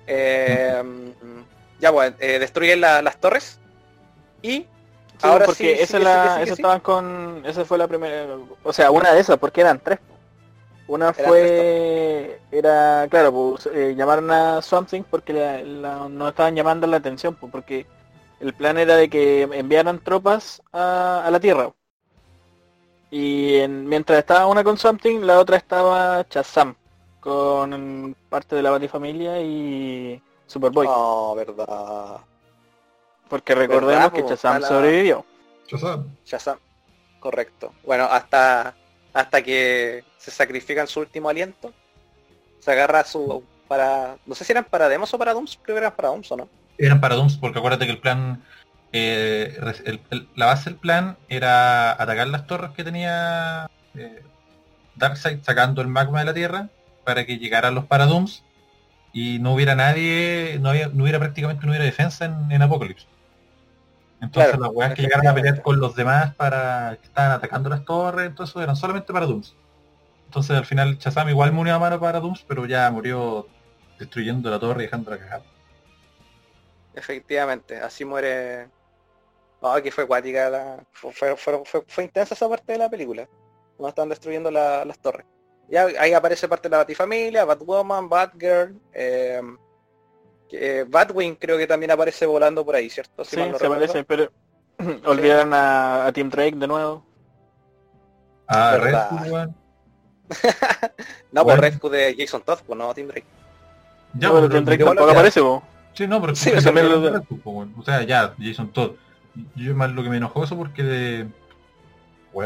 [0.07, 0.83] Eh,
[1.79, 3.59] Ya, pues, eh, destruyen la- las torres.
[4.43, 4.67] Y Sí,
[5.23, 6.61] ahora porque sí, sí esa, que la, sí que sí que esa sí.
[6.63, 8.27] estaban con, esa fue la primera,
[8.63, 9.99] o sea, una de esas, porque eran tres.
[10.89, 16.87] Una fue, era, claro, pues, eh, llamaron a Something porque la- la- no estaban llamando
[16.87, 17.87] la atención, pues, porque
[18.39, 21.73] el plan era de que enviaran tropas a, a la Tierra.
[23.11, 26.75] Y en- mientras estaba una con Something, la otra estaba Shazam,
[27.21, 30.87] con parte de la Batifamilia y Superboy.
[30.87, 32.19] No, verdad.
[33.29, 35.25] porque recordemos verdad, que está la- sobrevivió.
[36.25, 36.59] Shazam.
[37.19, 37.73] Correcto.
[37.85, 38.77] Bueno, hasta
[39.17, 41.73] hasta que se sacrifica en su último aliento.
[42.61, 44.19] Se agarra su para.
[44.27, 46.49] No sé si eran para Demos o para Dooms, creo eran para Dooms o no.
[46.77, 48.45] Eran para Dooms, porque acuérdate que el plan,
[48.93, 49.59] eh,
[50.35, 54.23] la base del plan era atacar las torres que tenía eh,
[54.97, 56.69] Darkseid sacando el magma de la Tierra
[57.05, 58.43] para que llegaran los Paradooms
[59.15, 63.07] y no hubiera nadie, no, había, no hubiera prácticamente no hubiera defensa en, Apocalypse.
[64.21, 67.69] Entonces Claro, las weas que llegaron a pelear con los demás para que estaban atacando
[67.69, 69.55] las torres, entonces eran solamente para Dooms.
[70.25, 73.47] Entonces al final Shazam igual murió a mano para Dooms, pero ya murió
[73.99, 75.43] destruyendo la torre y dejándola cagar.
[76.95, 78.69] Efectivamente, así muere.
[79.61, 80.85] Oh, que fue cuática la.
[80.93, 83.29] Fue, fue, fue- fue- intensa esa parte de la película.
[83.77, 85.27] Cuando están destruyendo la- las torres.
[85.69, 89.43] Ya ahí aparece parte de la Batifamilia, Batwoman, Batgirl, eh,
[90.53, 93.25] eh, Batwing creo que también aparece volando por ahí, ¿cierto?
[93.25, 93.75] Si Sí, no se recuerdo.
[93.75, 94.31] parece, pero
[95.07, 97.05] olvidaron a, a Team Drake de nuevo.
[98.49, 99.11] Ah, Verdad.
[99.11, 99.57] Red Hood, weón.
[101.33, 101.63] No, pues Bueno.
[101.63, 103.27] Red Hood de Jason Todd, pues no Tim Drake.
[104.15, 105.63] Ya, No, pero pero Team Drake igual tampoco ya- aparece, po.
[105.93, 107.75] Sí, no, pero Sí, también lo- Red Hood, po, weón.
[107.79, 108.93] O sea, ya, Jason Todd.
[109.55, 111.27] Yo más lo que me enojó eso porque de...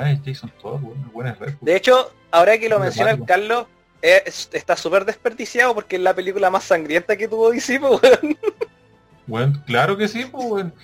[0.04, 1.66] Es Jason Todd, weón, weón es Red Hood.
[1.66, 3.26] De hecho, ahora que lo De menciona el Batman.
[3.40, 3.66] Carlos,
[4.02, 8.38] es- está súper desperdiciado porque es la película más sangrienta que tuvo DC, pues, weón.
[9.28, 10.74] Weón, claro que sí, pues, weón.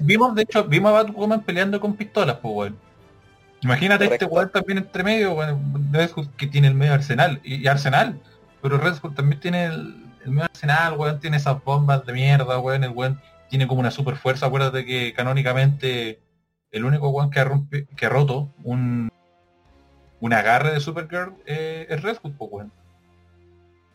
[0.00, 2.78] Vimos, de hecho, vimos a Batwoman peleando con pistolas, pues, weón.
[3.62, 7.56] Imagínate este weón también entre medio, weón, Red Hood que tiene el medio arsenal, y,
[7.56, 8.18] y arsenal,
[8.62, 12.58] pero Red Hood también tiene el, el medio arsenal, weón, tiene esas bombas de mierda,
[12.58, 13.20] weón, el weón
[13.50, 16.20] tiene como una super fuerza, acuérdate que canónicamente
[16.70, 19.10] el único weón que ha, rompe- que ha roto un
[20.20, 22.72] un agarre de Supergirl eh, es Red Hood, pues, weón.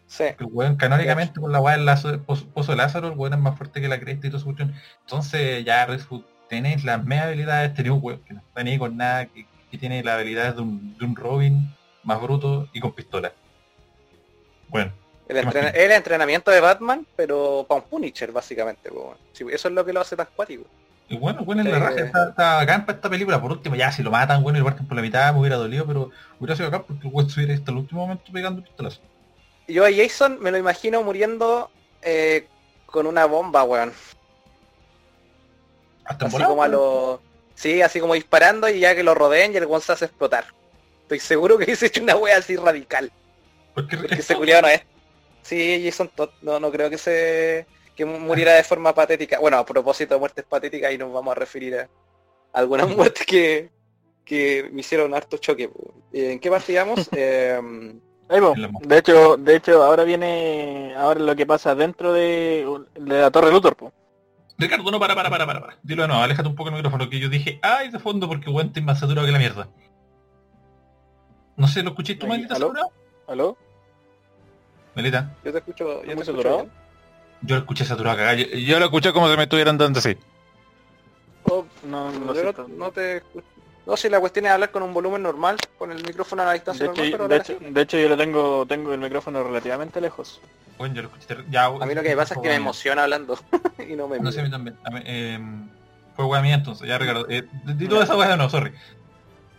[0.07, 0.25] Sí.
[0.39, 3.39] El weón, canónicamente con la weá del lazo, pozo, pozo de Lázaro, el weón es
[3.39, 4.73] más fuerte que la cresta y toda su cuestión.
[5.01, 8.77] Entonces ya Red Hood tenés las media habilidades, tenés un weón que no está ni
[8.77, 11.73] con nada, que, que tiene la habilidad de un, de un Robin
[12.03, 13.31] más bruto y con pistola.
[14.67, 14.91] Bueno,
[15.27, 18.89] El, entrena- el entrenamiento de Batman, pero para un Punisher, básicamente.
[18.91, 19.17] weón.
[19.33, 20.65] Eso es lo que lo hace tan cuático.
[21.07, 23.39] Y bueno, bueno en la raja, está, está para esta película.
[23.39, 25.57] Por último, ya si lo matan, bueno, y lo parten por la mitad, me hubiera
[25.57, 26.09] dolido, pero
[26.39, 28.99] hubiera sido acá porque el weón estuviera hasta el último momento pegando pistolas.
[29.67, 31.69] Yo a Jason me lo imagino muriendo
[32.01, 32.47] eh,
[32.87, 33.93] con una bomba, weón.
[36.05, 37.21] Hasta Así volado, como a lo...
[37.53, 40.45] Sí, así como disparando y ya que lo rodeen y el weón se hace explotar.
[41.03, 43.11] Estoy seguro que hubiese hecho una wea así radical.
[43.75, 44.81] Porque Porque ese culiado no es.
[45.43, 49.39] Sí, Jason Todd, no, no creo que se que mu- muriera de forma patética.
[49.39, 51.89] Bueno, a propósito de muertes patéticas y nos vamos a referir a
[52.53, 53.69] algunas muertes que,
[54.23, 55.69] que me hicieron harto choque.
[56.11, 57.09] Eh, ¿En qué parte íbamos?
[58.27, 62.65] Eh, mo- De hecho, de hecho, ahora viene ahora lo que pasa dentro de,
[62.95, 63.93] de la Torre Luthor, po.
[64.57, 65.77] Ricardo, no, para, para, para, para, para.
[65.83, 68.81] Dilo no, aléjate un poco el micrófono que yo dije, ay, de fondo porque estoy
[68.81, 69.67] más saturado que la mierda.
[71.55, 72.73] No sé, ¿lo escuché tú, Melita, ¿aló?
[73.27, 73.57] ¿Aló?
[74.95, 76.67] Melita, yo te escucho, yo ¿Muy te escucho.
[77.41, 78.37] Yo lo escuché saturado cagado.
[78.37, 80.17] Yo, yo lo escuché como si me estuvieran dando así.
[81.43, 82.67] Oh, no, no, Yo no, tanto.
[82.75, 83.45] no te escucho.
[83.85, 86.53] No, si la cuestión es hablar con un volumen normal, con el micrófono a la
[86.53, 87.73] distancia de, normal, hecho, pero de, hecho, así.
[87.73, 90.41] de hecho, yo le tengo tengo el micrófono relativamente lejos.
[90.79, 93.03] Bueno, yo lo escuché ya, A mí lo que me pasa es que me emociona
[93.03, 93.37] hablando
[93.87, 94.75] y no me No sé, a mí también.
[94.83, 95.39] A mí, eh,
[96.15, 97.27] fue weá mía entonces, ya Ricardo.
[97.29, 98.71] Eh, di toda esa de no, sorry.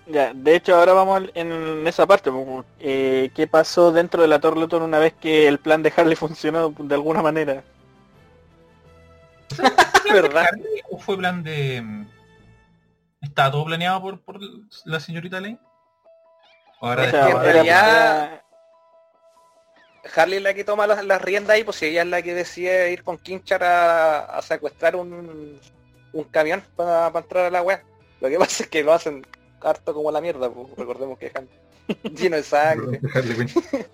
[0.06, 2.30] Ya, de hecho ahora vamos en esa parte.
[2.78, 6.72] Eh, ¿Qué pasó dentro de la Torre una vez que el plan de Harley funcionó
[6.78, 7.64] de alguna manera?
[10.12, 10.46] ¿Verdad?
[10.48, 11.82] Harley ¿O fue plan de...
[11.82, 12.06] mm,
[13.22, 14.38] ¿Estaba todo planeado por, por
[14.84, 15.58] la señorita Lane?
[16.80, 18.42] ¿O ahora Es de- que en realidad-
[20.14, 22.32] Harley es la que toma las, las riendas ahí, pues si ella es la que
[22.32, 25.60] decide ir con Kinchar a, a secuestrar un,
[26.12, 27.82] un camión para entrar a la web.
[28.20, 29.26] Lo que pasa es que lo hacen
[29.68, 31.48] harto como la mierda, pues recordemos que dejan
[32.14, 33.00] lleno de sangre.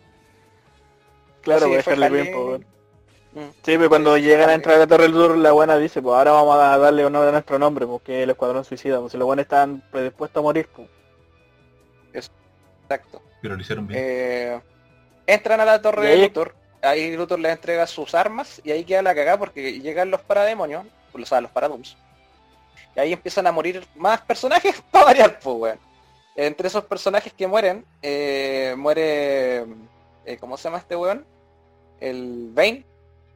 [1.42, 2.22] Claro, pues Harley Harley.
[2.32, 2.60] Quinn, pues.
[3.34, 3.50] Mm.
[3.64, 6.00] Sí, pues cuando Sí, llegan a entrar a la Torre del Sur, la buena dice,
[6.02, 9.12] pues ahora vamos a darle honor a nuestro nombre, porque es el Escuadrón Suicida, pues
[9.12, 10.88] si los buenos están predispuestos a morir, pues.
[12.12, 13.22] Exacto.
[13.40, 14.00] Pero lo hicieron bien.
[14.02, 14.60] Eh,
[15.26, 16.54] entran a la torre de ahí- Luthor.
[16.82, 20.84] Ahí Luthor les entrega sus armas y ahí queda la cagada porque llegan los parademonios,
[21.12, 21.96] o sea, los paradooms.
[22.96, 25.78] Y ahí empiezan a morir más personajes para variar, pues, weón.
[26.36, 29.66] Entre esos personajes que mueren, eh, muere...
[30.24, 31.24] eh, ¿Cómo se llama este weón?
[32.00, 32.84] El Bane.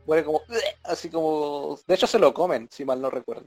[0.07, 0.41] Muere como...
[0.85, 1.79] Así como...
[1.87, 3.47] De hecho se lo comen, si mal no recuerdo.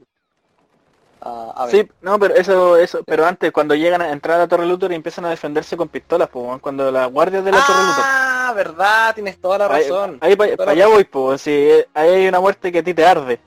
[1.22, 1.68] A- a.
[1.68, 4.92] Sí, no, pero eso, eso, pero antes, cuando llegan a entrar a la Torre Luthor
[4.92, 8.04] y empiezan a defenderse con pistolas, pues, weón, cuando las guardias de la Torre Luthor.
[8.06, 10.16] Ah, verdad, tienes toda la razón.
[10.22, 13.04] ahí para allá voy, pues, si eh, ahí hay una muerte que a ti te
[13.04, 13.38] arde.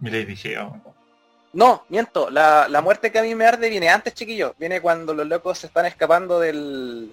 [0.00, 0.68] Mi Lady Shea.
[1.52, 4.54] No, miento, la, la muerte que a mí me arde viene antes, chiquillo.
[4.58, 7.10] Viene cuando los locos se están escapando del...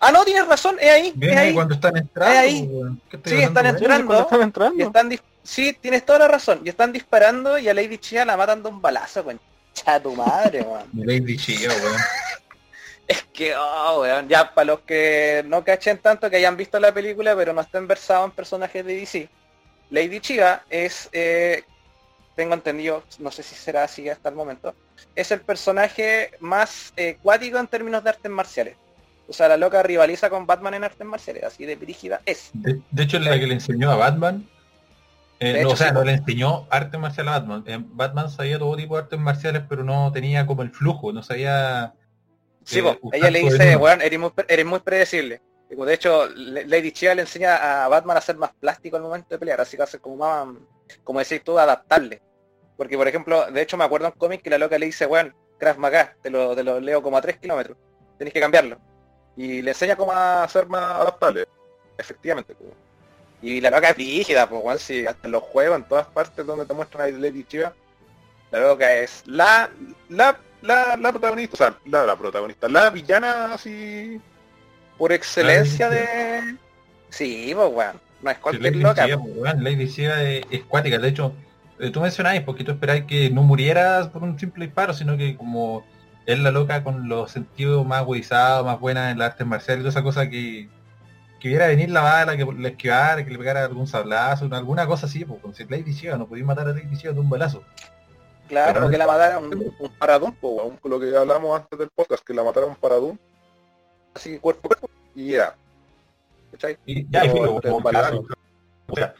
[0.00, 1.48] Ah, no, tienes razón, es ahí, Viene ahí.
[1.48, 2.32] ahí cuando están entrando.
[2.34, 2.68] Es ahí.
[2.70, 3.00] weón.
[3.08, 4.20] ¿Qué estoy Sí, están entrando.
[4.20, 4.78] Están entrando.
[4.78, 6.60] Y están dis- Sí, tienes toda la razón.
[6.64, 9.40] Y están disparando y a Lady Chia la matan de un balazo, con
[10.02, 10.84] tu madre, weón.
[10.94, 11.96] Lady Shea, weón.
[13.08, 16.92] Es que, oh, weón, ya para los que no cachen tanto, que hayan visto la
[16.92, 19.28] película, pero no estén versados en personajes de DC,
[19.90, 21.62] Lady Chiga es, eh,
[22.36, 24.74] tengo entendido, no sé si será así hasta el momento,
[25.16, 28.76] es el personaje más eh, cuático en términos de artes marciales.
[29.28, 32.50] O sea, la loca rivaliza con Batman en artes marciales, así de brígida es.
[32.52, 34.48] De, de hecho, la que le enseñó a Batman.
[35.40, 37.64] eh, no, hecho, o sea, sí, no le enseñó arte marcial a Batman.
[37.66, 41.24] Eh, Batman sabía todo tipo de artes marciales, pero no tenía como el flujo, no
[41.24, 41.94] sabía...
[42.62, 45.40] Sí, usar ella le dice, weón, eres muy, pre- eres muy predecible.
[45.74, 49.28] Pues, De hecho, Lady Chia le enseña a Batman a ser más plástico al momento
[49.30, 50.46] de pelear, así que hace como más,
[51.02, 52.22] como decir tú, adaptable.
[52.76, 55.06] Porque, por ejemplo, de hecho me acuerdo en un cómic que la loca le dice,
[55.06, 57.76] weón, Krav Maga, te lo, te lo leo como a 3 kilómetros,
[58.18, 58.78] tenés que cambiarlo.
[59.36, 61.46] Y le enseña cómo a ser más adaptable,
[61.96, 62.54] efectivamente.
[62.54, 62.72] pues.
[63.42, 66.44] Y la loca es rígida, pues, weón, si hasta en los juegos, en todas partes
[66.44, 67.72] donde te muestran a Lady Chia,
[68.50, 69.70] la loca es la,
[70.08, 74.20] la, la, la protagonista, o sea, la, la protagonista, la villana así
[74.96, 76.56] por excelencia de...
[77.10, 79.04] Sí, pues weón, no es cualquier Lady loca.
[79.06, 80.98] Pues, weón, Lady Shea es, es cuática.
[80.98, 81.32] De hecho,
[81.78, 85.36] eh, tú mencionabas porque tú esperabas que no murieras por un simple disparo, sino que
[85.36, 85.84] como
[86.26, 89.90] es la loca con los sentidos más agudizados, más buenas en las artes marciales, toda
[89.90, 90.68] esa cosa que,
[91.38, 94.86] que viera venir la bala, que le esquivara, que le pegara algún sablazo, una- alguna
[94.86, 97.28] cosa así, pues con si Lady Shea, no podías matar a Lady Shea de un
[97.30, 97.62] balazo.
[98.48, 99.44] Claro, Pero- porque la mataron
[99.78, 103.16] un paradum, po, weón, lo que hablamos antes del podcast, que la mataron un paradum,
[104.14, 104.90] así cuerpo a cuerpo.
[105.14, 105.54] y ya.
[106.52, 106.76] ¿cachai?
[106.86, 108.24] Y ya, y Pero- filo, como un que- balazo.
[108.88, 109.14] o sea,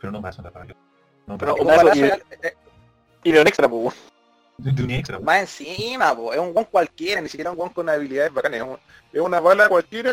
[0.00, 0.74] pero no pasa la bala.
[1.32, 2.22] No, Pero Un balazo y- eh,
[3.24, 3.94] Y de un extra, pues.
[4.58, 5.18] de, un extra.
[5.20, 8.54] más encima, po, es un guan cualquiera, ni siquiera un guan con habilidades Es bacán,
[8.54, 8.78] es, un-
[9.12, 10.12] es una bala cualquiera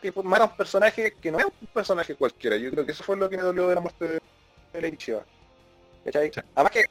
[0.00, 2.56] que pues, mata a un personaje que no es un personaje cualquiera.
[2.56, 4.20] Yo creo que eso fue lo que me dolió de la muerte de,
[4.72, 5.22] de Lady Shiva.
[6.04, 6.30] ¿cachai?
[6.32, 6.40] Sí.
[6.54, 6.84] Además que,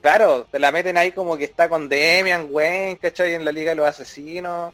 [0.00, 3.34] claro, te la meten ahí como que está con Demian Wayne, ¿cachai?
[3.34, 4.72] En la Liga de los Asesinos.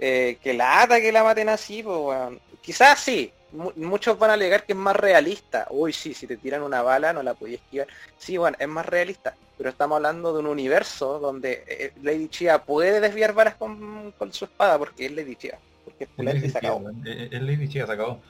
[0.00, 2.40] Eh, que lata que la maten así, pues, weón.
[2.60, 3.32] Quizás sí.
[3.52, 5.66] Mu- muchos van a alegar que es más realista.
[5.70, 7.88] Uy, sí, si te tiran una bala no la podías esquivar.
[8.16, 9.34] Sí, bueno, es más realista.
[9.56, 14.32] Pero estamos hablando de un universo donde eh, Lady Chia puede desviar balas con, con
[14.32, 15.58] su espada porque es Lady Chia.
[15.84, 16.76] Porque es Lady se acabó.
[16.78, 17.06] weón.
[17.06, 18.20] Es- es Lady Shea, se acabó.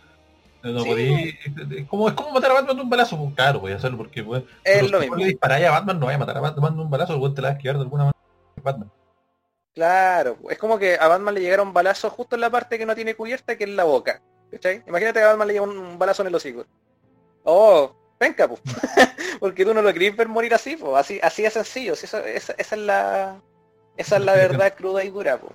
[0.62, 1.38] No Sí, podí-
[1.78, 3.96] es, como, es como matar a Batman de un balazo, pues claro, voy a hacerlo
[3.96, 5.16] porque pues, Es lo si mismo.
[5.16, 7.42] le disparáis a Batman, no vaya a matar a Batman de un balazo, weón te
[7.42, 8.18] la va a esquivar de alguna manera.
[8.62, 8.90] Batman.
[9.74, 12.86] Claro, es como que a Batman le llegara un balazo justo en la parte que
[12.86, 14.20] no tiene cubierta, que es la boca.
[14.50, 14.82] ¿Cachai?
[14.86, 16.64] Imagínate que a Batman le llega un, un balazo en el hocico.
[17.44, 18.60] Oh, venga, pues.
[19.40, 20.94] Porque tú no lo querías ver morir así, pues.
[20.96, 21.94] Así, así de sencillo.
[21.96, 23.40] si eso- esa, esa es la.
[23.96, 25.52] Esa es la verdad cruda y dura, pues.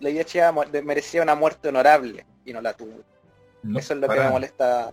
[0.00, 3.02] La de- merecía una muerte honorable y no la tuvo.
[3.62, 4.92] No, eso es lo que me molesta.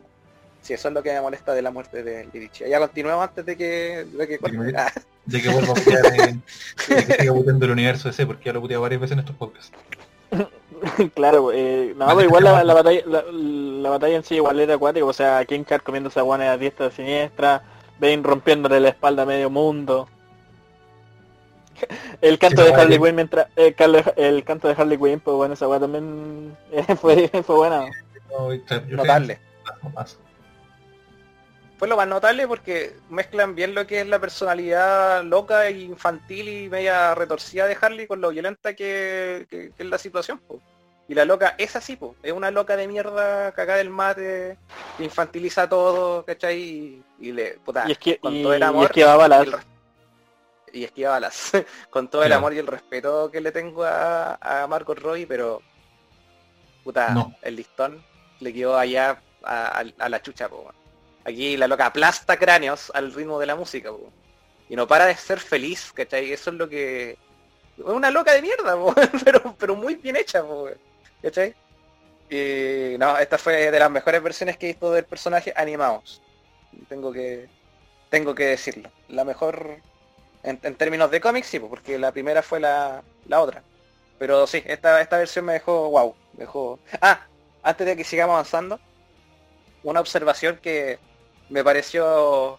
[0.62, 2.68] Sí, eso es lo que me molesta de la muerte de Lady Chia.
[2.68, 4.06] Ya continuemos antes de que.
[4.12, 4.92] De que De que Ah,
[5.26, 8.60] De que vuelva a putear, de que siga puteando el universo ese, porque ya lo
[8.60, 9.72] he puteado varias veces en estos podcasts.
[11.16, 14.76] claro, eh, no, pero igual la, la batalla la, la batalla en sí igual era
[14.76, 17.64] acuática, o sea, King Card comiéndose a guanes a diestra y siniestra,
[18.00, 20.08] Bane rompiéndole la espalda a medio mundo.
[22.22, 25.38] El canto Sí, de Harley Quinn mientras el, cal- el canto de Harley Quinn, pues
[25.38, 27.86] bueno, esa weá también eh, fue, fue buena.
[28.32, 28.50] No,
[28.90, 29.40] notable.
[29.94, 30.18] más.
[31.78, 36.48] Fue lo más notable porque mezclan bien lo que es la personalidad loca e infantil
[36.50, 40.40] y media retorcida de Harley con lo violenta que, que- que es la situación.
[40.40, 40.60] po.
[41.10, 42.16] Y la loca es así, po.
[42.22, 44.58] es una loca de mierda cagada del mate,
[44.98, 46.60] que infantiliza todo, ¿cachai?
[46.60, 49.48] Y, y le, puta, Y es que con y, todo el y amor esquiva balas.
[50.74, 51.52] y y esquiva balas.
[51.90, 55.62] con todo el amor y el respeto que le tengo a, a Margot Robbie, pero
[56.84, 57.34] puta, No.
[57.42, 58.04] el listón
[58.42, 60.72] le quedó allá a, a- a la chucha, po.
[61.28, 63.92] Aquí la loca aplasta cráneos al ritmo de la música.
[64.70, 66.32] Y no para de ser feliz, ¿cachai?
[66.32, 67.18] Eso es lo que...
[67.78, 68.78] Es una loca de mierda,
[69.26, 70.70] pero, pero muy bien hecha, po.
[71.22, 71.54] ¿cachai?
[72.30, 76.22] Y no, esta fue de las mejores versiones que he visto del personaje animados.
[76.88, 77.50] Tengo que
[78.10, 78.90] tengo que decirlo.
[79.10, 79.80] La mejor
[80.44, 83.64] en, términos de cómics, sí, po, porque la primera fue la, la otra.
[84.18, 86.16] Pero sí, esta, esta versión me dejó wow.
[86.34, 86.80] Me dejó.
[87.02, 87.28] Ah,
[87.64, 88.80] antes de que sigamos avanzando,
[89.84, 91.00] una observación que
[91.50, 92.56] me pareció.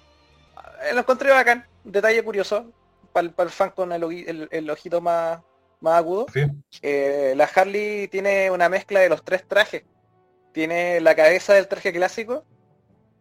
[0.83, 1.67] eh, Lo encontré bacán.
[1.85, 2.71] Detalle curioso.
[3.13, 5.41] Para el fan con el, el- el ojito más,
[5.81, 6.27] más agudo.
[6.33, 6.43] Sí.
[6.83, 9.85] Eh, la Harley tiene una mezcla de los tres trajes.
[10.53, 12.45] Tiene la cabeza del traje clásico,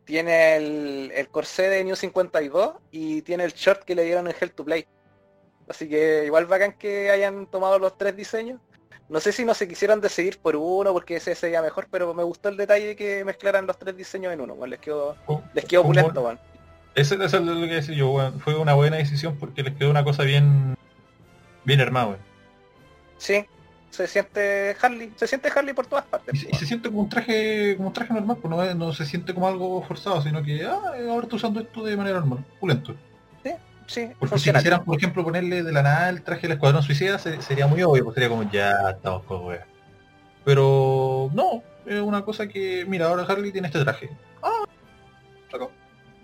[0.05, 4.35] tiene el, el corsé de New 52 y tiene el short que le dieron en
[4.39, 4.87] Hell to Play.
[5.67, 8.61] Así que igual bacán que hayan tomado los tres diseños.
[9.09, 12.23] No sé si no se quisieron decidir por uno porque ese sería mejor, pero me
[12.23, 14.53] gustó el detalle que mezclaran los tres diseños en uno.
[14.53, 14.69] weón.
[14.69, 15.15] Les quedó,
[15.53, 16.39] les quedó opulento, weón.
[16.95, 18.39] Eso, eso es lo que decía yo, weón.
[18.41, 20.75] Fue una buena decisión porque les quedó una cosa bien
[21.63, 22.19] bien armada, weón.
[23.17, 23.45] Sí,
[23.91, 26.43] se siente Harley, se siente Harley por todas partes.
[26.43, 29.33] Y, se- siente como un traje como un traje normal, pues no, no se siente
[29.33, 30.79] como algo forzado, sino que ah,
[31.09, 32.93] ahora estoy usando esto de manera normal, pulento.
[33.87, 37.17] Sí, Porque si quisieran, por ejemplo, ponerle de la nada el traje del Escuadrón Suicida,
[37.17, 39.65] se- sería muy obvio, pues sería como ya estamos con wea.
[40.43, 44.09] Pero no, es una cosa que, mira, ahora Harley tiene este traje.
[44.43, 44.63] Ah,
[45.51, 45.71] sacó.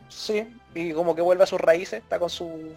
[0.09, 2.75] Sí, y como que vuelve a sus raíces, está con su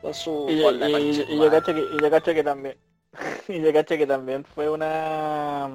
[0.00, 1.50] con su Y, yo- Hola, y- concha y tu yo madre.
[1.50, 2.76] cacho que, y yo cacho que también
[3.48, 5.68] y yo cacho que también fue una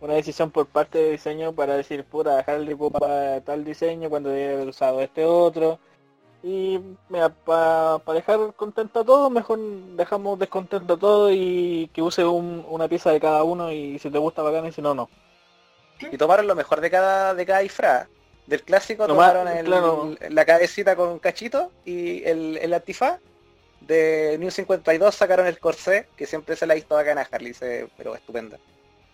[0.00, 4.54] una decisión por parte de diseño para decir puta Harley para tal diseño cuando debe
[4.54, 5.78] haber usado este otro
[6.42, 9.58] y mira para dejar contento a todos mejor
[9.96, 14.10] dejamos descontento a todos y que use un- una pieza de cada uno y si
[14.10, 15.08] te gusta bacán y si no no
[16.10, 18.08] Y tomaron lo mejor de cada de cada disfraz.
[18.46, 20.16] Del clásico tomaron el- claro.
[20.30, 23.20] la cabecita con cachito y el, el antifaz.
[23.80, 27.54] De New 52 sacaron el corsé, que siempre se la ha visto bacana a Harley,
[27.54, 28.58] se- pero estupenda.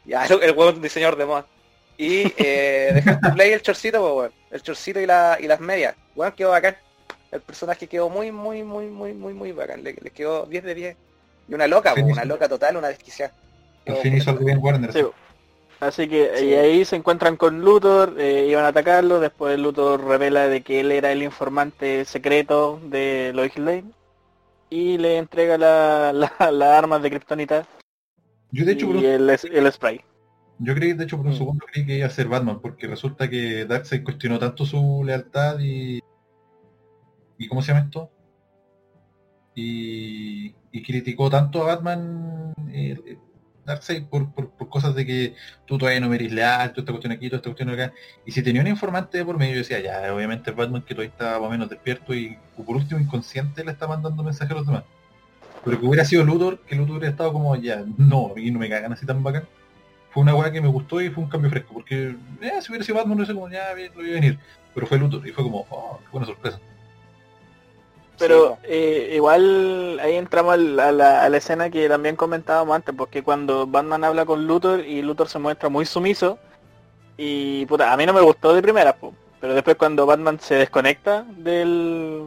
[0.07, 1.47] Ya, el, el huevo es un diseñador de moda.
[1.99, 4.33] Y eh, de Hell to Play el chorcito, pues, weón.
[4.51, 5.95] El chorcito y, la, y las medias.
[6.17, 6.77] Weón, quedó bacán.
[7.31, 9.83] El personaje quedó muy, muy, muy, muy, muy, muy bacán.
[9.85, 10.97] Le, le quedó 10 de 10.
[11.49, 13.33] Y una loca, po, una loca total, una desquiciada.
[13.87, 14.93] Al Quedó fin hizo algo bien Warner.
[14.93, 15.01] Sí,
[15.81, 16.47] Así que Sí.
[16.47, 20.81] y ahí se encuentran con Luthor, eh, iban a atacarlo, después Luthor revela de que
[20.81, 23.85] él era el informante secreto de Lois Lane
[24.71, 27.65] y le entrega la- la- las armas de Kryptonita
[28.51, 30.01] Yo de hecho, por y un- el, el spray.
[30.59, 31.39] yo creí, de hecho, por un Mm.
[31.39, 35.61] segundo creí que iba a ser Batman, porque resulta que Darkseid cuestionó tanto su lealtad
[35.61, 36.01] y...
[37.39, 38.11] ¿Y cómo se llama esto?
[39.55, 43.19] Y, y criticó tanto a Batman eh,
[43.69, 44.33] Darkseid por,
[44.69, 45.35] cosas de que
[45.67, 47.93] tú todavía no me eres leal, toda esta cuestión aquí, toda esta cuestión acá.
[48.25, 51.13] Y si tenía un informante por medio, yo decía, ya, obviamente es Batman que todavía
[51.13, 54.67] está más o menos despierto y por último inconsciente le está mandando mensajes a los
[54.67, 54.85] demás.
[55.65, 58.59] Pero que hubiera sido Luthor, que Luthor hubiera estado como, ya, no, a mí no
[58.59, 59.45] me cagan así tan bacán.
[60.11, 62.85] Fue una weá que me gustó y fue un cambio fresco, porque eh, si hubiera
[62.85, 64.39] sido Batman, no sé como, ya, lo iba a venir.
[64.75, 66.59] Pero fue Luthor y fue como, oh, qué buena sorpresa.
[68.19, 72.75] Pero Sí, eh, igual ahí entramos al- a la, a la escena que también comentábamos
[72.75, 76.39] antes, porque cuando Batman habla con Luthor y Luthor se muestra muy sumiso,
[77.17, 80.55] y puta, a mí no me gustó de primera, po, pero después cuando Batman se
[80.57, 82.25] desconecta del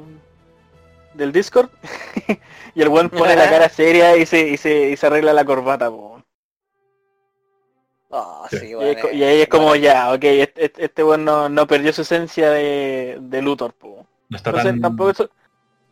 [1.14, 1.70] del Discord
[2.76, 5.44] y el buen pone la cara seria y se, y se, y se arregla la
[5.46, 6.22] corbata, po.
[8.14, 8.58] Ah, Sí.
[8.60, 11.66] sí, Y, eh, y ahí es como ya, ok, este, este, este weón no, no
[11.68, 14.06] perdió su esencia de, de Luthor, po.
[14.30, 14.82] No está Entonces, tan...
[14.82, 15.30] tampoco, es-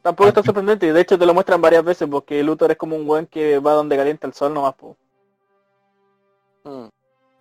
[0.02, 2.78] tampoco es tan sorprendente y de hecho te lo muestran varias veces porque Luthor es
[2.78, 4.74] como un weón que va donde calienta el sol nomás.
[4.76, 4.96] Po.
[6.64, 6.88] Mm.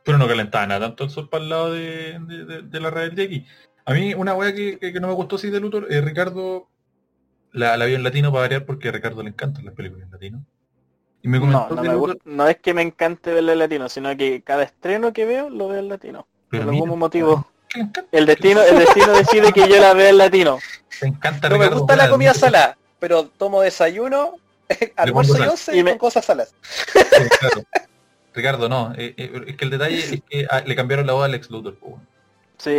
[0.05, 2.91] Pero no calentaba nada tanto el sol para el lado de, de, de- de la
[2.91, 3.47] red de aquí.
[3.85, 6.69] A mí una weá que, que- que no me gustó así de Luthor, eh, Ricardo
[7.53, 10.11] la, la vio en latino para variar porque a Ricardo le encantan las películas en
[10.13, 10.45] latino.
[11.23, 13.53] Y me No, comentó no, que me Luthor- gusta- no es que me encante verlo
[13.53, 16.27] en latino, sino que cada estreno que veo lo veo en latino.
[16.51, 17.47] pero por mira, algún motivo.
[18.13, 20.59] El destino, el destino decide que yo la vea en latino.
[21.01, 24.35] te encanta No me gusta la comida salada, pero tomo desayuno,
[24.97, 26.55] almuerzo y once Y me- con cosas saladas.
[26.93, 27.01] Sí,
[27.41, 27.65] claro.
[28.35, 31.23] Ricardo, no, eh, eh, es que el detalle es que ah, le cambiaron la voz
[31.23, 31.77] a Alex Luthor.
[31.81, 32.07] weón.
[32.59, 32.71] Sí,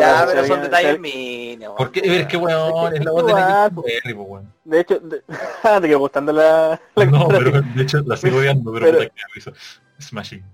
[0.00, 1.74] Ya, pero son detalles mínimos.
[1.76, 3.34] Porque es que weón, Es la voz de
[4.04, 4.52] Nicky weón.
[4.64, 5.22] De hecho, de...
[5.62, 8.98] ah, te quedó gustando la, la No, pero de hecho la sigo odiando, pero, Pero-
[8.98, 9.52] puta que me hizo
[10.00, 10.44] Smashing.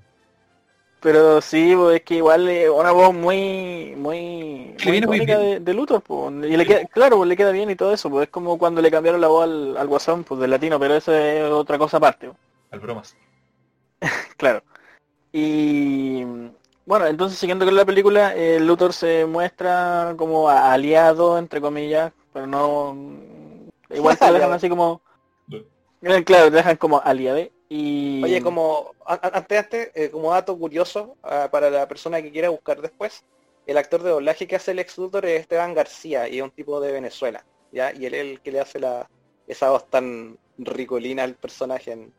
[1.01, 5.75] Pero sí, pues, es que igual es una voz muy muy, muy icónica de, de
[5.75, 6.33] Luthor, pues.
[6.47, 8.83] Y le queda, claro, pues le queda bien y todo eso, pues es como cuando
[8.83, 11.97] le cambiaron la voz al, al guasón, pues del latino, pero eso es otra cosa
[11.99, 12.39] aparte, pues.
[12.71, 13.17] Al bromas.
[14.37, 14.63] claro.
[15.33, 16.25] Y
[16.85, 22.47] Bueno, entonces siguiendo con la película, el Luthor se muestra como aliado, entre comillas, pero
[22.47, 22.97] no...
[23.91, 25.03] Igual se dejan así como...
[26.03, 27.53] eh, Claro, dejan como aliade.
[27.73, 28.21] Y...
[28.23, 32.83] Oye, como antes, antes eh, como dato curioso ah, para la persona que quiera buscar
[32.83, 33.25] después,
[33.65, 36.51] el actor de doblaje que hace el ex Luthor es Esteban García y es un
[36.51, 37.93] tipo de Venezuela, ¿ya?
[37.95, 39.09] Y él es el que le hace la
[39.47, 42.13] esa voz tan ricolina al personaje en,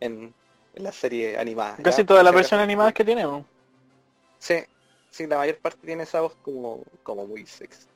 [0.00, 0.34] en,
[0.74, 1.76] en la serie animada.
[1.76, 1.84] ¿ya?
[1.84, 3.44] Casi todas las versiones animadas que tiene, ¿no?
[4.38, 4.56] Sí,
[5.10, 7.86] sí, la mayor parte tiene esa voz como, como muy sexy.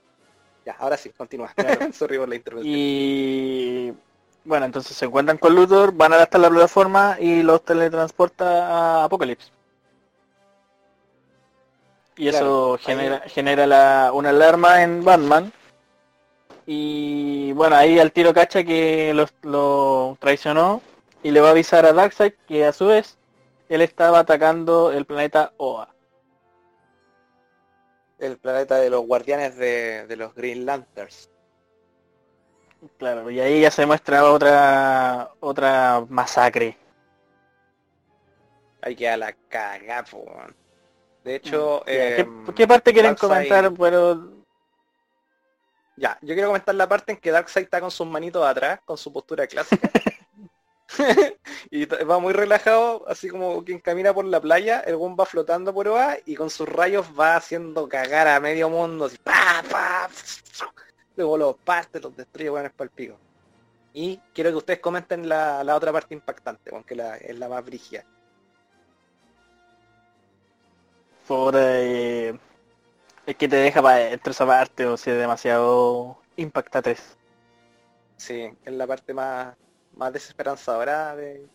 [0.65, 1.53] Ya, ahora sí, continúa.
[1.57, 1.93] Claro.
[1.93, 2.75] Sorry por la intervención.
[2.77, 3.93] Y
[4.47, 9.51] bueno, entonces se encuentran con Luthor, van hasta la plataforma y los teletransporta a Apocalypse.
[12.17, 15.53] Y eso genera, genera la- una alarma en Batman.
[16.65, 20.81] Y bueno, ahí al tiro cacha que lo, lo traicionó
[21.23, 23.19] y le va a avisar a Darkseid que a su vez
[23.69, 25.89] él estaba atacando el planeta Oa.
[28.19, 31.29] El planeta de los guardianes de, de los Green Lanterns.
[32.99, 36.77] Claro, y ahí ya se muestra otra otra masacre.
[38.83, 40.55] Ahí queda la cagá, po, weón.
[41.25, 43.73] De hecho, ¿Qué, em, qué parte quieren Darkseid- comentar?
[43.73, 44.33] Pero
[45.97, 48.99] Ya, yo quiero comentar la parte en que Darkseid está con sus manitos atrás, con
[48.99, 49.91] su postura clásica.
[51.71, 55.75] y va muy relajado, así como quien camina por la playa, el buen va flotando
[55.75, 60.09] por Oa y con sus rayos va haciendo cagar a medio mundo, así, pa, pa,
[61.17, 63.19] luego los parte, los destruye, bueno, es pa'l pico.
[63.93, 67.65] Y quiero que ustedes comenten la, la otra parte impactante, aunque la, es la más
[67.65, 68.05] brígida.
[71.27, 72.39] por eh,
[73.27, 76.97] es que te deja para dentro esa parte o si es demasiado impactante.
[78.17, 79.57] Sí, es la parte más,
[79.95, 81.47] más desesperanzadora de,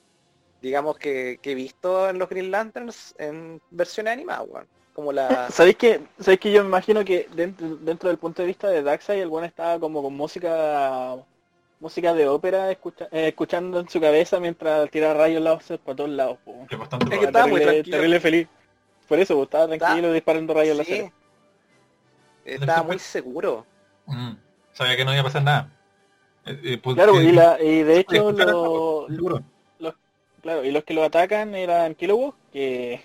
[0.62, 4.68] digamos, que, que he visto en los Green Lanterns en versiones animadas, weón.
[4.94, 5.50] Como la...
[5.52, 8.84] ¿Sabéis que, ¿Sabéis que yo me imagino que dentro, dentro del punto de vista de
[8.84, 11.16] Darkseid el bueno estaba como con música
[11.80, 16.12] música de ópera escucha- eh, escuchando en su cabeza mientras tira rayos láser por todos
[16.12, 16.38] lados.
[16.46, 16.68] po.
[16.70, 17.98] Es bastante Es que estaba muy terrible, tranquilo.
[17.98, 18.48] terrible feliz.
[19.08, 20.92] Por eso, po, estaba Está- tranquilo disparando rayos Sí.
[20.94, 21.12] láser.
[22.46, 23.66] Estaba muy seguro.
[24.06, 24.32] Mm,
[24.74, 25.70] Sabía que no iba a pasar nada.
[26.46, 29.44] Eh, eh, porque- Claro, y, la, y de hecho lo- seguro.
[30.42, 33.00] Claro, y los que lo atacan eran Kilowog, que...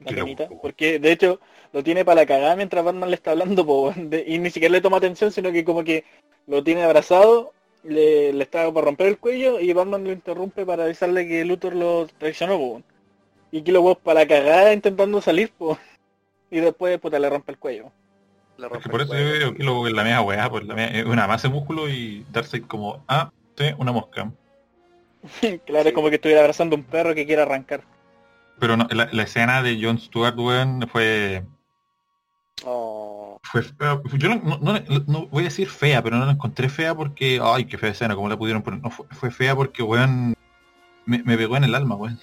[0.00, 1.40] La penita, porque de hecho
[1.72, 4.72] lo tiene para la cagada mientras Batman le está hablando po, de- y ni siquiera
[4.72, 6.04] le toma atención, sino que como que
[6.46, 7.52] lo tiene abrazado,
[7.84, 11.74] le, le está por romper el cuello y Batman lo interrumpe para avisarle que Luthor
[11.76, 12.58] lo traicionó.
[12.58, 12.82] po.
[13.52, 15.78] Y Kilowog para la cagada intentando salir, po.
[16.50, 17.92] y después puta, le rompe el cuello.
[18.58, 19.38] Le Es rompe que por el eso yo cuello.
[19.38, 21.88] veo que lo es la media weá, pues la media- es una masa de músculo
[21.88, 23.30] y Darkseid como, ah,
[23.78, 24.30] una mosca.
[25.66, 25.88] claro, Sí.
[25.88, 27.82] es como que estuviera abrazando un perro que quiere arrancar.
[28.60, 31.44] Pero no, la, la escena de Jon Stewart, weón, fue...
[32.64, 34.00] Oh, fue fea.
[34.18, 37.40] yo no, no- no- no voy a decir fea, pero no la encontré fea porque,
[37.42, 38.80] ay, qué fea escena, ¿cómo la pudieron poner?
[38.82, 40.34] No, fue, fue fea porque, weón,
[41.06, 42.20] me, me pegó en el alma, weón.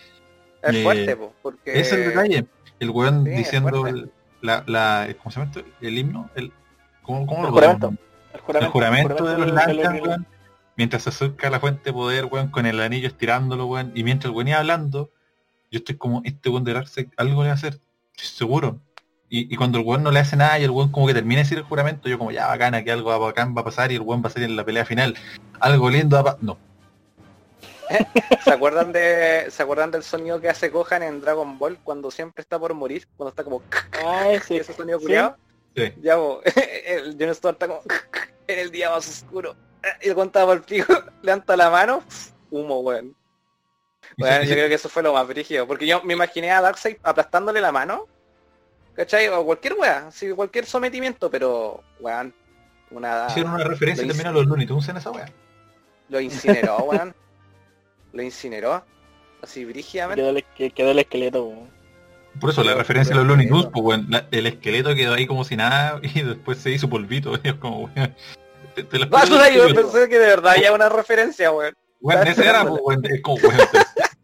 [0.62, 1.80] es Eh, fuerte, po, porque...
[1.80, 2.46] Es el detalle.
[2.80, 4.12] El weón Sí, diciendo el-
[4.42, 5.68] la, la, ¿cómo se llama esto?
[5.82, 6.54] El himno, el,
[7.02, 7.88] ¿cómo, cómo El lo juramento.
[7.88, 7.96] El
[8.36, 10.28] El juramento, juramento de los del- weón.
[10.76, 13.92] Mientras se acerca la fuente de poder, weón, con el anillo estirándolo, weón.
[13.96, 15.10] Y mientras el weón iba hablando,
[15.72, 17.80] yo estoy como, este weón de Darkseid algo le va a hacer.
[18.16, 18.80] Estoy seguro.
[19.30, 21.40] Y, y cuando el weón no le hace nada y el weón como que termina
[21.40, 23.96] de decir el juramento, yo como, ya bacana, que algo bacán va a pasar y
[23.96, 25.16] el weón va a salir en la pelea final.
[25.60, 26.38] Algo lindo va a pa-".
[26.42, 26.58] No.
[28.44, 32.42] ¿Se acuerdan de ¿Se acuerdan del sonido que hace Gohan en Dragon Ball cuando siempre
[32.42, 33.08] está por morir?
[33.16, 33.62] Cuando está como
[34.06, 34.58] Ah, ese.
[34.58, 35.06] ese sonido Sí.
[35.06, 35.38] culiado.
[35.76, 35.94] Sí.
[36.02, 36.42] Ya, po,
[36.86, 37.82] el Jon Stewart está como
[38.48, 39.56] en el día más oscuro.
[40.02, 42.04] Y el contaba por el pico, levanta la mano,
[42.52, 43.16] humo, weón.
[44.18, 46.98] Bueno, yo creo que eso fue lo más brígido, porque yo me imaginé a Darkseid
[47.04, 48.06] aplastándole la mano,
[48.96, 49.28] ¿cachai?
[49.30, 52.34] O cualquier weá, sí, cualquier sometimiento, pero, weón,
[52.92, 53.28] una...
[53.30, 55.30] Hicieron una referencia lo también a los Looney Tunes en esa weá.
[56.10, 57.14] Lo incineró, weón.
[58.14, 58.84] Lo incineró,
[59.44, 60.22] así brígidamente.
[60.22, 61.44] Quedó el, que- quedó el esqueleto.
[61.46, 61.68] po.
[62.40, 63.48] Por eso la referencia a los Looney.
[63.50, 66.90] Tunes, pues weón, la- el esqueleto quedó ahí como si nada y después se hizo
[66.90, 67.34] polvito.
[67.44, 68.16] Y es como, weón.
[68.74, 71.76] Te, te lo Basura, yo pensé que de verdad había una referencia, weón.
[72.00, 73.58] Weón, ese era, pues, weón, es como, weón,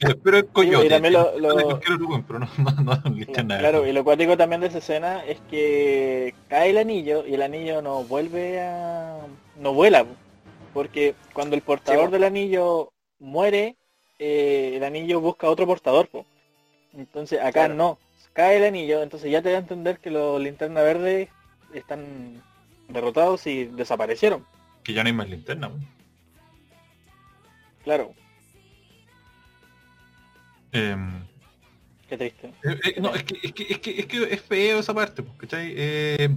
[0.26, 0.86] el coyote.
[0.86, 1.80] y también lo- lo-
[2.28, 3.60] pero no, no, no.
[3.60, 7.42] Claro, y lo cuático también de esa escena es que cae el anillo y el
[7.42, 9.20] anillo no vuelve a...
[9.60, 10.04] no vuela.
[10.04, 10.12] po.
[10.74, 12.12] Porque cuando el portador po.
[12.12, 13.76] del anillo muere,
[14.20, 16.08] eh, el anillo busca otro portador.
[16.08, 16.26] po.
[16.96, 17.76] Entonces acá Claro.
[17.76, 17.98] no.
[18.34, 21.30] Cae el anillo, entonces ya te da a entender que los linternas verdes
[21.74, 22.42] están
[22.90, 24.44] derrotados y desaparecieron.
[24.84, 25.70] Que ya no hay más linterna.
[27.84, 28.14] Claro.
[30.74, 31.24] Em,
[32.10, 32.48] Qué triste.
[32.64, 35.24] Eh, eh, no, es que, es que, es que, es que es feo esa parte,
[35.24, 35.74] pues, ¿cachai?
[35.76, 36.30] Eh,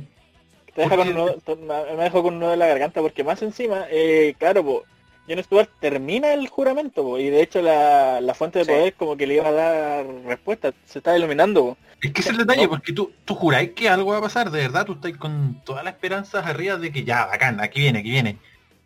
[0.74, 1.14] Te deja con Porque-
[1.56, 4.84] nudo- me dejo con un nudo en la garganta porque más encima, eh, claro, po,
[5.28, 8.70] Jon Stewart termina el juramento po, y de hecho la, la fuente de Sí.
[8.70, 11.62] poder como que le iba a dar respuesta, se está iluminando.
[11.62, 11.76] po.
[12.02, 12.68] Es que ese es el detalle, No.
[12.70, 15.82] porque tú, tú juráis que algo va a pasar, de verdad, tú estás con todas
[15.82, 18.36] las esperanzas arriba de que ya, bacán, aquí viene, aquí viene.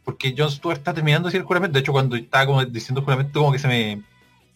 [0.04, 3.00] Porque Jon Stewart está terminando de decir el juramento, de hecho cuando estaba como diciendo
[3.00, 4.02] el juramento como que se me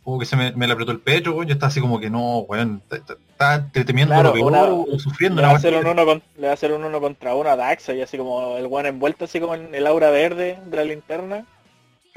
[0.04, 2.10] como que se me, me le apretó el pecho, weón, yo estaba así como que
[2.10, 5.92] no, weón, está- temiendo lo peor sufriendo Le va, una a hacer un weá.
[5.92, 8.56] uno con- le va a hacer un uno contra uno a Daxa y así como
[8.56, 11.46] el one envuelto así como en el aura verde de la linterna.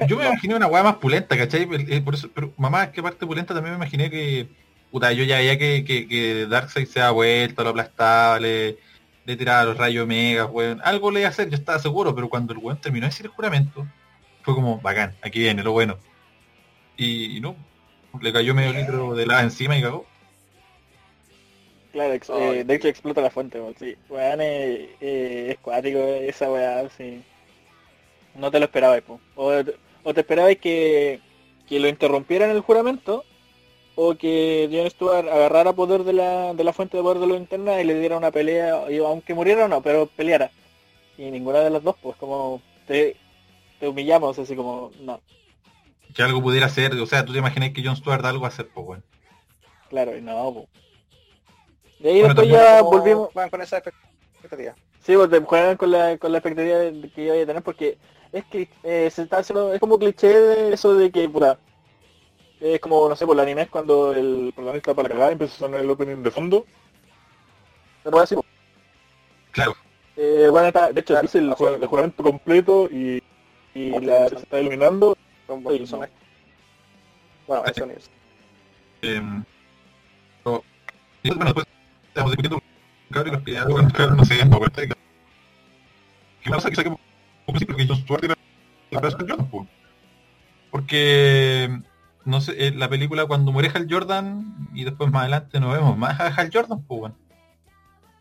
[0.06, 0.30] Yo me No.
[0.30, 1.66] imaginé una weá más pulenta, ¿cachai?
[2.00, 4.46] Por eso, pero mamá, es que parte pulenta también me imaginé que,
[4.92, 8.76] puta, yo ya veía que, que, que Darkseid se da vuelta, lo aplastaba, le,
[9.24, 10.80] le tiraba los rayos mega, weón.
[10.84, 13.26] Algo le iba a hacer, yo estaba seguro, pero cuando el weón terminó de decir
[13.26, 13.86] el juramento,
[14.42, 15.96] fue como, bacán, aquí viene, lo bueno.
[16.96, 17.56] Y, y no,
[18.20, 20.06] le cayó medio litro de lava encima y cagó.
[21.92, 23.96] Claro, ex- eh, de hecho explota la fuente, po, sí.
[24.08, 27.22] Weón, eh, eh, es cuático esa weá, sí.
[28.34, 29.20] No te lo esperabas, po.
[29.36, 29.52] O,
[30.04, 31.20] o te esperabas que,
[31.68, 33.24] que lo interrumpieran el juramento,
[33.96, 37.38] o que Jon Stewart agarrara poder de la, de la fuente de poder de los
[37.38, 40.50] internas y le diera una pelea, y aunque muriera o no, pero peleara.
[41.16, 43.16] Y ninguna de las dos, pues como te,
[43.80, 45.20] te humillamos, así como, no,
[46.14, 48.50] Que algo pudiera hacer, o sea, tú te imaginas que Jon Stewart algo va a
[48.50, 49.04] hacer, pues weón.
[49.88, 50.68] claro, y no, po.
[51.98, 54.74] De ahí Bueno, después también ya ¿Cómo volvimos, juegan con esa expectativa?
[55.00, 56.78] Sí, pues te juegan con la, con la expectativa
[57.14, 57.98] que yo voy a tener porque
[58.32, 61.58] es que eh, se está haciendo, es como cliché de eso de que puta,
[62.60, 65.58] es como, no sé, por el anime es cuando el protagonista para cagar empieza a
[65.58, 66.66] sonar el opening de fondo.
[68.02, 68.46] Pero así, pues.
[69.52, 69.74] Claro.
[70.16, 73.22] Eh, bueno, está, de hecho, Claro, dice el, el juramento completo y,
[73.74, 75.16] y la, se está iluminando.
[75.48, 76.12] Buen Sí, personaje.
[77.46, 78.10] Bueno, universo.
[79.00, 79.44] Em,
[80.44, 80.64] pero-
[81.22, 81.66] y bueno, después
[82.08, 82.62] estamos discutiendo
[83.10, 83.64] cabrón y los que ya
[83.94, 87.00] cabrón, no sé, no cuenta que pasa que saquemos
[87.46, 88.34] un principio que Stewart era
[88.90, 89.66] la persona de Jordan, po.
[90.70, 91.80] porque
[92.24, 95.96] no sé, eh, la película cuando muere Hal Jordan y después más adelante no vemos
[95.96, 97.16] más a Hal Jordan, pues bueno.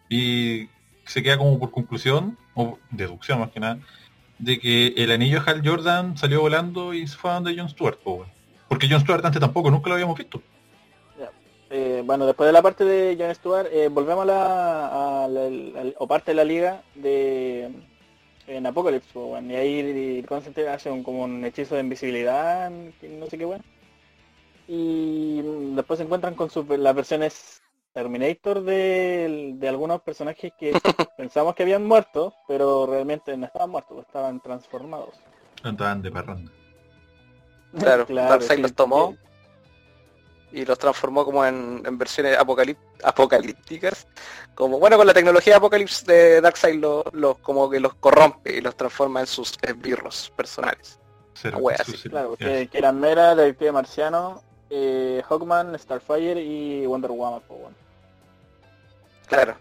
[0.10, 0.70] Y
[1.06, 3.80] se queda como por conclusión, o deducción más que nada,
[4.40, 7.70] de que el anillo de Hal Jordan salió volando y se fue a donde Jon
[7.70, 8.32] Stewart, bueno.
[8.68, 10.42] Porque Jon Stewart antes tampoco, nunca lo habíamos visto.
[11.70, 16.32] Eh, bueno, después de la parte de Jon Stewart, eh, volvemos a la, o parte
[16.32, 17.70] de la liga de
[18.48, 23.38] en Apocalypse, po, y ahí Constantine hace un, como un hechizo de invisibilidad, no sé
[23.38, 23.64] qué bueno.
[24.68, 27.62] Y mm, después se encuentran con sus, las versiones
[27.98, 30.72] Terminator de, de algunos personajes que
[31.18, 35.16] pensamos que habían muerto, pero realmente no estaban muertos, estaban transformados.
[35.64, 36.52] Andaban de parranda.
[37.80, 39.16] Claro, Darkseid sí, los tomó
[40.52, 40.60] sí.
[40.60, 44.08] y los transformó como en, en versiones apocalípticas.
[44.54, 46.80] Como bueno, con la tecnología de Apocalypse de Darkseid
[47.14, 51.00] los como que los corrompe y los transforma en sus esbirros personales.
[51.34, 52.46] Cero, wea, sí, Claro, ya.
[52.46, 57.87] que, que eran Mera, Detective Marciano, eh, Hawkman, Starfire y Wonder Woman, po, weón.
[59.28, 59.56] Claro.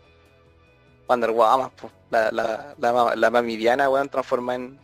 [1.09, 4.79] Wonder Woman, po, la, la, la, la mami Diana, weón, transforma en,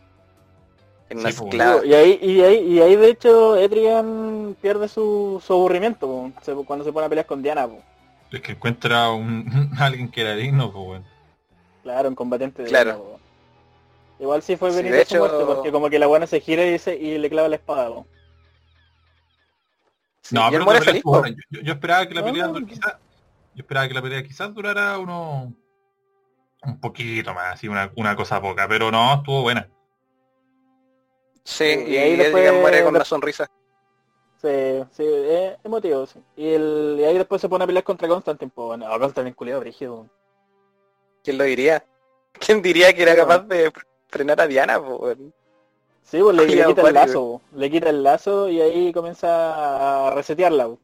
[1.09, 1.85] en una Sí, po, esclava.
[1.85, 6.85] Y ahí, y ahí, y ahí de hecho Adrian pierde su, su aburrimiento se- cuando
[6.85, 7.81] se pone a pelear con Diana, po.
[8.31, 11.05] Es que encuentra un, alguien que era digno, pues bueno.
[11.83, 12.91] claro, un combatiente de Claro.
[12.91, 13.19] Diana, po.
[14.19, 16.39] Igual sí fue venir de de su hecho- muerte, porque como que la buena se
[16.39, 18.07] gira y, dice, y le clava la espada, po.
[20.21, 21.35] Sí, no, pero feliz, buena.
[21.49, 22.65] yo, yo esperaba que la No, pelea no, no.
[22.65, 22.95] quizás
[23.55, 25.53] yo esperaba que la pelea quizás durara uno
[26.65, 29.69] un poquito más, así una, una cosa poca, pero no, estuvo buena.
[31.43, 33.49] Sí, Y y, ahí después- muere con una sonrisa.
[34.41, 36.19] Sí, sí, es emotivo, sí.
[36.35, 39.61] Y, el, y ahí después se pone a pelear contra Constantine, po, bueno, Constantine culiado
[39.61, 40.07] brígido.
[41.23, 41.85] ¿Quién lo diría?
[42.33, 43.71] ¿Quién diría que era capaz de
[44.09, 45.33] frenar a Diana, weón?
[46.01, 47.57] Sí, pues le, quita el lazo, po.
[47.57, 50.65] le quita el lazo y ahí comienza a resetearla.
[50.67, 50.79] po.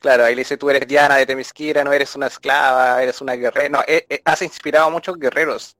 [0.00, 3.34] Claro, ahí le dice, tú eres Diana de Temisquira, no eres una esclava, eres una
[3.34, 3.68] guerrera.
[3.68, 5.76] No, eh, eh, has inspirado a muchos guerreros.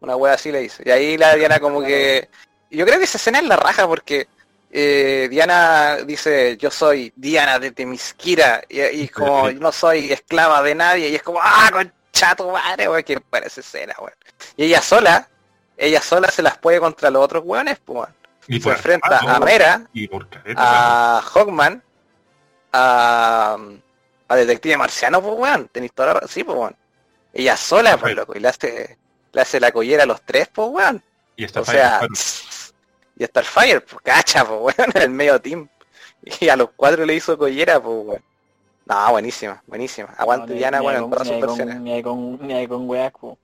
[0.00, 0.82] Una wea así le dice.
[0.84, 2.28] Y ahí la Diana como que...
[2.70, 4.26] Yo creo que esa escena es la raja porque
[4.72, 8.62] eh, Diana dice, yo soy Diana de Temisquira.
[8.68, 11.08] Y, como, no soy esclava de nadie.
[11.10, 14.14] Y es como, ah, concha tu madre, weón, que para esa escena, weón.
[14.56, 15.28] Y ella sola,
[15.76, 18.08] ella sola se las puede contra los otros weones, pues.
[18.48, 21.80] Y Se enfrenta a Mera, y por careta, a Hawkman,
[22.72, 23.56] a,
[24.28, 26.76] a Detective Marciano, pues weón, tenéis toda la sí, pues weón.
[27.34, 28.98] Ella sola, pues loco, y le hace,
[29.32, 31.02] le hace la collera a los tres, pues weón.
[31.36, 32.00] y está O sea,
[33.16, 35.68] y hasta el Fire, pues cacha, pues weón, en el medio team.
[36.40, 38.22] Y a los cuatro le hizo collera, pues weón.
[38.84, 40.12] No, buenísima, buenísima.
[40.18, 41.80] Aguante No, Diana, bueno, en con- todas ni sus versiones.
[41.80, 43.38] Ni hay con, ni hay con weas, po.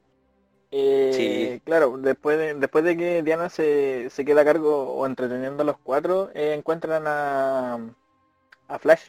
[0.70, 1.62] Eh, Sí.
[1.64, 5.66] Claro, después de, después de que Diana se, se queda a cargo o entreteniendo a
[5.66, 7.78] los cuatro, eh, encuentran a,
[8.68, 9.08] a Flash.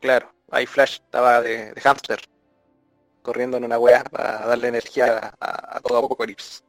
[0.00, 2.20] Claro, ahí Flash estaba de, de hámster,
[3.22, 6.62] corriendo en una wea para darle energía a, todo Apocalipsis.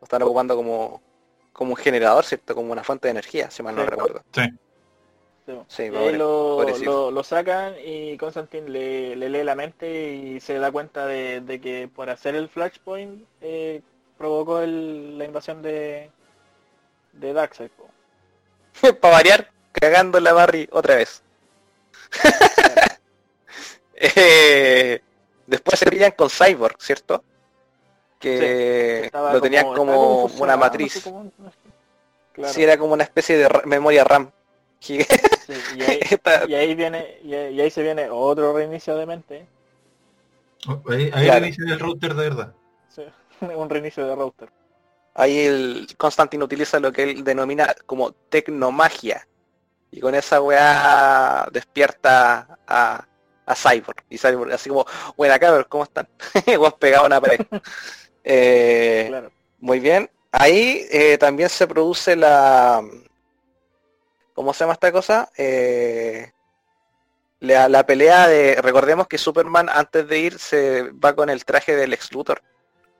[0.00, 1.02] Lo están ocupando como,
[1.52, 2.54] como un generador, ¿cierto?
[2.54, 3.88] Como una fuente de energía, si mal no Sí.
[3.90, 4.22] recuerdo.
[4.32, 4.42] Sí,
[5.68, 10.12] Sí, y pobre- ahí lo, lo, lo sacan y Constantine le, le lee la mente
[10.14, 13.80] y se da cuenta de, de que por hacer el Flashpoint eh,
[14.18, 16.10] provocó el- la invasión de,
[17.12, 17.70] de Darkseid.
[19.00, 21.22] para variar, cagando la Barry otra vez.
[23.94, 25.00] Eh,
[25.46, 27.24] después se pillan con Cyborg, ¿cierto?
[28.18, 30.96] Que lo tenían como, una matriz.
[30.96, 31.56] no sé cómo- no sé.
[32.32, 34.30] Claro, Sí, era como una especie de memoria RAM.
[34.80, 34.98] Sí,
[35.76, 39.06] y, ahí, Esta- y ahí viene y ahí, y ahí se viene otro reinicio de
[39.06, 39.46] mente,
[40.68, 41.46] Oh, Ahí, ahí Claro.
[41.46, 42.54] inicia el router de verdad.
[42.88, 43.02] sí,
[43.40, 44.48] un reinicio de router.
[45.14, 49.26] Ahí el Constantine utiliza lo que él denomina como tecnomagia.
[49.96, 53.02] Y con esa weá despierta a,
[53.46, 54.04] a Cyborg.
[54.10, 54.84] Y Cyborg así como,
[55.16, 56.06] buena cabrón, ¿cómo están?
[56.46, 57.40] Weón pegado a una pared.
[58.28, 59.30] Eh, Claro.
[59.60, 60.10] Muy bien.
[60.32, 62.82] Ahí eh, también se produce la...
[64.34, 65.30] ¿Cómo se llama esta cosa?
[65.38, 66.32] Eh,
[67.40, 68.60] la, la pelea de...
[68.60, 72.42] Recordemos que Superman antes de ir se va con el traje del ex Luthor.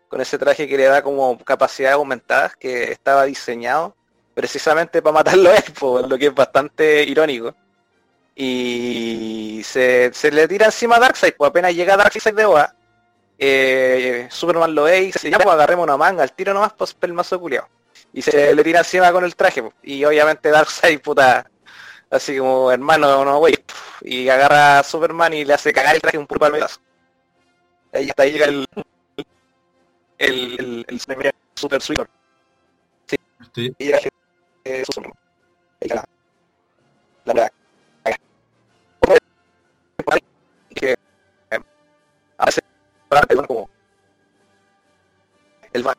[0.09, 3.97] Con ese traje que le da como capacidades aumentadas que estaba diseñado
[4.37, 5.65] precisamente para matarlo a él,
[6.11, 7.55] lo que es bastante irónico.
[8.35, 12.75] Y se, se le tira encima a Darkseid, pues apenas llega Darkseid de Oa,
[13.39, 16.95] eh, Superman lo ve y se ya pues agarremos una manga, al tiro nomás pues
[17.01, 17.67] el mazo culiao.
[18.13, 19.75] Y se le tira encima con el traje, pues.
[19.83, 21.51] y obviamente Darkseid, puta,
[22.11, 23.55] así como hermano, no wey,
[24.03, 26.79] y agarra a Superman y le hace cagar el traje un puro palmetazo.
[27.93, 28.67] Ahí hasta ahí llega el
[30.19, 32.09] el, el, el super, super sweeper.
[33.41, 33.75] Estoy-
[34.67, 35.15] Eh, Superman.
[35.81, 35.89] Ahí.
[37.25, 37.53] La verdad.
[40.75, 40.97] Que eh,
[42.37, 42.61] hace
[43.09, 43.71] bueno, como
[45.73, 45.95] el man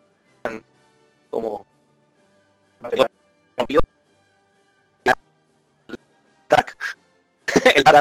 [1.29, 1.65] como
[2.83, 3.07] el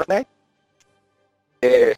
[0.07, 0.29] Knight
[1.63, 1.95] eh,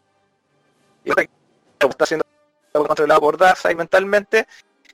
[1.79, 2.23] está siendo
[2.71, 4.47] controlado por Darkseid mentalmente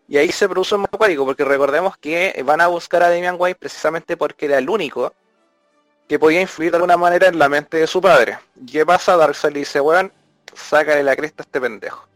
[0.08, 3.36] y ahí se produce un modo acuático porque recordemos que van a buscar a Damian
[3.40, 5.14] White precisamente porque era el único
[6.08, 8.38] que podía influir de alguna manera en la mente de su padre.
[8.62, 9.18] ¿Y ¿Qué pasa?
[9.18, 10.12] Darkseid le dice, weón,
[10.54, 12.08] sácale la cresta a este pendejo.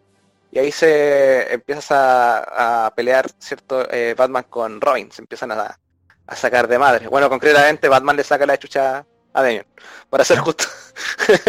[0.52, 3.88] Y ahí se empiezas a, a pelear, ¿cierto?
[3.92, 5.80] Eh, Batman con Robin, se empiezan a,
[6.28, 7.08] a sacar de madre.
[7.08, 9.66] Bueno, concretamente Batman le saca la chucha a Damian,
[10.10, 10.66] para ser justo.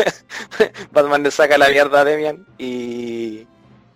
[0.91, 3.47] Batman le saca la mierda a Damian y,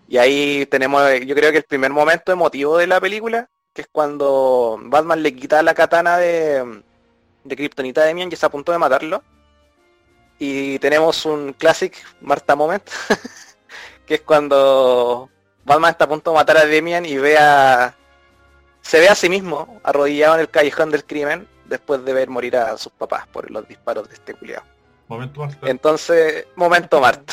[0.08, 3.88] y ahí tenemos, yo creo que el primer momento emotivo de la película, que es
[3.90, 6.82] cuando Batman le quita la katana de,
[7.44, 9.22] de Kryptonita a Damian y está a punto de matarlo.
[10.38, 12.88] Y tenemos un classic Marta Moment,
[14.06, 15.30] que es cuando
[15.64, 17.94] Batman está a punto de matar a Damian y ve a...
[18.82, 22.56] Se ve a sí mismo arrodillado en el callejón del crimen después de ver morir
[22.58, 24.64] a sus papás por los disparos de este culiado.
[25.08, 25.56] Momento más.
[25.62, 27.32] Entonces, momento Marta.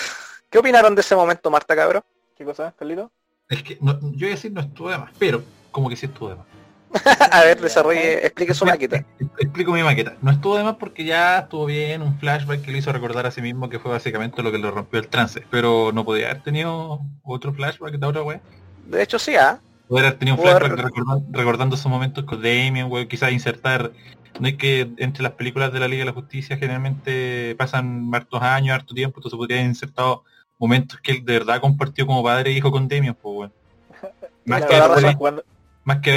[0.50, 2.04] ¿Qué opinaron de ese momento Marta, cabrón?
[2.42, 3.12] ¿Qué cosa, Carlito?
[3.50, 6.08] Es que no- yo iba a decir no estuvo de más, pero como que sí
[6.08, 6.46] estuvo de más.
[7.32, 9.06] a ver, desarrolle, explique su maqueta.
[9.38, 10.18] Explico mi maqueta.
[10.24, 13.32] No estuvo de más porque ya estuvo bien un flashback que le hizo recordar a
[13.32, 15.44] sí mismo que fue básicamente lo que le rompió el trance.
[15.52, 18.42] Pero no podía haber tenido otro flashback de otra wea.
[18.88, 19.62] De hecho, sí, ¿ah?
[19.88, 23.92] Poder haber tenido un flashback recordando, recordando esos momentos con Damien, weón, quizás insertar.
[24.40, 28.42] No es que entre las películas de la Liga de la Justicia generalmente pasan hartos
[28.42, 30.24] años, harto tiempo, entonces podría haber insertado
[30.62, 33.54] momentos que él de verdad compartió como padre e hijo con Damien, pues weón.
[34.46, 35.44] Más que, haberse- jugando,
[35.84, 36.12] más que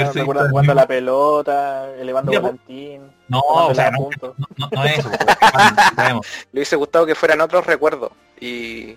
[0.75, 2.47] la pelota, elevando Ya, po.
[2.47, 5.37] volantín, No, o sea, no, no, no, no es eso, pues.
[6.51, 8.11] Le hubiese gustado que fueran otros recuerdos.
[8.39, 8.95] Y...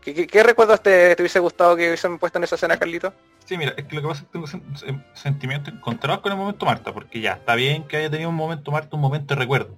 [0.00, 3.12] ¿Qué, qué, qué recuerdos te, te hubiese gustado que hubiesen puesto en esa escena, Carlito?
[3.46, 6.30] Sí, mira, es que lo que pasa es que tengo sen- sen- sentimientos encontrados con
[6.32, 9.34] el momento Marta, porque ya, está bien que haya tenido un momento Marta, un momento
[9.34, 9.76] de recuerdo.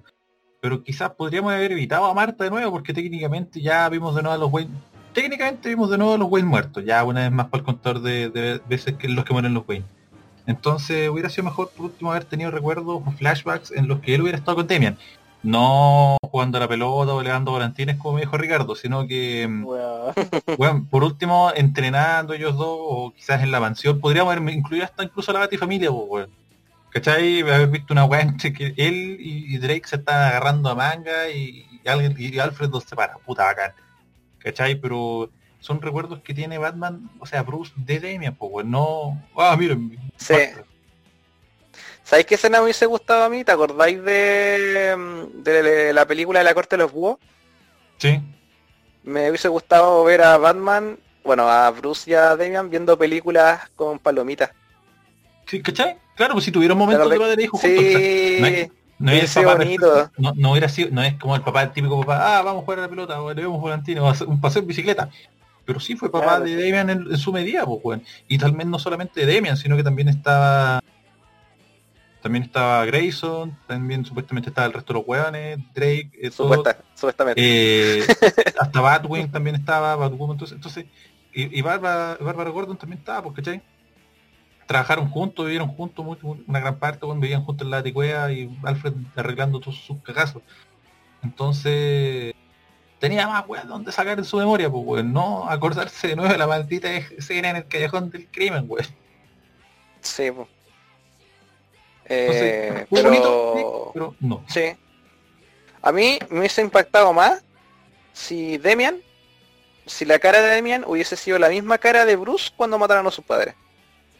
[0.66, 4.34] Pero quizás podríamos haber evitado a Marta de nuevo, porque técnicamente ya vimos de nuevo
[4.34, 4.72] a los Wayne.
[5.12, 8.02] Técnicamente vimos de nuevo a los Wayne muertos, ya una vez más para el contador
[8.02, 9.84] de, de veces que los que mueren los Wayne.
[10.44, 14.22] Entonces hubiera sido mejor por último haber tenido recuerdos o flashbacks en los que él
[14.22, 14.98] hubiera estado con Demian.
[15.44, 19.64] No jugando a la pelota o elevando volantines como me dijo Ricardo, sino que mm,
[20.58, 25.04] bueno, por último, entrenando ellos dos, o quizás en la mansión, podríamos haber incluido hasta
[25.04, 26.45] incluso a la Batifamilia, pues, weón.
[26.96, 27.42] ¿Cachai?
[27.42, 31.68] Haber visto una weá entre que él y Drake se están agarrando a manga y,
[31.84, 33.74] y, alguien, y Alfred los separa, puta bacán.
[34.38, 34.76] ¿Cachai?
[34.76, 35.28] Pero
[35.60, 39.22] son recuerdos que tiene Batman, o sea, Bruce de Damian, pues no.
[39.36, 39.94] Ah, miren.
[40.16, 40.36] Sí.
[42.02, 43.44] ¿Sabéis qué escena me hubiese gustado a mí?
[43.44, 47.18] ¿Te acordáis de, de la película de la corte de los búhos?
[47.98, 48.22] Sí.
[49.02, 53.98] Me hubiese gustado ver a Batman, bueno, a Bruce y a Damian viendo películas con
[53.98, 54.50] palomitas.
[55.44, 56.05] Sí, ¿cachai?
[56.16, 58.68] Claro, pues si tuviera un momento de padre hijo sí,
[58.98, 60.10] no, es papá bonito.
[60.16, 62.64] No, no, hubiera sido, no es como el papá, el típico papá, ah, vamos a
[62.64, 65.10] jugar a la pelota, o le vemos volantino, un paseo en bicicleta.
[65.66, 68.02] Pero sí fue papá de Damian en, su medida, pues, bueno.
[68.26, 70.80] Y tal vez no solamente de Damian, sino que también estaba
[72.22, 77.34] también estaba Grayson, también supuestamente estaba el resto de los hueones, Drake, eh, supuestamente.
[77.36, 78.04] Eh,
[78.58, 80.86] hasta Batwing también estaba, Batwoman, entonces, entonces
[81.32, 82.16] y, y Bárbara,
[82.50, 83.62] Gordon también estaba, porque ¿cachai?
[84.66, 86.04] Trabajaron juntos, vivieron juntos
[86.46, 90.42] una gran parte, bueno, vivían juntos en la ticuea y Alfred arreglando todos sus cagazos.
[91.22, 92.34] Entonces
[92.98, 96.38] tenía más weón donde sacar en su memoria, pues weón, no acordarse de nuevo de
[96.38, 98.86] la maldita escena en el callejón del crimen, weón.
[100.00, 100.48] Sí, pues.
[102.08, 104.14] Eh, pero...
[104.20, 104.44] no.
[104.46, 104.76] Sí.
[105.82, 107.42] A mí me hubiese impactado más
[108.12, 108.98] si Demian,
[109.84, 113.10] si la cara de Demian hubiese sido la misma cara de Bruce cuando mataron a
[113.10, 113.54] sus padres.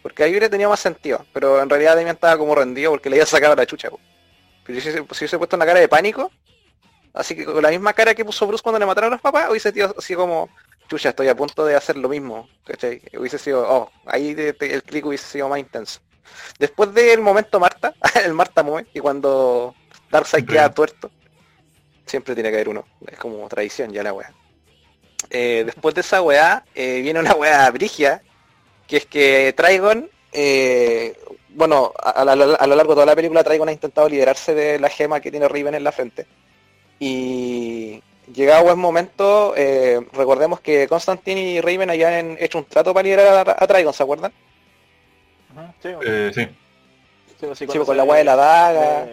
[0.07, 1.27] Porque ahí hubiera tenido más sentido.
[1.33, 3.89] Pero en realidad Demian estaba como rendido porque le había sacado la chucha.
[4.65, 6.31] Pero si, si hubiese puesto una cara de pánico,
[7.13, 9.51] así que con la misma cara que puso Bruce cuando le mataron a los papás,
[9.51, 10.49] hubiese sido así como,
[10.89, 12.49] chucha, estoy a punto de hacer lo mismo.
[13.19, 15.99] Hubiese sido, oh, ahí el clic hubiese sido más intenso.
[16.61, 17.93] Después del momento Marta,
[18.25, 19.75] el Marta mueve, y cuando
[20.13, 21.11] Darkseid queda tuerto,
[22.05, 22.87] siempre tiene que haber uno.
[23.09, 24.33] Es como tradición ya la weá.
[25.31, 28.23] Eh, después de esa weá, eh, viene una weá brigia,
[28.87, 31.17] que es que Trigon, eh,
[31.51, 35.21] bueno, a, lo largo de toda la película Trigon ha intentado liberarse de la gema
[35.21, 36.27] que tiene Riven en la frente.
[36.99, 38.03] Y
[38.33, 39.55] llegado buen momento,
[40.13, 44.03] recordemos que Constantine y Raven habían hecho un trato para liberar a, a Trigon, ¿se
[44.03, 44.33] acuerdan?
[45.83, 46.47] Sí, eh, sí.
[47.55, 49.09] sí, pues, con la weá de la daga.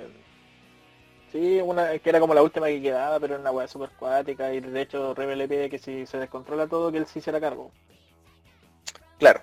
[1.31, 4.53] Sí, una que era como la última que quedaba, pero era una weá super cuática
[4.53, 7.31] y de hecho Rebel le pide que si se descontrola todo que él sí se
[7.31, 7.71] la cargo.
[9.17, 9.41] Claro.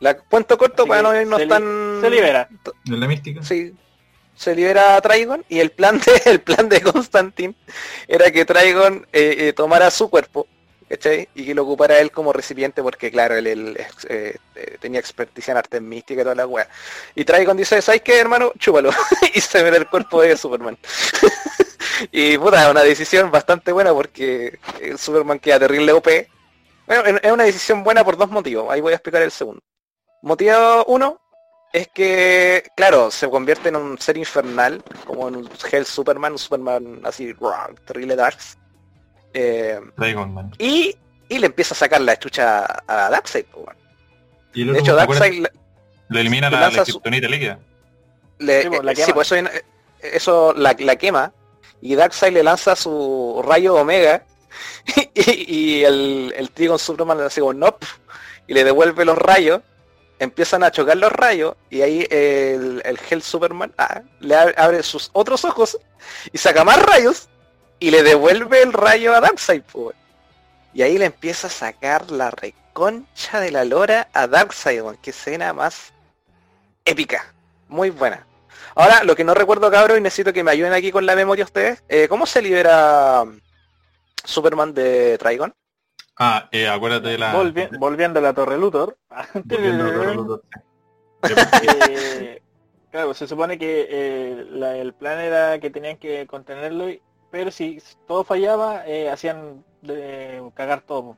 [0.00, 2.00] La cuento corto para no irnos tan.
[2.00, 2.48] Se libera.
[2.84, 3.42] De la mística.
[3.42, 3.74] Sí.
[4.34, 7.54] Se libera a Trigon y el plan de el plan de Constantine
[8.08, 10.46] era que Trigon eh, eh, tomara su cuerpo
[11.34, 13.76] y que lo ocupara él como recipiente porque, claro, él,
[14.08, 16.68] eh, eh, tenía experticia en arte mística y toda la weá.
[17.14, 18.52] Y Trigon dice, ¿sabes qué, hermano?
[18.58, 18.90] Chúpalo.
[19.34, 20.76] y se ve el cuerpo de Superman.
[22.10, 26.08] y puta, es una decisión bastante buena porque el Superman queda terrible OP.
[26.86, 28.68] Bueno, es una decisión buena por dos motivos.
[28.68, 29.62] Ahí voy a explicar el segundo.
[30.22, 31.20] Motivo uno
[31.72, 36.38] es que, claro, se convierte en un ser infernal, como en un Hell Superman, un
[36.38, 37.32] Superman así,
[37.86, 38.58] terrible darks.
[39.32, 39.80] Eh,
[40.58, 40.96] y,
[41.28, 43.44] y, le empieza a sacar la estucha a Darkseid.
[44.52, 45.46] de hecho, Darkseid
[46.08, 47.60] lo elimina la, la líquida.
[48.38, 49.48] Le, sí, pues, eso,
[50.02, 51.32] eso la, quema
[51.80, 54.24] y Darkseid le lanza su rayo Omega
[55.14, 57.86] y, el, el tío con Superman le hace un nope
[58.48, 59.60] y le devuelve los rayos
[60.20, 65.10] empiezan a chocar los rayos y ahí el, el Hell Superman ah, le abre sus
[65.12, 65.78] otros ojos
[66.32, 67.28] y saca más rayos
[67.80, 69.96] y le devuelve el rayo a Darkseid, pues.
[70.72, 75.52] Y ahí le empieza a sacar la reconcha de la lora a Darkseid, que escena
[75.52, 75.92] más
[76.84, 77.34] épica.
[77.68, 78.26] Muy buena.
[78.74, 81.44] Ahora, lo que no recuerdo, cabrón, y necesito que me ayuden aquí con la memoria
[81.44, 81.82] ustedes.
[81.88, 83.24] Eh, ¿Cómo se libera
[84.24, 85.54] Superman de Trigon?
[86.22, 87.32] Ah, eh, acuérdate de la...
[87.78, 88.98] volviendo a la Torre Luthor.
[89.44, 90.42] volviendo a la Torre Luthor.
[91.88, 92.42] Eh,
[92.90, 96.88] claro, se supone que el plan era que tenían que contenerlo
[97.30, 99.64] pero si todo fallaba, eh, hacían
[100.54, 101.16] cagar todo.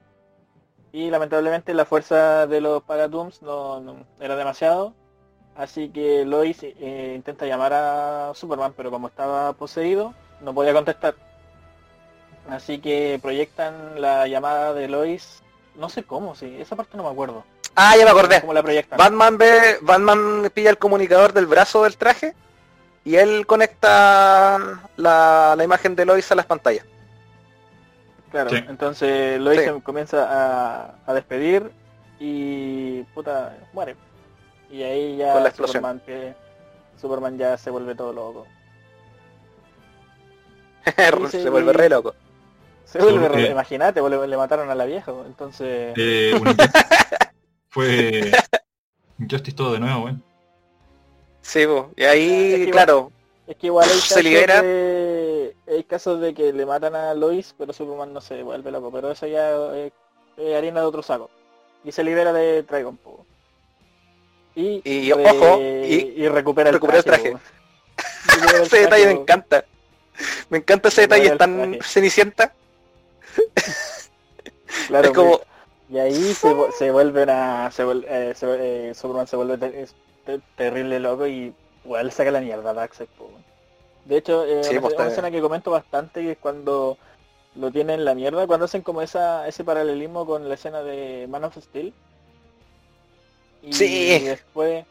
[0.93, 4.95] Y lamentablemente la fuerza de los Paradooms no, era demasiado.
[5.57, 11.15] Así que Lois eh, intenta llamar a Superman, pero como estaba poseído, no podía contestar.
[12.48, 15.43] Así que proyectan la llamada de Lois.
[15.74, 17.44] No sé cómo, sí, esa parte no me acuerdo.
[17.74, 18.40] Ah, ya me acordé.
[18.40, 18.98] ¿Cómo la proyectan?
[18.98, 22.35] Batman ve, Batman pilla el comunicador del brazo del traje
[23.05, 26.85] y él conecta la, imagen de Lois a las pantallas.
[28.31, 31.70] Claro, entonces Lois comienza a, despedir
[32.19, 33.97] y puta, muere.
[34.70, 36.35] Y ahí ya la Superman, que,
[37.01, 38.47] Superman ya se vuelve todo loco.
[41.31, 42.14] se, vuelve re loco.
[42.93, 45.94] Se vuelve re, imagínate, le mataron a la vieja, entonces...
[45.97, 46.39] Eh,
[47.70, 48.31] fue
[49.19, 50.14] Justice todo de nuevo, güey.
[51.40, 51.66] Sí,
[51.97, 53.10] y ahí, claro,
[53.47, 54.60] es que igual se libera.
[54.60, 59.10] Hay casos de que le matan a Lois, pero Superman no se vuelve loco, pero
[59.10, 59.93] eso ya es,
[60.36, 61.31] es harina de otro saco.
[61.85, 63.27] Y se libera de Trigon, po.
[64.55, 67.31] Y, Y, re- ojo, y y recupera el recupera el traje.
[67.31, 68.62] traje.
[68.62, 69.64] ese detalle me encanta.
[70.51, 71.78] Me encanta ese detalle, tan traje.
[71.82, 72.55] cenicienta.
[74.88, 75.40] Claro, es como,
[75.90, 77.70] Y ahí se, se vuelven a...
[77.70, 79.94] Se vuel- eh, se- eh, Superman se vuelve ter- es
[80.24, 81.54] ter- terrible loco y
[81.84, 83.09] bueno, le saca la mierda a Darkseid.
[84.06, 86.96] De hecho, eh, Sí, una, pues, una escena que comento bastante que es cuando
[87.54, 91.26] lo tienen en la mierda, cuando hacen como esa ese paralelismo con la escena de
[91.28, 91.92] Man of Steel.
[93.62, 94.18] Y Sí.
[94.24, 94.84] después,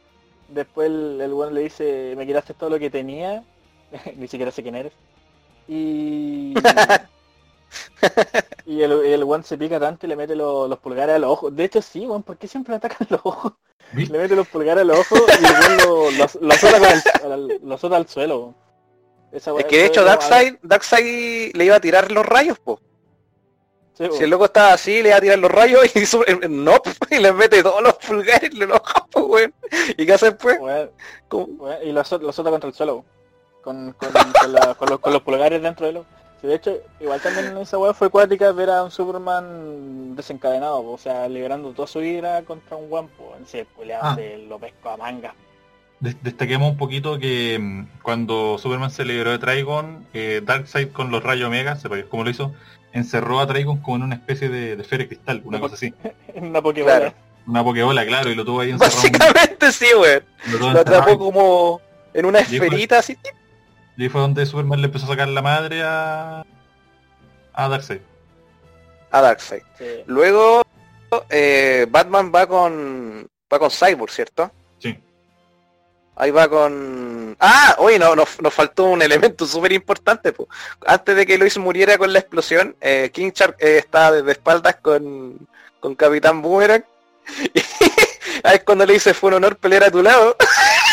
[0.47, 3.43] después el, el weón le dice, me quitaste todo lo que tenía,
[4.15, 4.93] ni siquiera sé quién eres.
[5.68, 6.53] Y...
[8.65, 11.31] Y el, el one se pica tanto y le mete lo- los pulgares a los
[11.31, 11.56] ojos.
[11.56, 13.53] De hecho, sí, weón, ¿por qué siempre le atacan los ojos?
[13.93, 16.77] Le mete los pulgares a los ojos y el lo, lo, lo azota
[17.23, 18.39] al- lo azota al suelo.
[18.39, 18.56] weón.
[19.31, 22.80] Esa es que de hecho Darkseid, Darkseid le iba a tirar los rayos, po.
[23.93, 24.06] Sí.
[24.18, 26.81] Si el loco estaba así, le iba a tirar los rayos y su- eh, no,
[27.10, 29.53] y le mete todos los pulgares en los ojos, po, weón.
[29.98, 30.57] ¿Y qué hace después?
[30.60, 30.89] Weón,
[31.84, 33.06] y lo azota, lo azota contra el suelo.
[33.61, 36.06] Con, con, con la- con los, con los pulgares dentro de lo.
[36.41, 40.81] Sí, de hecho, igual también en esa weá fue cuática ver a un Superman desencadenado,
[40.84, 43.35] po, o sea, liberando toda su ira contra un guampo.
[43.38, 44.15] En culiao, Ah.
[44.15, 45.35] se lo pesco a manga.
[45.99, 51.11] Des- Destaquemos un poquito que mm, cuando Superman se liberó de Trigon, eh, Darkseid con
[51.11, 52.53] los rayos Omega, sepa cómo lo hizo,
[52.91, 55.93] encerró a Trigon como en una especie de, de esfera de cristal, una cosa así.
[56.34, 56.97] En una Pokébola.
[56.99, 57.13] Claro.
[57.47, 58.95] Una pokebola, claro, y lo tuvo ahí encerrado.
[58.95, 60.23] Básicamente sí, weón.
[60.51, 61.81] lo Lo atrapó como
[62.13, 63.18] en una esferita así.
[64.02, 66.44] Y ahí fue donde Superman le empezó a sacar la madre a,
[67.53, 67.99] a Darkseid.
[69.11, 69.61] A Darkseid.
[69.78, 69.86] Sí.
[70.07, 70.64] Luego
[71.30, 74.49] eh, Batman va con va con Cyborg, ¿cierto?
[74.80, 74.98] Sí.
[76.15, 77.38] Ahí va con...
[77.40, 80.34] Ah, oye, no, nos, nos faltó un elemento súper importante.
[80.34, 80.49] po.
[80.88, 84.78] Antes de que Lois muriera con la explosión, eh, King Shark eh, estaba de espaldas
[84.78, 85.48] con,
[85.80, 86.84] con Capitán Boomerang.
[88.44, 90.36] Y ahí es cuando le dice, fue un honor pelear a tu lado.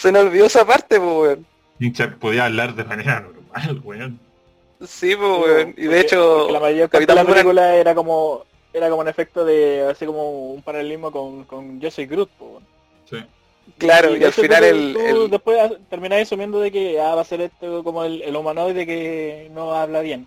[0.00, 1.36] Se nos olvidó esa parte, pues,
[1.80, 2.18] weón.
[2.18, 4.20] Podía hablar de manera normal, weón.
[4.86, 5.74] Sí, pues, weón.
[5.76, 8.88] Y de Porque- hecho, porque la mayor parte Capitán de la película era como era
[8.88, 12.62] como un efecto de así como un paralelismo con, con Yo soy Groot weón.
[13.10, 13.16] Sí.
[13.78, 17.14] claro, y, de al final tú- el, tú el- después terminás asumiendo de que ah,
[17.16, 20.26] va a ser esto como el, el humanoide que no habla bien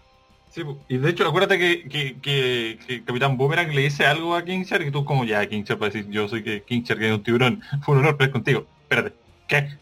[0.51, 4.43] Sí, y de hecho acuérdate que, que, que, que Capitán Boomerang le dice algo a
[4.43, 6.81] King Shark y tú como ya King Shark va a decir yo soy que King
[6.83, 8.65] Shark que es un tiburón, fue un honor pelear contigo.
[8.83, 9.13] Espérate,
[9.47, 9.77] ¿qué?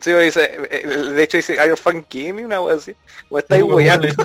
[0.00, 2.94] sí, dice, eh, de hecho dice, ¿Are you fucking kidding me?", Una wea así.
[3.28, 4.08] O estáis weyando.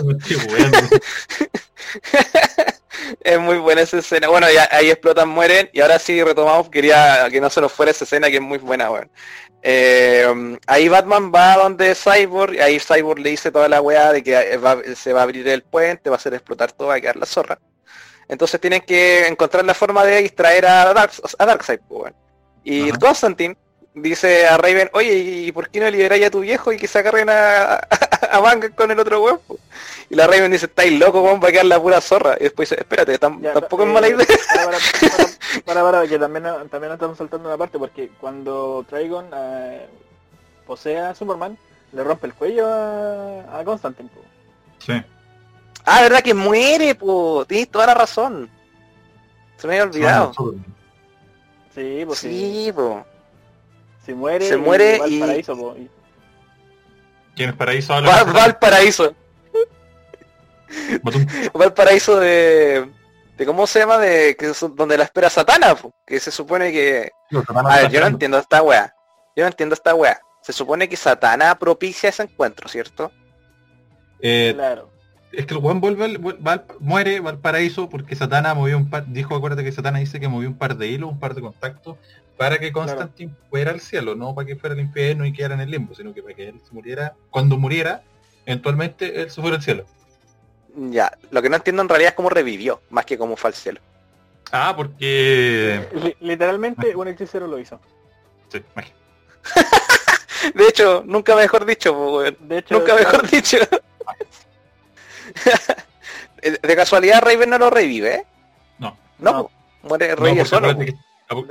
[3.21, 4.29] Es muy buena esa escena.
[4.29, 5.69] Bueno, ya ahí explotan, mueren.
[5.73, 8.57] Y ahora sí retomamos, quería que no se nos fuera esa escena que es muy
[8.57, 9.09] buena, weón.
[9.61, 14.23] Eh, ahí Batman va donde Cyborg, y ahí Cyborg le dice toda la weá de
[14.23, 16.95] que eh, va- se va a abrir el puente, va a hacer explotar todo, va
[16.95, 17.59] a quedar la zorra.
[18.27, 22.15] Entonces tienen que encontrar la forma de distraer a, Dark, a Darkseid, pues, weón.
[22.63, 22.99] Y Ajá.
[22.99, 23.57] Constantine
[23.95, 26.99] dice a Raven, oye, ¿y por qué no liberáis a tu viejo y que se
[26.99, 27.75] agarren a,
[28.31, 29.57] a, Manga con el otro po?"
[30.09, 32.35] Y la Raven dice, estáis loco, weón, va a quedar la pura zorra.
[32.39, 34.27] Y después dice, espérate, tam- Ya, tampoco eh, es mala idea.
[34.53, 35.27] Para, para, para,
[35.65, 39.87] para, para, que también, también estamos saltando una parte, porque cuando Trigon eh,
[40.67, 41.57] posee a Superman,
[41.91, 44.09] le rompe el cuello a, a Constantine.
[44.09, 44.21] po.
[44.79, 45.01] Sí.
[45.85, 47.45] Ah, verdad que muere, po.
[47.47, 48.49] Tienes toda la razón.
[49.57, 50.33] Se me había olvidado.
[51.73, 53.05] Sí, pues si, Sí, po.
[54.05, 55.75] Si muere, Se muere va al y- paraíso, po.
[57.35, 57.93] ¿Quién es paraíso?
[57.93, 59.13] Habla Va, va al paraíso.
[61.59, 62.89] Va al paraíso de...
[63.37, 63.97] de ¿Cómo se llama?
[63.97, 65.93] De que es donde la espera Satana, po.
[66.05, 67.11] Que se supone que...
[67.65, 68.93] A ver, yo no entiendo esta wea.
[69.35, 70.19] Yo no entiendo esta wea.
[70.41, 73.11] Se supone que Satana propicia ese encuentro, ¿cierto?
[74.21, 74.89] Eh, claro.
[75.31, 78.53] es que el weón vuelve, al- vuel- va al- muere, va al paraíso porque Satana
[78.53, 81.19] movió un par, dijo, acuérdate que Satana dice que movió un par de hilos, un
[81.19, 81.97] par de contactos
[82.37, 85.61] para que Constantine fuera al cielo, no para que fuera al infierno y quedara en
[85.61, 88.03] el limbo, sino que para que él se muriera, cuando muriera,
[88.45, 89.85] eventualmente él se fuera al cielo.
[90.75, 91.17] Ya.
[91.31, 93.79] Lo que no entiendo en realidad es cómo revivió, más que cómo fue al cielo.
[94.51, 95.87] Ah, porque...
[95.93, 97.79] Li- Literalmente un hechicero lo hizo.
[98.51, 98.93] Sí, magia.
[100.53, 102.19] De hecho, nunca mejor dicho.
[102.39, 103.57] De hecho, Nunca mejor dicho.
[106.61, 108.25] de casualidad Raven no lo revive, ¿eh?
[108.79, 108.97] No.
[109.19, 109.51] No, No.
[109.83, 110.77] muere No, revive porque solo.
[110.77, 110.93] que-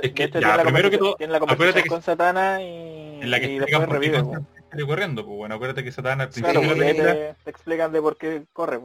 [0.01, 3.29] es que, hecho, ya, primero que todo, tiene la conversación que con Satana y, en
[3.31, 4.23] la que y después por qué revive.
[4.71, 7.49] salió corriendo, pues bueno, acuérdate que Satana al Claro, principio de la película, te, te
[7.49, 8.79] explican de por qué corre.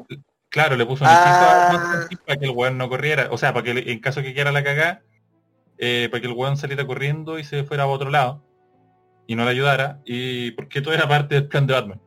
[0.48, 1.68] claro, le puso un hechizo Ah.
[1.72, 4.34] Constantine para que el weón no corriera, o sea, para que le- en caso que
[4.34, 5.02] quiera la cagá,
[5.78, 8.42] eh, para que el weón saliera corriendo y se fuera a otro lado.
[9.26, 12.00] y no la ayudara, y porque todo era parte del plan de Batman.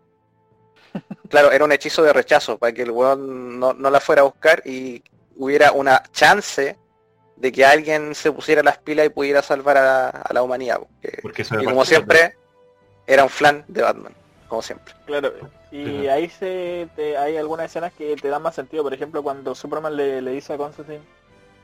[1.30, 4.26] Claro, era un hechizo de rechazo para que el weón no, no la fuera a
[4.26, 5.02] buscar y
[5.38, 6.78] hubiera una chance
[7.36, 10.78] de que alguien se pusiera las pilas y pudiera salvar a, a la humanidad.
[10.80, 12.36] porque- Porque eso y como de siempre,
[13.08, 14.14] era un flan de Batman,
[14.48, 14.94] como siempre.
[15.06, 15.34] Claro,
[15.72, 18.84] y ahí se te- hay algunas escenas que te dan más sentido.
[18.84, 21.02] Por ejemplo, cuando Superman le, le dice a Constantine,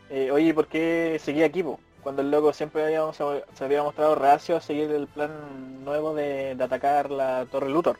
[0.10, 1.62] eh, oye, ¿por qué seguía aquí?
[1.64, 1.80] po?".
[2.02, 6.56] Cuando el loco siempre había, se, había mostrado reacio a seguir el plan nuevo de,
[6.56, 7.98] de atacar la Torre Luthor.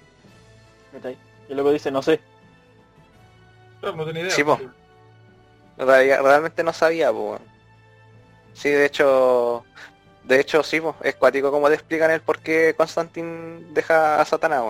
[1.50, 2.20] Y luego dice, no sé.
[3.82, 4.32] No tenía idea.
[4.32, 4.60] Sí, po.
[5.78, 7.40] Real- realmente no sabía, po.
[8.54, 9.64] Sí, de hecho,
[10.24, 14.26] de hecho sí, po, es cuático como te explican el por qué Constantine deja a
[14.26, 14.64] Satanás.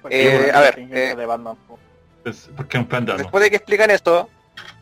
[0.00, 1.78] Porque Eh, a ver, eh, de Batman, po.
[2.24, 3.24] Es porque es un plan de Batman.
[3.24, 4.28] Después de que explican esto,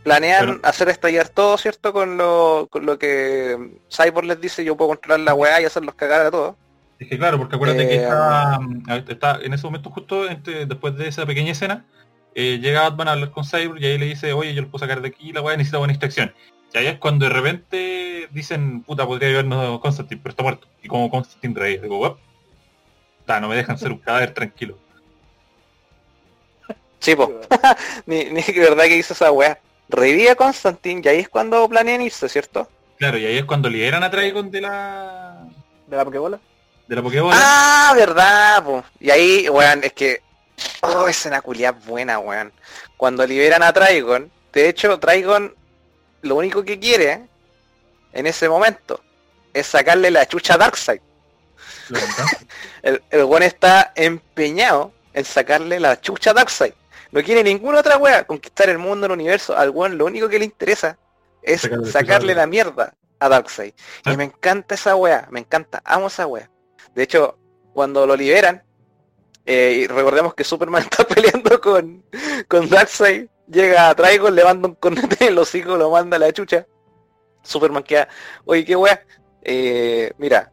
[0.03, 1.93] planean Pero- hacer estallar todo, ¿cierto?
[1.93, 3.57] Con lo, con lo que
[3.91, 6.55] Cyborg les dice, yo puedo controlar la weá y hacerlos cagar a todos.
[6.99, 8.59] Es que claro, porque acuérdate que Eh, está,
[9.09, 11.87] está en ese momento justo entre- después de esa pequeña escena,
[12.35, 14.85] eh, llega Batman a hablar con Cyborg y ahí le dice, oye, yo lo puedo
[14.85, 16.35] sacar de aquí, la weá necesita buena instrucción.
[16.73, 20.67] Y ahí es cuando de repente dicen, puta, podría ayudarnos Constantine, pero está muerto.
[20.83, 22.17] Y como Constantine reí, digo, "Wep,
[23.27, 24.79] ta, no me dejan ser un cadáver tranquilo.
[27.01, 27.41] Sí, po,
[28.07, 29.59] ni, ni que verdad que hizo esa weá.
[29.89, 32.69] Revive a Constantine y ahí es cuando planean irse, ¿cierto?
[32.99, 35.45] Claro, y ahí es cuando liberan a Trigon de la
[35.87, 36.39] ¿De la Pokébola?
[36.87, 37.37] de la Pokébola.
[37.37, 38.85] Ah, verdad, po.
[39.01, 40.23] Y ahí, weón, es que...
[40.83, 42.53] Oh, escena culiá buena, weón.
[42.97, 45.55] Cuando liberan a Trigon, de hecho, Trigon
[46.23, 47.27] lo único que quiere
[48.13, 49.01] en ese momento
[49.53, 51.01] es sacarle la chucha a Darkseid.
[52.83, 56.73] El, el weón está empeñado en sacarle la chucha a Darkseid.
[57.13, 59.57] No quiere ninguna otra wea, conquistar el mundo, el universo.
[59.57, 60.97] Al weón lo único que le interesa
[61.43, 63.75] es Sacarle la sacarle mierda a Darkseid.
[64.05, 64.13] Ah.
[64.13, 66.51] Y me encanta esa wea, me encanta, amo esa wea.
[66.95, 67.39] De hecho,
[67.73, 68.63] cuando lo liberan,
[69.47, 72.05] eh, y recordemos que Superman está peleando con,
[72.49, 76.33] con Darkseid, llega a Trigon, le manda un cornete el hocico, lo manda a la
[76.33, 76.67] chucha.
[77.43, 78.09] Superman queda,
[78.45, 79.05] oye, qué wea,
[79.43, 80.53] eh, mira,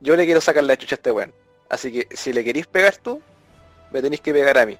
[0.00, 1.34] yo le quiero sacar la chucha a este weón.
[1.68, 3.20] Así que si le queréis pegar tú,
[3.90, 4.78] me tenéis que pegar a mí.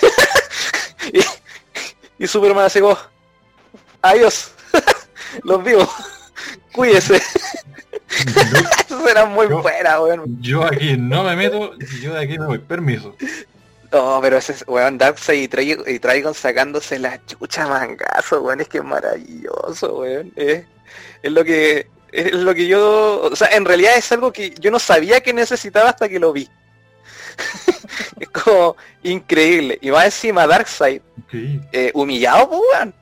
[1.12, 1.20] y,
[2.24, 2.96] y Superman hace como,
[4.02, 4.52] adiós,
[5.42, 5.88] los vivo,
[6.72, 7.20] cuídese.
[8.86, 10.40] Eso era muy Yo- buena, weón.
[10.40, 13.14] Yo aquí no me meto, yo de aquí me voy, permiso.
[13.96, 18.68] No, pero ese weón Darkseid y, Tri- y Trigon sacándose la chucha mangazo, weón, es
[18.68, 20.32] que es maravilloso, weón.
[20.36, 20.64] Es,
[21.22, 24.70] es lo que es lo que yo, o sea, en realidad es algo que yo
[24.70, 26.48] no sabía que necesitaba hasta que lo vi.
[28.20, 29.78] es como increíble.
[29.82, 31.02] Y más encima Darkseid,
[31.72, 32.94] eh, humillado, pues, weón.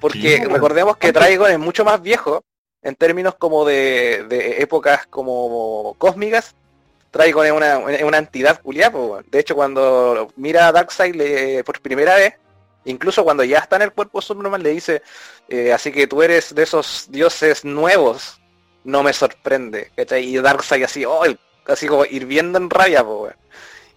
[0.00, 2.42] Porque Sí, recordemos que Trigon es mucho más viejo
[2.82, 6.54] en términos como de, de épocas como cósmicas.
[7.10, 9.22] Trigon es una, una entidad culiada.
[9.26, 12.34] De hecho, cuando mira a Darkseid por primera vez,
[12.84, 15.02] incluso cuando ya está en el cuerpo Superman, le dice,
[15.48, 18.40] eh, así que tú eres de esos dioses nuevos,
[18.84, 19.90] no me sorprende.
[19.96, 21.22] Y Darkseid así, oh,
[21.66, 23.34] así como hirviendo en rabia, pues.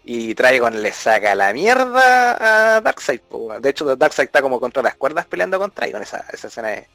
[0.05, 3.21] Y Trigon le saca la mierda a Darkseid.
[3.21, 3.57] po.
[3.59, 6.01] De hecho, Darkseid está como contra las cuerdas peleando con Trigon.
[6.01, 6.87] Esa, esa escena es,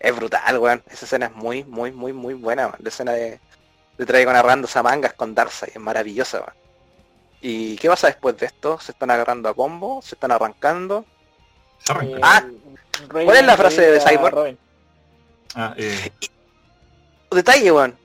[0.00, 0.82] es brutal, weón.
[0.90, 2.78] Esa escena es muy, muy, muy, muy buena, weón.
[2.80, 3.38] La escena de,
[4.00, 5.72] de Trigon agarrando a mangas con Darkseid.
[5.74, 6.54] Es maravillosa, weón.
[7.42, 8.80] ¿Y qué pasa después de esto?
[8.80, 10.00] ¿Se están agarrando a combo?
[10.00, 11.04] ¿Se están arrancando?
[11.84, 11.92] Se.
[11.92, 12.42] Eh, Ah,
[13.12, 14.56] ¿cuál es la frase de Cyborg?
[15.54, 16.10] Ah, eh,
[17.30, 17.98] Detalle, weón.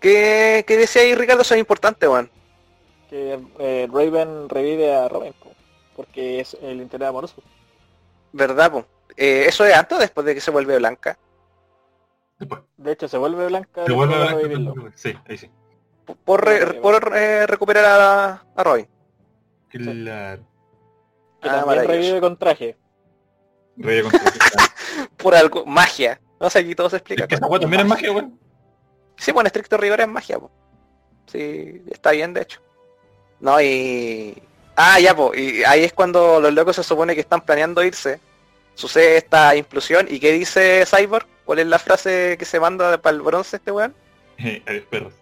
[0.00, 1.40] ¿Qué, qué decía ahí Ricardo?
[1.40, 2.30] Eso es importante, weón.
[3.08, 5.50] Que eh, Raven revive a Robin, po,
[5.96, 7.42] porque es el interés amoroso.
[8.32, 8.84] ¿Verdad, po?
[9.16, 11.16] Eh, ¿Eso es antes o después de que se vuelve blanca?
[12.38, 12.62] Después.
[12.76, 13.84] De hecho, se vuelve blanca.
[13.86, 14.74] Se vuelve revivirlo.
[14.94, 15.50] Sí, ahí sí.
[16.24, 18.86] Por, re- por eh, recuperar a, a Robin.
[19.68, 20.42] Claro.
[21.40, 22.76] Que Ah, también revive con traje.
[23.76, 24.20] Rey contra-
[25.16, 26.20] Por algo, magia.
[26.40, 27.24] No sé, aquí todo se explica.
[27.24, 28.38] Es que esa con weá también es magia, weón.
[29.16, 30.50] Sí, bueno, en estricto rigor es magia, po.
[31.26, 32.60] Sí, está bien, de hecho.
[33.40, 34.40] No, y...
[34.76, 35.32] Ah, ya, po.
[35.34, 38.20] Y ahí es cuando los locos se supone que están planeando irse.
[38.74, 40.06] Sucede esta implosión.
[40.08, 41.26] ¿Y qué dice Cyborg?
[41.48, 43.94] ¿Cuál es la frase que se manda para el bronce este weón?
[44.38, 45.12] Eh, adiós, perros.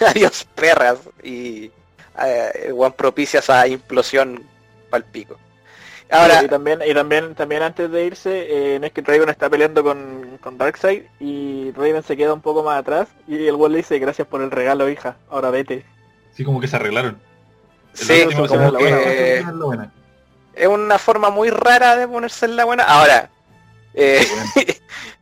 [0.00, 0.98] Adiós, perras.
[1.22, 1.70] Y
[2.20, 4.42] eh, weón propicia esa implosión
[4.90, 5.36] pal pico.
[6.10, 9.48] Ahora, y también, y también, también antes de irse, eh, no es que Raven está
[9.48, 13.70] peleando con, con Darkseid y Raven se queda un poco más atrás y el weón
[13.70, 15.84] le dice gracias por el regalo hija, ahora vete.
[16.32, 17.20] Sí, como que se arreglaron.
[17.92, 19.92] sí, como buena, es la buena.
[20.54, 22.82] es una forma muy rara de ponerse en la buena.
[22.82, 23.30] Ahora,
[23.94, 24.26] eh,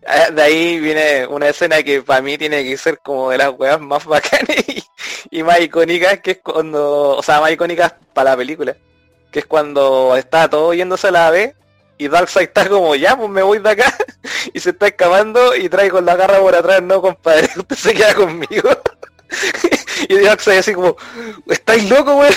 [0.32, 3.80] De ahí viene una escena que para mí tiene que ser como de las weas
[3.80, 4.56] más bacanas
[5.30, 8.76] y, más icónicas, que es cuando, o sea, más icónicas para la película,
[9.30, 11.54] que es cuando está todo yéndose a la B
[11.98, 13.96] y Darkseid está como, ya, pues me voy de acá
[14.52, 17.94] y se está escapando y trae con la garra por atrás, no compadre, usted se
[17.94, 18.70] queda conmigo.
[20.08, 20.96] y Darkseid así como,
[21.48, 22.34] ¿estáis loco, weón?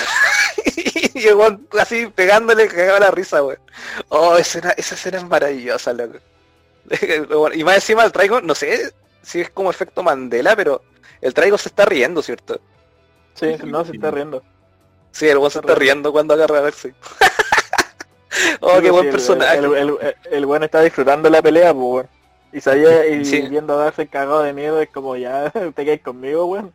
[1.14, 1.38] y el
[1.78, 3.60] así pegándole cagaba la risa, weón.
[4.08, 6.18] Oh, escena, esa escena es maravillosa, loco.
[7.28, 8.92] Bueno, y más encima el traigo, no sé
[9.22, 10.82] si es como efecto Mandela, pero
[11.20, 12.60] el traigo se está riendo, ¿cierto?
[13.34, 14.42] Sí, no, se está riendo.
[15.12, 16.94] Sí, el weón se está riendo cuando agarra a Darkseid.
[18.60, 19.58] oh, Sí, qué buen sí, personaje.
[19.58, 22.08] El, el, el, el weón está disfrutando la pelea, pues, weón.
[22.52, 23.42] Y sabía, y Sí.
[23.42, 26.72] viendo a darse cagado de miedo, es como, ya, te quedas conmigo, weón.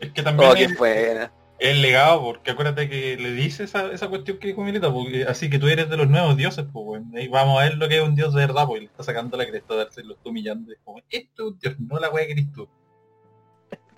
[0.00, 1.24] Es que también Oh, qué es, buena.
[1.24, 5.24] es el legado, porque acuérdate que le dice esa, esa cuestión que dijo Milita, porque
[5.24, 7.88] así que tú eres de los nuevos dioses, pues bueno, ahí vamos a ver lo
[7.88, 10.14] que es un dios de verdad, porque le está sacando la cresta de darse, lo
[10.14, 12.68] está humillando, es como, esto es un dios, no la wea que eres tú.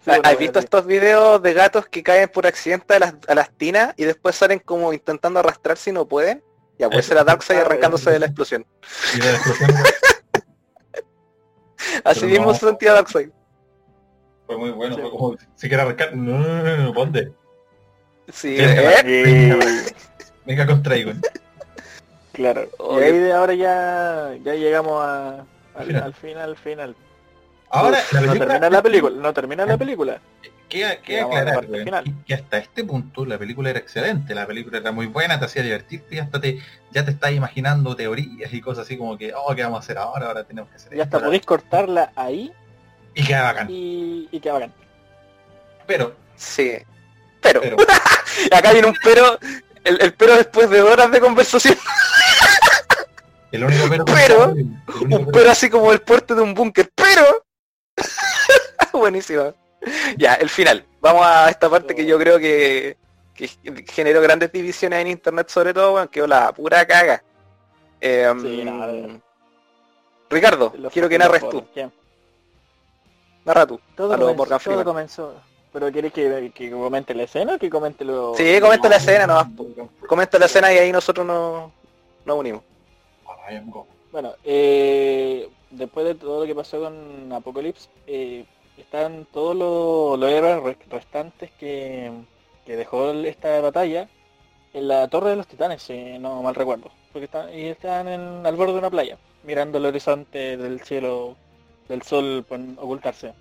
[0.06, 3.92] ¿Has visto estos videos de gatos que caen por accidente a las, a las tinas
[3.98, 6.42] y después salen como intentando arrastrarse y no pueden?
[6.78, 8.64] Ya puede ser a Darkseid arrancándose de la explosión.
[9.12, 9.70] Y de la explosión
[12.04, 12.54] Así mismo no.
[12.54, 13.30] se sentía Darkseid.
[14.46, 15.00] fue muy bueno, Sí.
[15.00, 17.32] fue como, si quiere arrancar, no, no, no, no, ponte,
[18.32, 19.04] Sí, Sí, ¿eh?
[19.06, 21.20] Y- venga contra Igon.
[22.32, 22.68] claro.
[22.98, 25.44] Y ahí de ahora ya, ya llegamos a,
[25.74, 26.02] al, Final.
[26.02, 26.96] al final, al final.
[27.70, 30.20] Ahora, la no termina la película, no termina la película.
[30.68, 31.66] Queda, queda aclarar,
[32.24, 35.62] que hasta este punto la película era excelente, la película era muy buena, te hacía
[35.64, 36.60] divertirte y hasta te,
[36.92, 39.98] ya te estás imaginando teorías y cosas así como que, oh, ¿qué vamos a hacer
[39.98, 40.26] ahora?
[40.28, 42.52] Ahora tenemos que hacer Ya esto, hasta podéis cortarla ahí
[43.14, 43.66] Y queda bacán.
[43.68, 44.72] y, y queda bacán.
[45.88, 46.78] Pero, Sí.
[47.40, 47.76] Pero, pero,
[48.56, 49.38] acá viene un pero,
[49.84, 51.76] el, el pero después de horas de conversación,
[53.52, 54.04] el único pero...
[54.04, 57.24] Pero, el único un pero así como el puerto de un búnker, pero...
[58.92, 59.54] Buenísima.
[60.16, 60.84] Ya, el final.
[61.00, 62.96] Vamos a esta parte que yo creo que,
[63.34, 63.48] que
[63.90, 67.22] generó grandes divisiones en internet sobre todo, bueno, quedó la pura caga.
[68.00, 68.92] Eh, Sí, nada.
[70.28, 71.66] Ricardo, Los- quiero que narres tú.
[71.72, 71.92] ¿quién?
[73.44, 73.80] Narra tú.
[73.96, 75.34] Todo, comenzó, todo comenzó.
[75.72, 78.34] ¿Pero quieres que, que comente la escena o que comente lo...?
[78.34, 79.46] Sí, comenta la escena nomás.
[79.56, 79.66] po.
[80.06, 81.70] Comenta la escena y ahí nosotros nos,
[82.24, 82.62] nos unimos.
[84.10, 88.44] Bueno, eh, después de todo lo que pasó con Apocalypse, eh,
[88.76, 92.10] están todos los, los héroes re- restantes que,
[92.66, 94.08] que dejó esta batalla
[94.72, 96.90] en la Torre de los Titanes, si no mal recuerdo.
[97.12, 101.36] Porque están, y están en- al borde de una playa, mirando el horizonte del cielo,
[101.88, 103.32] del sol por ocultarse.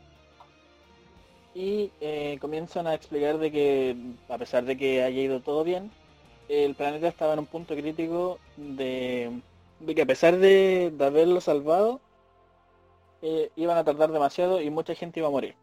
[1.60, 3.94] Y eh, comienzan a explicar de que,
[4.30, 5.92] a pesar de que haya ido todo bien,
[6.48, 9.42] el planeta estaba en un punto crítico de,
[9.82, 12.00] de que a pesar de, de haberlo salvado,
[13.22, 15.56] eh, iban a tardar demasiado y mucha gente iba a morir.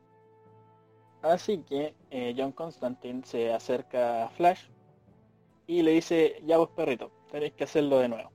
[1.22, 4.64] Así que eh, John Constantine se acerca a Flash
[5.66, 8.30] y le dice, ya vos perrito, tenéis que hacerlo de nuevo.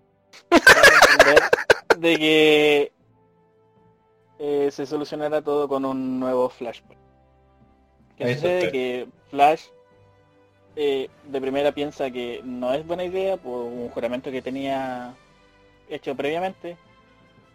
[0.48, 0.62] Para
[1.12, 1.42] entender
[1.98, 2.95] de que
[4.38, 7.00] eh, se solucionará todo con un nuevo Flashpoint.
[8.16, 9.64] Que sucede que Flash
[10.76, 15.14] eh, de primera piensa que no es buena idea por un juramento que tenía
[15.88, 16.76] hecho previamente,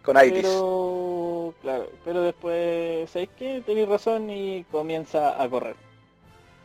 [0.02, 0.42] Con Iris.
[0.42, 5.76] pero claro, pero después sabéis que tenéis razón y comienza a correr.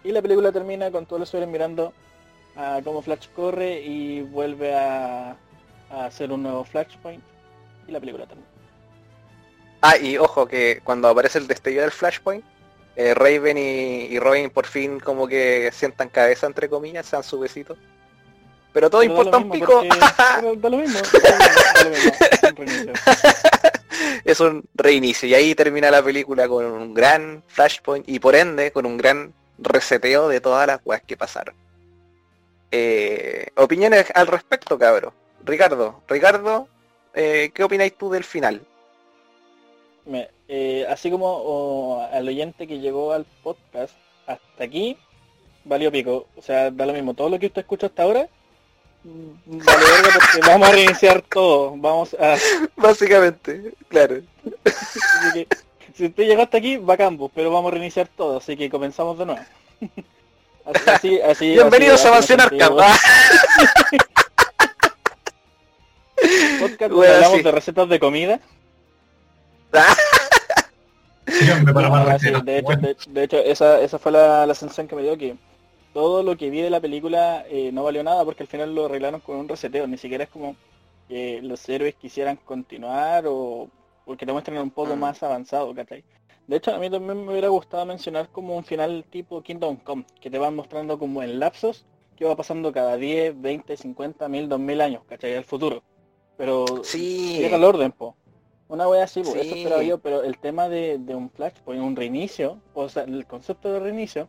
[0.04, 1.94] Y la película termina con todos los usuarios mirando
[2.56, 5.38] a cómo Flash corre y vuelve a,
[5.92, 7.24] a hacer un nuevo Flashpoint
[7.88, 8.57] y la película termina.
[9.82, 12.44] Ah, y ojo que cuando aparece el destello del Flashpoint,
[12.96, 17.24] eh, Raven y, y Robin por fin como que sientan cabeza entre comillas, se dan
[17.24, 17.78] su besito.
[18.74, 19.82] Pero todo Pero importa un pico.
[24.24, 25.28] es un reinicio.
[25.28, 29.34] Y ahí termina la película con un gran Flashpoint y por ende con un gran
[29.58, 31.56] reseteo de todas las weas que pasaron.
[32.70, 35.14] Eh, opiniones al respecto, cabro.
[35.44, 36.68] Ricardo, Ricardo,
[37.14, 38.62] eh, ¿qué opináis tú del final?
[40.08, 43.94] Me- eh, así como o, al oyente que llegó al podcast
[44.26, 44.98] hasta aquí,
[45.66, 46.28] valió pico.
[46.38, 47.14] O sea, da lo mismo.
[47.14, 48.28] Todo lo que usted escucha hasta ahora,
[49.04, 51.74] mm, vale verga porque vamos a reiniciar todo.
[51.76, 52.36] Vamos a...
[52.78, 54.22] Básicamente, claro.
[54.66, 55.00] así
[55.34, 55.48] que,
[55.96, 58.38] si usted llegó hasta aquí, va Campus, pero vamos a reiniciar todo.
[58.38, 59.42] Así que comenzamos de nuevo.
[60.68, 62.58] Así, así, así- Bienvenidos a Mansión sentí,
[66.60, 67.44] Podcast donde Bueno, hablamos sí.
[67.44, 68.40] de recetas de comida.
[71.28, 72.46] Síganme para más sí, recetas.
[72.46, 75.36] de hecho, de, de hecho, esa, esa fue la, la sensación que me dio que
[75.94, 78.86] todo lo que vi de la película eh, no valió nada porque al final lo
[78.86, 80.56] arreglaron con un reseteo, ni siquiera es como
[81.08, 83.70] porque los héroes quisieran continuar o
[84.06, 85.00] porque te muestran un poco Mm.
[85.00, 86.04] más avanzado, ¿cachai?
[86.48, 90.06] De hecho, a mí también me hubiera gustado mencionar como un final tipo Kingdom Come,
[90.22, 91.86] que te van mostrando como en lapsos
[92.18, 95.36] que va pasando cada 10, 20, 50, 1000, 2000 años, ¿cachai?
[95.36, 95.84] Al futuro.
[96.38, 97.38] Pero Sí.
[97.38, 98.16] llega el orden, po.
[98.70, 99.24] Una wea así.
[99.24, 99.32] Sí.
[99.40, 103.26] eso esperaba yo, pero el tema de, de un flashpoint, un reinicio, o sea, el
[103.26, 104.28] concepto de reinicio,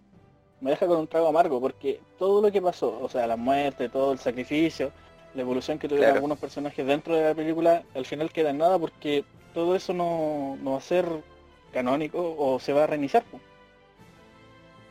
[0.60, 3.88] me deja con un trago amargo, porque todo lo que pasó, o sea, la muerte,
[3.88, 4.92] todo el sacrificio,
[5.34, 6.16] la evolución que tuvieron Claro.
[6.16, 9.24] algunos personajes dentro de la película, al final queda en nada porque
[9.54, 11.06] todo eso no, no va a ser
[11.72, 13.24] canónico o se va a reiniciar.
[13.24, 13.40] po.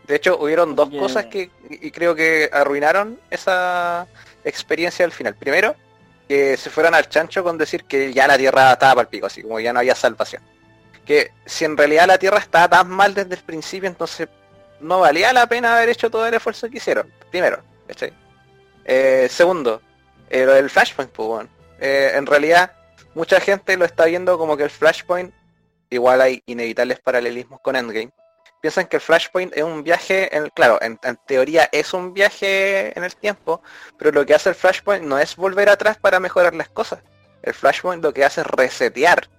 [0.08, 4.08] De hecho, hubieron dos cosas que y creo que arruinaron esa
[4.46, 5.36] experiencia al final.
[5.36, 5.76] Primero,
[6.28, 9.28] que se fueran al chancho con decir que ya la Tierra estaba para el pico,
[9.28, 10.42] así como ya no había salvación.
[11.06, 14.28] Que si en realidad la Tierra estaba tan mal desde el principio, entonces
[14.80, 17.12] no valía la pena haber hecho todo el esfuerzo que hicieron.
[17.32, 18.14] Primero, ¿cachai?
[18.84, 19.82] Eh, segundo,
[20.30, 21.48] eh, lo del Flashpoint, pues.
[21.80, 22.74] Eh, en realidad,
[23.14, 25.34] mucha gente lo está viendo como que el Flashpoint,
[25.90, 28.12] igual hay inevitables paralelismos con Endgame,
[28.62, 32.98] piensan que el Flashpoint es un viaje, en, claro, en, en teoría es un viaje
[32.98, 33.62] en el tiempo,
[33.98, 37.00] pero lo que hace el Flashpoint no es volver atrás para mejorar las cosas.
[37.44, 39.30] El Flashpoint lo que hace es resetear.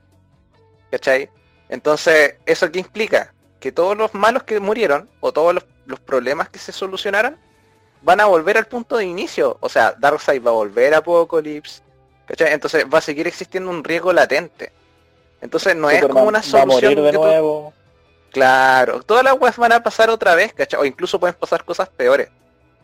[0.90, 1.28] ¿Cachai?
[1.69, 3.35] Entonces, ¿eso qué implica?
[3.61, 7.36] Que todos los malos que murieron, o todos los, los problemas que se solucionaron,
[8.03, 9.59] van a volver al punto de inicio.
[9.61, 11.82] O sea, Darkseid va a volver a Apocalypse.
[12.27, 12.53] ¿Cachai?
[12.53, 14.73] Entonces va a seguir existiendo un riesgo latente.
[15.40, 17.73] Entonces no es como una va a solución morir de que tú- nuevo.
[18.33, 20.81] Claro, todas las weas van a pasar otra vez, ¿cachai?
[20.81, 22.29] O incluso pueden pasar cosas peores.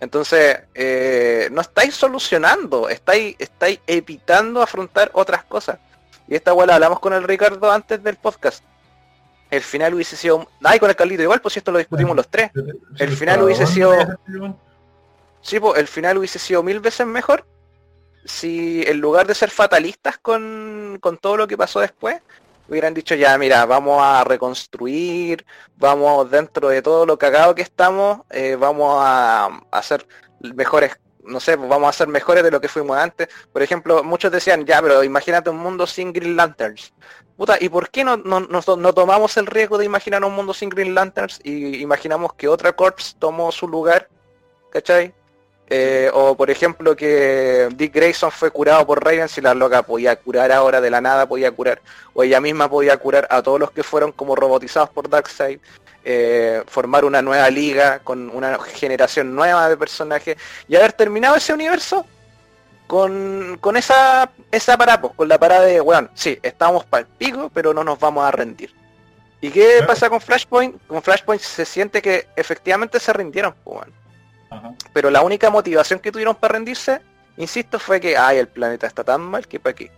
[0.00, 5.78] Entonces, eh, no estáis solucionando, estáis, estáis evitando afrontar otras cosas.
[6.26, 8.64] Y esta wea la hablamos con el Ricardo antes del podcast.
[9.50, 10.48] El final hubiese sido...
[10.62, 12.50] Ay, con el Carlito igual, pues si esto lo discutimos los tres.
[12.98, 13.94] El final hubiese sido-
[15.42, 17.46] Sí, pues el final hubiese sido mil veces mejor
[18.24, 22.16] si en lugar de ser fatalistas con, con todo lo que pasó después,
[22.68, 25.44] hubieran dicho ya, mira, vamos a reconstruir,
[25.76, 30.06] vamos dentro de todo lo cagado que estamos, eh, vamos a, hacer
[30.40, 33.28] mejores, no sé, pues vamos a ser mejores de lo que fuimos antes.
[33.52, 36.92] Por ejemplo, muchos decían, ya, pero imagínate un mundo sin Green Lanterns.
[37.36, 40.68] Puta, ¿y por qué no, no, no, tomamos el riesgo de imaginar un mundo sin
[40.68, 44.08] Green Lanterns y imaginamos que otra Corps tomó su lugar?
[44.70, 45.14] ¿Cachai?
[45.70, 50.14] Eh, o por ejemplo que Dick Grayson fue curado por Raven si la loca podía
[50.14, 51.80] curar ahora de la nada, podía curar.
[52.12, 55.58] O ella misma podía curar a todos los que fueron como robotizados por Darkseid.
[56.04, 60.36] eh, formar una nueva liga con una generación nueva de personajes
[60.68, 62.04] y haber terminado ese universo
[62.86, 67.06] con, con esa esa parada, pues, con la parada de, bueno, sí, estamos para el
[67.06, 68.74] pico, pero no nos vamos a rendir.
[69.40, 70.86] ¿Y qué pasa con Flashpoint?
[70.86, 73.86] Con Flashpoint se siente que efectivamente se rindieron, pues,
[74.56, 74.74] Ajá.
[74.92, 77.00] pero la única motivación que tuvieron para rendirse,
[77.36, 79.90] insisto, fue que, ay, el planeta está tan mal que para aquí.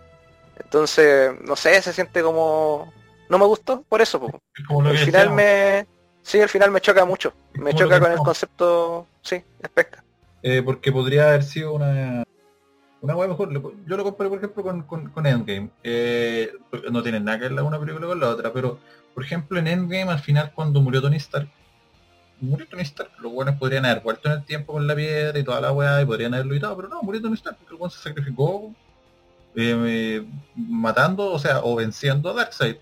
[0.58, 2.92] Entonces, no sé, se siente como...
[3.28, 4.20] No me gustó por eso.
[4.20, 4.40] po.
[4.54, 5.36] Es como que final decíamos.
[5.36, 5.86] me...
[6.22, 7.32] Sí, el final me choca mucho.
[7.54, 9.06] Me choca con el concepto...
[9.22, 10.02] Sí, especta.
[10.42, 12.24] Eh, porque podría haber sido una
[13.00, 13.52] una hueá mejor.
[13.86, 15.70] Yo lo comparé, por ejemplo, con, con, con Endgame.
[15.84, 16.50] Eh,
[16.90, 18.78] no tiene nada que ver la una película con la otra, pero
[19.14, 21.48] por ejemplo en Endgame al final cuando murió Tony Stark,
[22.40, 25.44] murió Tony Stark, los buenos podrían haber vuelto en el tiempo con la piedra y
[25.44, 27.90] toda la weá y podrían haberlo evitado, pero no, murió Tony Stark porque el weón
[27.90, 28.72] se sacrificó
[29.54, 32.76] eh, matando, o sea, o venciendo a Darkseid.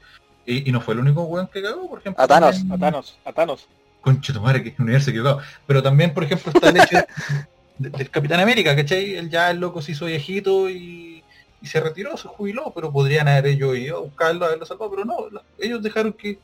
[0.47, 2.23] Y, y no fue el único weón que cagó, por ejemplo.
[2.23, 3.69] A Thanos, también- A Thanos, a Thanos.
[4.01, 5.41] Concha tu madre, que universo equivocado.
[5.67, 6.99] Pero también, por ejemplo, está el hecho
[7.79, 9.15] de- del Capitán América, ¿cachai?
[9.15, 11.23] Él ya el loco se hizo viejito y,
[11.63, 15.05] y se retiró, se jubiló, pero podrían haber ellos ido a buscarlo, haberlo salvado, pero
[15.07, 15.17] no,
[15.59, 16.39] ellos dejaron que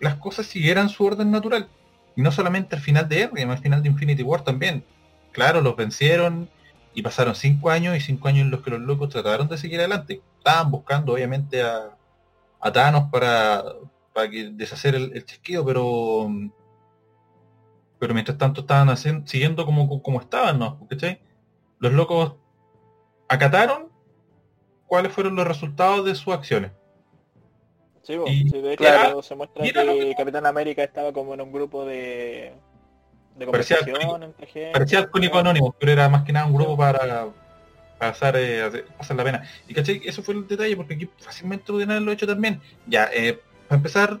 [0.00, 1.68] las cosas siguieran su orden natural.
[2.16, 4.84] Y no solamente al final de Endgame, al final de Infinity War también.
[5.32, 6.48] Claro, los vencieron
[6.94, 9.78] y pasaron cinco años y cinco años en los que los locos trataron de seguir
[9.80, 10.22] adelante.
[10.38, 11.90] Estaban buscando obviamente a,
[12.60, 13.62] a Thanos para,
[14.14, 16.30] para deshacer el, el chasquido, pero
[17.98, 20.78] pero mientras tanto estaban hacen- siguiendo como, como estaban, ¿no?
[21.78, 22.34] Los locos
[23.28, 23.88] acataron
[24.86, 26.72] cuáles fueron los resultados de sus acciones.
[28.06, 29.22] Sí, bo, Y- sí, de hecho claro.
[29.22, 32.52] se muestra que que- Capitán América estaba como en un grupo de,
[33.36, 34.70] de Parecía conversación entre gente.
[34.72, 37.26] Parecía alcohólico anónimo, pero era más que nada un grupo para
[37.98, 39.42] pasar, eh, hacer- pasar la pena.
[39.66, 40.00] Y ¿cachai?
[40.04, 42.60] Eso fue el detalle, porque aquí fácilmente podrían haberlo hecho también.
[42.86, 44.20] Ya, eh, para empezar,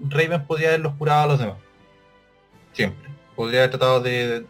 [0.00, 1.56] Raven podría haberlos curado a los demás.
[2.72, 3.08] Siempre.
[3.36, 4.46] Podría haber tratado de,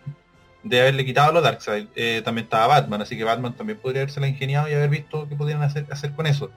[0.63, 1.89] de haberle quitado los Darkseid.
[1.95, 5.29] Eh, también estaba Batman, así que Batman también podría haberse la ingeniado y haber visto
[5.29, 6.51] qué podrían hacer, hacer con eso.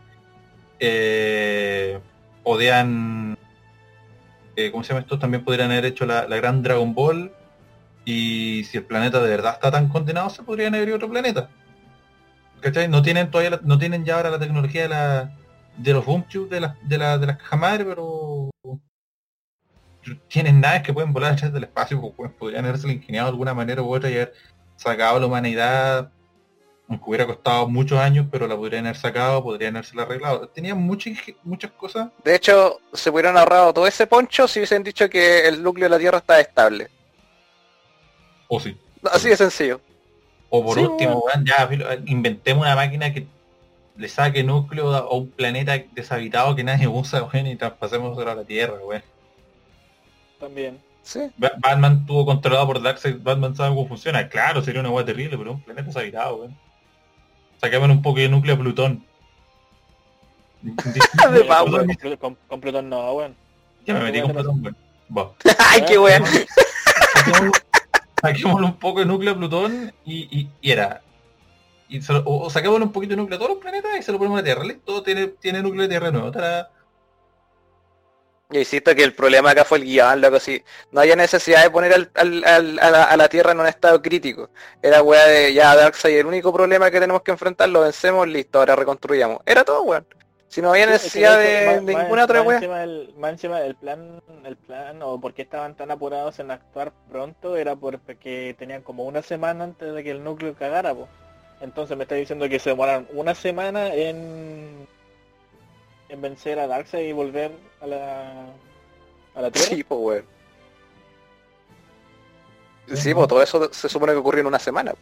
[0.79, 1.99] Eh,
[2.43, 3.37] podían...
[4.55, 5.19] eh, ¿Cómo se llama esto?
[5.19, 7.31] También podrían haber hecho la, la gran Dragon Ball
[8.05, 11.49] y si el planeta de verdad está tan condenado, se podrían haber ido otro planeta.
[12.61, 12.87] ¿Cachai?
[12.87, 15.31] No tienen todavía la- no tienen ya ahora la tecnología de la
[15.77, 18.49] de los boom de las de, la, de las cajas madre, pero
[20.27, 22.33] tienen naves que pueden volar a través del espacio, pues, weón.
[22.33, 24.33] podrían haberse ingeniado de alguna manera u otra y haber
[24.75, 26.11] sacado a la humanidad,
[26.87, 30.47] aunque hubiera costado muchos años, pero la podrían haber sacado, podrían haberse arreglado.
[30.49, 31.13] Tenían muchas
[31.43, 32.09] muchas cosas.
[32.23, 35.89] De hecho, se hubieran ahorrado todo ese poncho si hubiesen dicho que el núcleo de
[35.89, 36.89] la Tierra está estable.
[38.47, 38.77] O sí.
[39.11, 39.81] Así de sencillo.
[40.49, 41.43] O por Sí, último, weón.
[41.43, 43.25] weón, ya inventemos una máquina que
[43.97, 48.43] le saque núcleo a un planeta deshabitado que nadie usa, weón, y traspasemos a la
[48.43, 49.03] Tierra, weón.
[50.39, 50.79] También.
[51.01, 51.19] Sí.
[51.37, 54.27] Ba- Batman tuvo controlado por Darkseid, Batman sabe cómo funciona.
[54.27, 56.57] Claro, sería una hueá terrible, pero un planeta deshabitado, weón.
[57.61, 59.05] Saquemos un poco de núcleo a Plutón.
[60.63, 63.35] De Con- Plutón no, weón.
[63.85, 64.77] Ya me metí con Plutón, weón.
[65.15, 65.31] Va.
[65.59, 66.23] Ay, qué weón.
[68.21, 71.01] Saquémosle- un poco de núcleo a Plutón y, y, y era.
[71.87, 74.03] Y se lo- o, o saquémosle un poquito de núcleo a todos los planetas y
[74.03, 74.63] se lo ponemos a la Tierra.
[74.63, 76.31] Listo, tiene, tiene núcleo de Tierra nuevo.
[76.31, 76.69] Tará.
[78.49, 80.63] Yo insisto que el problema acá fue el guion, loco, sí.
[80.91, 83.67] No había necesidad de poner al- al- al- a, la, a la Tierra en un
[83.67, 84.49] estado crítico.
[84.83, 88.59] Era weá de ya Darkseid, el único problema que tenemos que enfrentar, lo vencemos, listo,
[88.59, 89.39] ahora reconstruyamos.
[89.45, 90.05] Era todo, weón.
[90.47, 92.61] Si no había necesidad de de, hecho, de más- ninguna otra weá.
[93.17, 97.75] Más encima plan, el plan, o por qué estaban tan apurados en actuar pronto, era
[97.75, 101.09] porque tenían como una semana antes de que el núcleo cagara, po.
[101.61, 104.87] Entonces me está diciendo que se demoraron una semana en
[106.15, 107.51] en vencer a Darkseid y volver
[107.81, 108.45] a la
[109.35, 109.67] a la Tierra.
[109.69, 110.25] Sí, pues weón.
[112.93, 114.93] Sí, pues todo eso se supone que ocurrió en una semana.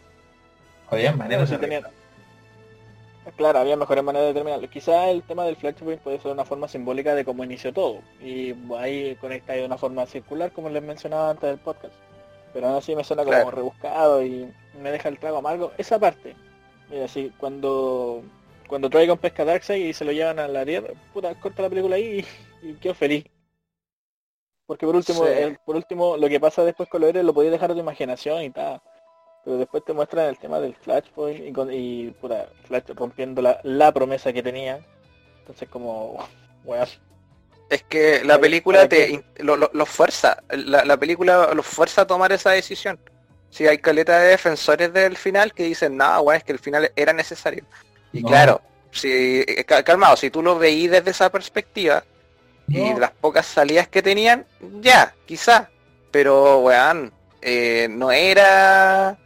[0.90, 1.90] Había Claro, maneras de arreglarlo.
[3.38, 4.69] Claro, había mejores maneras de terminarlo.
[4.69, 7.99] Quizá el tema del Flashpoint puede ser una forma simbólica de cómo inició todo.
[8.22, 11.94] Y ahí conecta de una forma circular, como les mencionaba antes del podcast.
[12.53, 13.52] Pero aún así me suena como Claro.
[13.52, 15.72] rebuscado y me deja el trago amargo.
[15.77, 16.35] Esa parte.
[16.90, 18.22] Mira, sí, cuando
[18.68, 21.95] cuando Dragon pesca Darkseid y se lo llevan a la Tierra, puta, corta la película
[21.95, 22.26] ahí
[22.61, 23.26] y, y quedo feliz.
[24.65, 25.31] Porque por último, Sí.
[25.35, 27.80] el- por último, lo que pasa después con los héroes lo podías dejar a tu
[27.80, 28.81] imaginación y tal.
[29.44, 33.60] Pero después te muestran el tema del Flashpoint y, con, y puta, Flash rompiendo la,
[33.64, 34.80] la promesa que tenía.
[35.40, 36.18] Entonces como,
[36.64, 36.88] weón,
[37.69, 41.65] Es que la ¿Para qué- película te lo, lo- lo fuerza, la, la película los
[41.65, 42.98] fuerza a tomar esa decisión.
[43.49, 46.90] Si hay caleta de defensores del final que dicen, no, weón, es que el final
[46.95, 47.65] era necesario.
[48.14, 48.27] Y No.
[48.30, 48.61] claro,
[48.91, 49.10] si
[49.48, 52.03] eh, ca- calmado, si tú lo veís desde esa perspectiva
[52.69, 52.99] y No.
[52.99, 54.45] las pocas salidas que tenían,
[54.81, 55.69] ya, quizá.
[56.11, 57.11] Pero weón,
[57.41, 59.18] eh, no era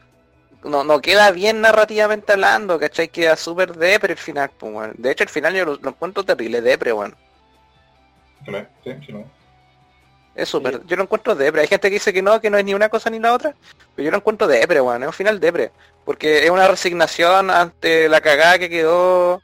[0.64, 3.10] no, no queda bien narrativamente hablando, ¿cachai?
[3.10, 4.94] Queda súper depre el final, pues, weón.
[4.98, 7.16] De hecho el final yo lo, lo encuentro terrible, depre, weón.
[8.46, 8.52] Sí,
[8.84, 9.14] sí, sí,
[10.38, 10.44] lo es.
[10.44, 11.62] Es súper, yo lo encuentro depre.
[11.62, 13.56] Hay gente que dice que no, que no es ni una cosa ni la otra,
[13.96, 15.04] pero yo lo encuentro depre, weón.
[15.04, 15.72] Es un final depre.
[16.06, 19.42] Porque es una resignación ante la cagada que quedó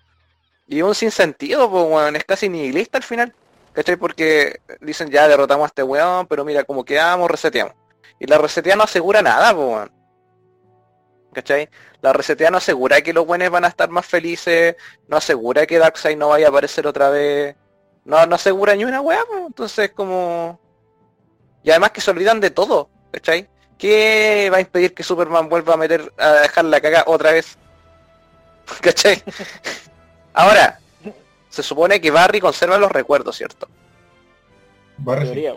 [0.67, 2.15] y un sinsentido, pues, weón.
[2.15, 3.33] Es casi nihilista al final.
[3.73, 3.95] ¿Cachai?
[3.95, 7.73] Porque dicen ya derrotamos a este weón, pero mira, como quedamos, reseteamos.
[8.19, 9.91] Y la resetea no asegura nada, pues, weón.
[11.33, 11.69] ¿Cachai?
[12.01, 14.75] La resetea no asegura que los buenos van a estar más felices,
[15.07, 17.55] no asegura que Darkseid no vaya a aparecer otra vez.
[18.05, 19.43] No, no asegura ni una weá, pues.
[19.47, 20.59] Entonces como...
[21.63, 23.47] Y además que se olvidan de todo, ¿cachai?
[23.77, 27.57] ¿Qué va a impedir que Superman vuelva a meter, a dejar la caga otra vez?
[28.81, 29.21] ¿Cachai?
[30.33, 30.79] Ahora,
[31.49, 33.67] se supone que Barry conserva los recuerdos, ¿cierto?
[34.97, 35.49] Barry.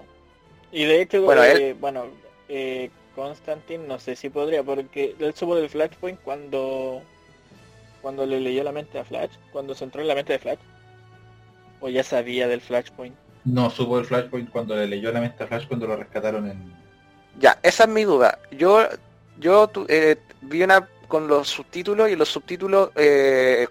[0.72, 2.06] Y de hecho, Bueno, eh, bueno,
[2.48, 7.02] eh, Constantine no sé si podría, porque él supo del Flashpoint cuando
[8.02, 10.58] cuando le leyó la mente a Flash, cuando se entró en la mente de Flash.
[11.80, 13.16] O ya sabía del Flashpoint.
[13.46, 16.74] No supo el Flashpoint cuando le leyó la mente a Flash cuando lo rescataron en...
[17.38, 18.38] Ya, esa es mi duda.
[18.50, 18.86] Yo
[19.38, 23.68] yo tu- eh, vi una con los subtítulos y los subtítulos eh,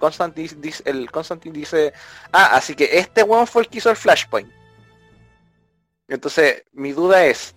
[0.55, 1.91] dice, el Constantine dice,
[2.31, 4.49] ah, así que este weón fue el que hizo el Flashpoint.
[6.07, 7.55] Entonces, mi duda es,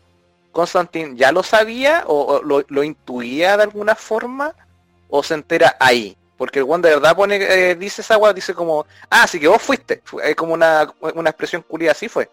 [0.51, 4.55] ¿Constantine ya lo sabía o, o lo, lo intuía de alguna forma
[5.09, 6.17] o se entera ahí?
[6.39, 9.49] Porque el weón de verdad pone, eh, dice esa weá, dice como, ah, así que
[9.49, 10.01] vos fuiste.
[10.25, 12.31] Es como una, una expresión culia así fue.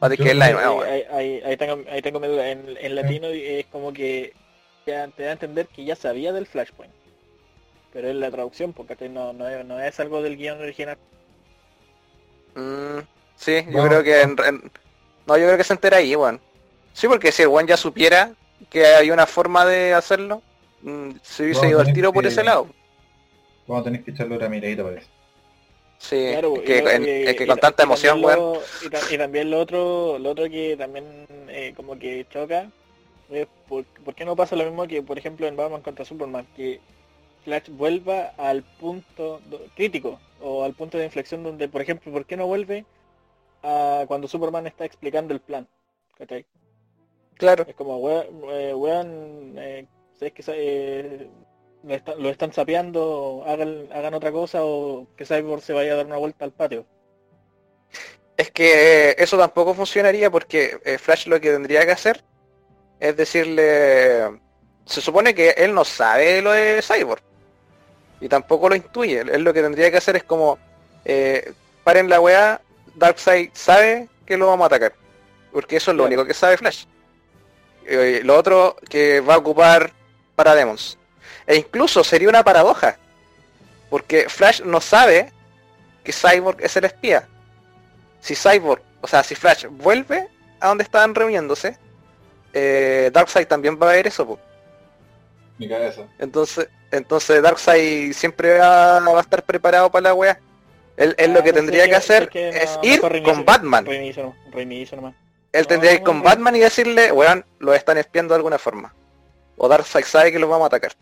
[0.00, 0.46] Para que es la
[0.82, 2.48] ahí, ahí- ahí tengo, ahí tengo mi duda.
[2.48, 4.32] En, en latino es como que
[4.86, 6.92] ya te da a entender que ya sabía del Flashpoint.
[7.92, 10.96] Pero es la traducción, porque no, no, es, no es algo del guion original.
[12.54, 12.98] Mm,
[13.36, 14.70] sí, yo creo que en- en-
[15.26, 16.40] no, yo creo que se entera ahí, weón.
[16.94, 18.32] Sí, porque si el weón ya supiera
[18.70, 20.42] que hay una forma de hacerlo,
[20.82, 22.66] mm, se hubiese ido al tiro por ese lado.
[23.66, 25.08] Vamos a tener que echarle una miradita para eso.
[25.98, 28.24] Sí, Claro, es que, y lo- en- y- es que y con ta- tanta emoción,
[28.24, 28.38] weón.
[28.38, 31.04] lo- y, ta- y también lo otro, lo otro que también
[31.48, 32.70] eh, como que choca
[33.30, 36.46] es por, por qué no pasa lo mismo que por ejemplo en Batman contra Superman,
[36.56, 36.80] que
[37.44, 39.40] Flash vuelva al punto
[39.76, 42.84] crítico o al punto de inflexión donde, por ejemplo, ¿por qué no vuelve
[43.62, 45.68] a cuando Superman está explicando el plan?
[46.18, 46.44] ¿Cachai?
[47.36, 47.64] Claro.
[47.68, 49.86] Es como, weón, eh, weón, eh,
[50.18, 51.28] ¿sabes que eh,
[51.84, 55.96] lo, está- lo están sapeando, hagan, hagan otra cosa o que Cyborg se vaya a
[55.96, 56.86] dar una vuelta al patio?
[58.36, 62.22] Es que eh, eso tampoco funcionaría porque eh, Flash lo que tendría que hacer
[63.00, 64.40] es decirle...
[64.84, 67.22] Se supone que él no sabe lo de Cyborg.
[68.20, 69.20] Y tampoco lo intuye.
[69.20, 70.58] Él lo que tendría que hacer es como...
[71.04, 71.52] eh,
[71.84, 72.60] paren la weá,
[72.94, 74.92] Darkseid sabe que lo vamos a atacar.
[75.52, 76.84] Porque eso es lo único que sabe Flash.
[77.86, 79.92] Eh, lo otro que va a ocupar
[80.34, 80.98] para Demons.
[81.52, 82.96] E incluso sería una paradoja.
[83.90, 85.30] Porque Flash no sabe
[86.02, 87.28] que Cyborg es el espía.
[88.20, 90.28] Si Cyborg, o sea, si Flash vuelve
[90.60, 91.76] a donde estaban reuniéndose,
[92.54, 94.26] eh, Darkseid también va a ver eso.
[94.26, 94.38] po.
[95.58, 96.02] Mi cabeza.
[96.18, 100.40] Entonces, entonces Darkseid siempre va, va a estar preparado para la wea.
[100.96, 103.84] Él, él lo Ah, que tendría que, hacer que es no, ir con Batman.
[103.84, 105.14] Reinicio, no- reinicio nomás.
[105.52, 106.24] Él No, tendría que ir con no.
[106.24, 108.94] Batman y decirle, weón, lo están espiando de alguna forma.
[109.58, 110.92] O Darkseid sabe que los vamos a atacar.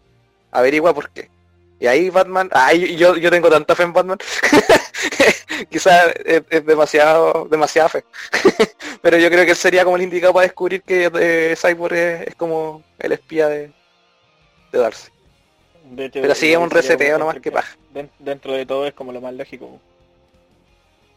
[0.52, 1.30] Averigua por qué.
[1.78, 4.18] Y ahí Batman, ay, yo, yo tengo tanta fe en Batman.
[5.70, 8.04] Quizás es, es demasiado, demasiada fe.
[9.02, 12.28] Pero yo creo que él sería como el indicado para descubrir que eh, Cyborg es,
[12.28, 13.70] es como el espía de,
[14.72, 15.10] de Darcy.
[15.84, 17.76] De Pero sí es un reseteo nomás que paja.
[17.92, 19.80] den- Dentro de todo es como lo más lógico.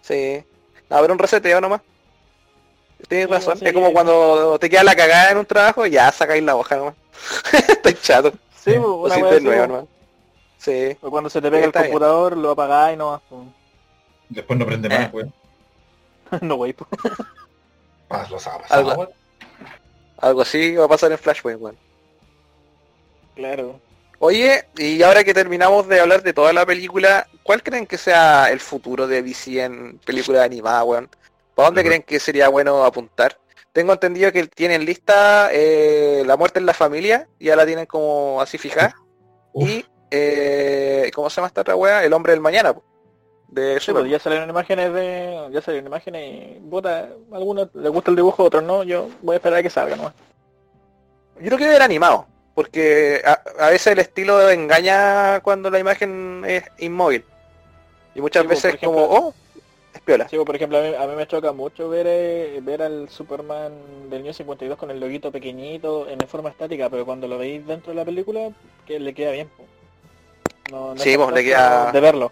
[0.01, 0.43] Sí.
[0.89, 1.81] No, pero un reseteo nomás.
[3.07, 3.57] Tienes razón.
[3.61, 6.95] Es como cuando te queda la cagada en un trabajo, ya sacáis la hoja nomás.
[7.67, 8.33] Estoy chato.
[8.63, 9.67] Sí, Sí, po, una así, nuevo po.
[9.73, 9.85] nomás.
[10.57, 10.97] Sí.
[11.01, 11.91] O cuando se te pega el Está bien.
[11.91, 13.21] computador, lo apagáis nomás.
[13.29, 13.45] po.
[14.29, 14.99] Después no prende Eh.
[14.99, 15.33] más, weón.
[16.41, 16.87] no, wey, po.
[18.09, 19.09] Ah, pasado, Algo-.
[20.19, 21.77] Algo así va a pasar en Flashpoint, weón.
[23.35, 23.79] Claro.
[24.19, 28.51] Oye, y ahora que terminamos de hablar de toda la película, ¿cuál creen que sea
[28.51, 31.09] el futuro de DC en película animada, weón?
[31.55, 33.37] ¿Para dónde creen que sería bueno apuntar?
[33.73, 38.39] Tengo entendido que tienen lista eh, La muerte en la familia, ya la tienen como
[38.41, 38.95] así fijada.
[39.53, 39.69] Uf.
[39.69, 42.03] Y, eh, ¿cómo se llama esta otra weá?
[42.03, 42.83] El hombre del mañana, po,
[43.47, 45.49] de Sí, pues ya salieron imágenes de.
[45.51, 49.37] Ya salieron imágenes y bota, algunos les gusta el dibujo, otros no, yo voy a
[49.37, 50.13] esperar a que salga nomás.
[51.39, 56.43] Yo creo que debe animado, porque a, a veces el estilo engaña cuando la imagen
[56.47, 57.25] es inmóvil.
[58.13, 59.33] Y muchas Sí, pues, veces por como, oh,
[59.93, 60.27] es piola.
[60.27, 63.09] Sí, pues, por ejemplo, a mí, a mí me choca mucho ver eh, ver al
[63.09, 67.65] Superman del New 52 con el loguito pequeñito en forma estática, pero cuando lo veis
[67.65, 68.49] dentro de la película,
[68.85, 69.49] que le queda bien.
[69.49, 69.65] po.
[70.71, 72.31] No, no Sí, es pues, le queda- De verlo.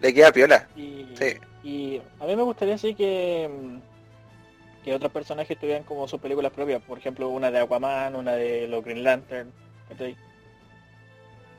[0.00, 0.68] Le queda piola.
[0.76, 1.34] Y, Sí.
[1.64, 6.52] y a mí me gustaría así que, mm, que otros personajes tuvieran como sus películas
[6.52, 9.52] propias, por ejemplo una de Aquaman, una de los Green Lantern,
[9.88, 10.16] ¿cachai?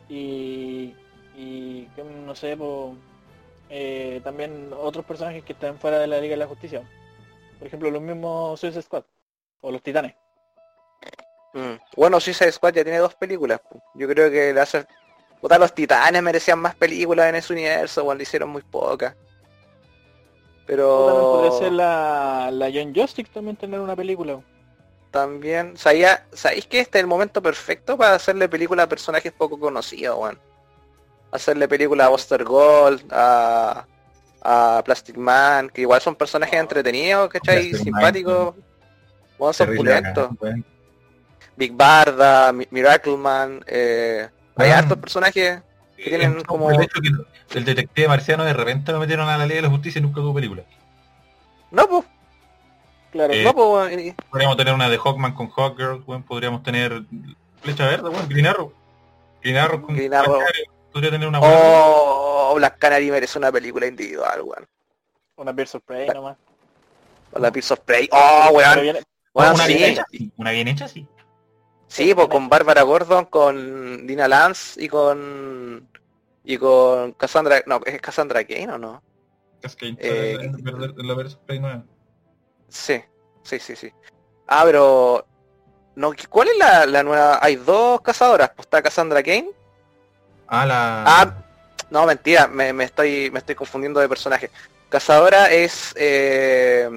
[0.07, 0.95] Y,
[1.37, 1.87] y
[2.25, 2.95] no sé, po,
[3.69, 6.81] eh, también otros personajes que están fuera de la Liga de la Justicia.
[7.57, 9.03] Por ejemplo, los mismos Suicide Squad
[9.61, 10.15] o los Titanes.
[11.53, 11.75] Mm.
[11.95, 13.59] Bueno, Suicide Squad ya tiene dos películas.
[13.95, 14.85] Yo creo que le hace...
[15.41, 19.13] Puta, los titanes merecían más películas en ese universo, le hicieron muy pocas.
[19.13, 24.41] O también Pero podría ser la, la John Justice también tener una película.
[25.11, 29.59] también, sabía, ¿sabéis que este es el momento perfecto para hacerle película a personajes poco
[29.59, 30.39] conocidos, weón?
[31.31, 33.85] Hacerle película a Buster Gold, a,
[34.41, 37.73] a Plastic Man, que igual son personajes entretenidos, ¿cachai?
[37.73, 38.55] Simpáticos.
[39.37, 40.29] Weón, son pulentos.
[41.55, 44.79] Big Barda, Mi- Miracle Man, eh, hay Ah.
[44.79, 45.61] hartos personajes
[45.97, 46.71] que tienen Es como...
[46.71, 49.69] El hecho que el detective marciano de repente lo metieron a la ley de la
[49.69, 50.63] justicia y nunca tuvo película.
[51.71, 52.05] No, pues,
[53.11, 53.33] Claro.
[53.33, 56.23] Eh, no, pues, Podríamos tener una de Hawkman con Hawkgirl, weón.
[56.23, 57.01] Podríamos tener
[57.61, 58.29] Flecha Verde, weón.
[58.29, 58.71] Green Arrow.
[59.41, 60.39] Green Arrow con Green Arrow.
[60.91, 61.55] Podría tener una buena.
[61.57, 64.67] Oh, Black Canary merece una película individual, weón.
[65.35, 66.37] Una Birds of Prey nomás.
[67.33, 68.09] La Pierce of Prey.
[68.11, 68.81] Oh, weón.
[68.81, 69.03] viene-
[69.33, 69.73] Weón, una sí.
[69.75, 70.31] bien hecha, sí.
[70.37, 71.07] Una bien hecha, sí.
[71.87, 75.87] Sí, pues con Bárbara Gordon, con Dina Lance y con...
[76.43, 77.61] Y con Cassandra...
[77.67, 79.03] No, ¿es Cassandra Kane o no?
[79.77, 81.83] Que Eh, la- Versus Play nueva.
[82.67, 83.01] Sí,
[83.43, 83.91] sí, sí, sí.
[84.47, 85.25] Ah, pero...
[85.95, 87.39] No, ¿cuál es la, la nueva?
[87.41, 88.49] Hay dos cazadoras.
[88.55, 89.49] Pues está Cassandra Kane.
[90.49, 91.03] Ah, la...
[91.05, 91.33] Ah,
[91.89, 94.49] no, mentira, me, me estoy me estoy confundiendo de personaje.
[94.89, 95.93] Cazadora es...
[95.97, 96.89] Eh...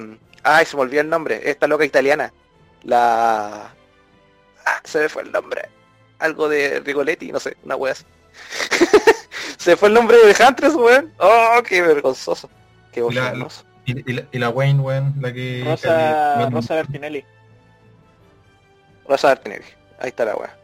[0.42, 1.40] Ay, se me olvidó el nombre.
[1.50, 2.32] Esta loca italiana.
[2.82, 3.70] La...
[4.64, 5.68] Ah, se me fue el nombre.
[6.18, 8.04] Algo de Rigoletti, no sé, una wea así.
[9.58, 11.12] se fue el nombre de Huntress, weón.
[11.18, 12.48] Oh, qué vergonzoso.
[12.92, 13.34] Qué Y la-
[13.84, 15.62] y, y la, y la Wayne, weón, la que...
[15.66, 17.24] Rosa, que- Rosa Bertinelli.
[19.08, 19.64] Rosa Martinelli.
[19.98, 20.56] Ahí está la wea.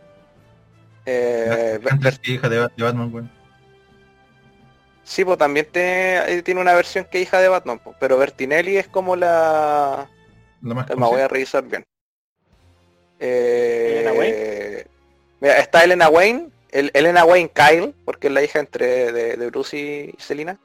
[1.10, 1.80] Eh,
[2.24, 3.30] hija de, Bat- de Batman, weón.
[5.04, 8.18] sí, pues también te- eh, tiene una versión que es hija de Batman, po, pero
[8.18, 10.08] Bertinelli es como la...
[10.60, 11.84] La más Me voy a revisar bien.
[13.20, 14.84] Eh, ¿Elena
[15.40, 19.46] Mira, está Elena Wayne, el, Elena Wayne Kyle, porque es la hija entre de, de
[19.50, 20.58] Bruce y Selina.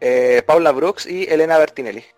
[0.00, 2.04] Eh, Paula Brooks y Elena Bertinelli.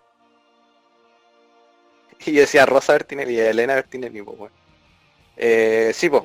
[2.25, 4.55] Y decía Rosa Bertinelli y Elena Bertinelli, pues bueno.
[5.37, 6.23] Eh, sí, pues.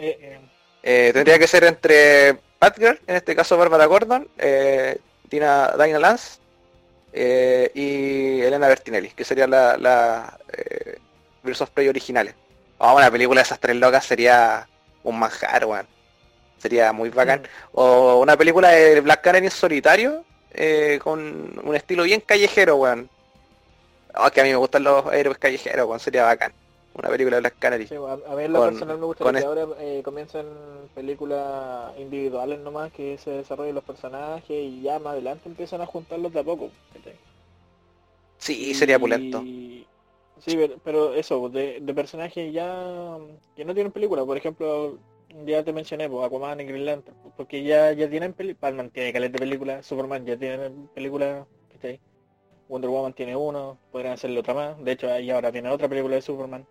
[0.85, 4.99] Eh, eh, Eh, tendría que ser entre Batgirl, en este caso Barbara Gordon, eh,
[5.29, 6.39] Tina, Dinah Lance
[7.13, 10.99] eh, y Elena Bertinelli, que serían la, la eh,
[11.43, 12.35] Birds of Prey originales.
[12.79, 14.69] Oh, una película de esas tres locas sería
[15.03, 15.87] un manjar, weón.
[16.59, 17.47] Sería muy bacán.
[17.73, 23.09] O una película de Black Canary en solitario, eh, con un estilo bien callejero, weón.
[24.15, 26.01] Oh, que a mí me gustan los héroes callejeros, weón.
[26.01, 26.53] Sería bacán.
[26.95, 27.87] Una película de Black Canary.
[27.87, 30.47] sí, a, a mí en lo Con- personal me gusta que ahora eh, comiencen
[30.95, 36.33] películas individuales nomás, que se desarrollen los personajes y ya más adelante empiezan a juntarlos
[36.33, 36.71] de a poco.
[38.39, 39.43] Sí, sería pulento.
[39.45, 39.87] Y-
[40.41, 43.17] Sí, pero, pero eso, de, de personajes ya
[43.57, 44.99] que no tienen película, por ejemplo,
[45.47, 49.13] ya te mencioné, pues, Aquaman y Green Lantern, porque ya, ya tienen película, Batman tiene
[49.13, 51.99] caleta de película, Superman ya tiene película, ¿cachai?
[52.69, 56.17] Wonder Woman tiene uno, podrían hacerle otra más, de hecho ahí ahora tiene otra película
[56.17, 56.67] de Superman.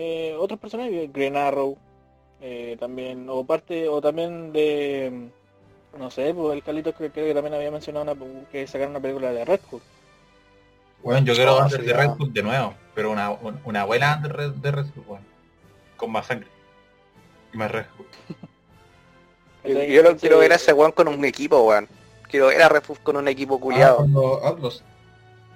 [0.00, 1.76] Eh, otros personajes, Green Arrow,
[2.40, 5.28] eh, también, o parte, o también de,
[5.98, 9.00] no sé, pues el Carlitos creo, creo que también había mencionado una, que sacaron una
[9.00, 9.80] película de Red Hood.
[11.02, 14.14] Weón, yo quiero Oh, Under de Red Hood de nuevo, pero una, un- una buena
[14.16, 15.22] Under Red- de Red Hood, weón.
[15.96, 16.46] Con más sangre.
[17.52, 18.06] Y más Red Hood.
[19.88, 21.88] Yo, lo quiero ver a ese weón con un equipo, weón.
[22.30, 23.98] Quiero ver a Refus con un equipo Ah, culiado.
[24.44, 24.84] Outlaws.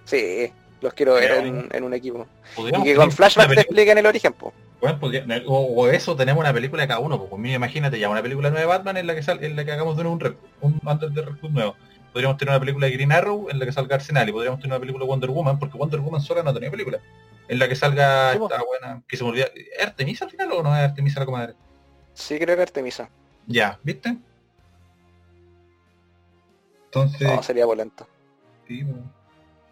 [0.04, 0.52] Sí,
[0.82, 2.26] los quiero ver en, en un equipo.
[2.58, 4.52] Y que con flashback te expliquen el origen, po.
[5.00, 8.50] Podría- o, o eso tenemos una película de cada uno, pues imagínate ya una película
[8.50, 10.18] nueva de Batman en la que sal, en la que hagamos de nuevo
[10.60, 11.76] un, un Under de Hood nuevo.
[12.12, 14.72] Podríamos tener una película de Green Arrow en la que salga Arsenal y podríamos tener
[14.72, 16.98] una película de Wonder Woman, porque Wonder Woman sola no tenía película.
[17.48, 18.48] En la que salga po.
[18.50, 21.26] esta buena, que se me olvida, ¿es Artemisa al final o no es Artemisa la
[21.26, 21.54] comadre?
[22.12, 23.08] Sí, creo que Artemisa.
[23.46, 24.16] Ya, ¿viste?
[26.86, 28.06] Entonces, No, sería volento.
[28.68, 29.10] sí, weón.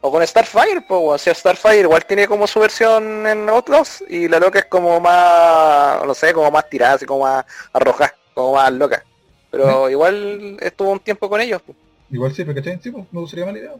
[0.02, 1.14] O con Starfire, weón.
[1.14, 4.98] O sea, Starfire igual tiene como su versión en Outlaws y la loca es como
[5.01, 9.04] más, no sé, como más tirada, así como más arrojada, como más loca.
[9.51, 11.74] Pero igual estuvo un tiempo con ellos, po.
[12.11, 12.79] Igual sirve, ¿cachai?
[12.82, 13.72] Sí, pues, no sería mala idea.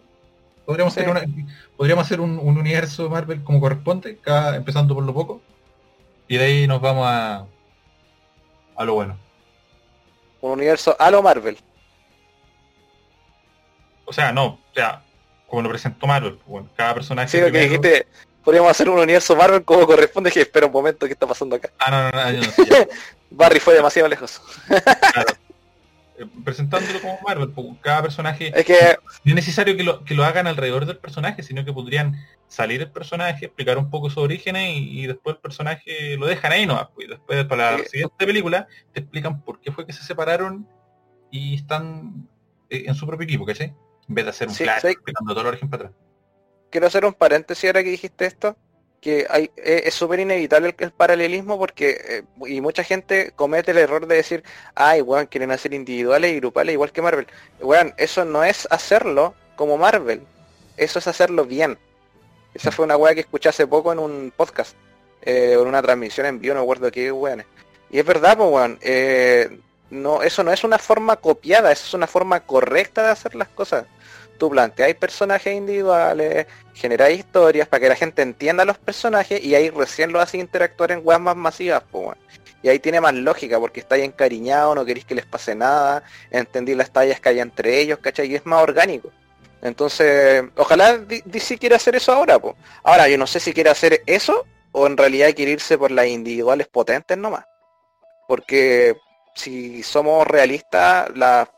[0.67, 1.01] Podríamos Sí.
[1.01, 1.23] hacer, una,
[1.77, 5.41] podríamos hacer un, un universo Marvel como corresponde, cada, empezando por lo poco,
[6.29, 7.47] y de ahí nos vamos a,
[8.77, 9.17] a lo bueno.
[10.43, 11.57] Un universo a lo Marvel.
[14.05, 15.03] O sea, no, o sea,
[15.51, 17.29] como lo presentó Marvel, pues, bueno, cada personaje...
[17.29, 18.07] Sí, lo que dijiste,
[18.45, 21.71] podríamos hacer un universo Marvel como corresponde, que espera un momento, ¿qué está pasando acá?
[21.79, 22.87] Ah, no, no, no, yo no sé, ya,
[23.31, 24.41] Barry fue demasiado lejos.
[24.67, 25.33] claro.
[26.19, 30.15] Eh, Presentándolo como Marvel, pues, cada personaje Es que, no es necesario que lo, que
[30.15, 34.21] lo hagan alrededor del personaje, sino que podrían salir el personaje, explicar un poco su
[34.21, 36.89] origen y, y después el personaje lo dejan ahí nomás.
[36.95, 40.69] Pues, y después para la siguiente película te explican por qué fue que se separaron
[41.31, 42.29] y están
[42.69, 43.75] eh, en su propio equipo, ¿cachai?
[44.11, 44.89] En vez de hacer un Sí, flash sí.
[44.89, 45.97] explicando todo el origen para atrás.
[46.71, 48.57] quiero hacer un paréntesis ahora que dijiste esto,
[49.01, 53.71] que hay, eh, es súper inevitable el, el paralelismo porque eh, y mucha gente comete
[53.73, 57.27] el error de decir, ay, weón, quieren hacer individuales y grupales igual que Marvel.
[57.61, 60.27] Weón, eso no es hacerlo como Marvel,
[60.77, 61.79] eso es hacerlo bien.
[62.55, 64.77] Esa fue una weá que escuché hace poco en un podcast,
[65.23, 67.45] eh, en una transmisión en vivo, no recuerdo qué weón.
[67.91, 71.95] Y es verdad, pues weón, eh, no, eso no es una forma copiada, eso es
[71.95, 73.87] una forma correcta de hacer las cosas.
[74.41, 79.69] Tú planteáis personajes individuales, generáis historias para que la gente entienda los personajes y ahí
[79.69, 82.17] recién lo haces interactuar en weas más masivas, pues.
[82.63, 86.75] Y ahí tiene más lógica porque estáis encariñados, no queréis que les pase nada, entendí
[86.75, 88.33] las tallas que hay entre ellos, ¿cachai?
[88.33, 89.11] Y es más orgánico.
[89.61, 92.55] Entonces, ojalá DC quiera hacer eso ahora, pues.
[92.83, 96.07] Ahora, yo no sé si quiere hacer eso o en realidad quiere irse por las
[96.07, 97.45] individuales potentes nomás.
[98.27, 98.97] Porque
[99.35, 101.51] si somos realistas, la-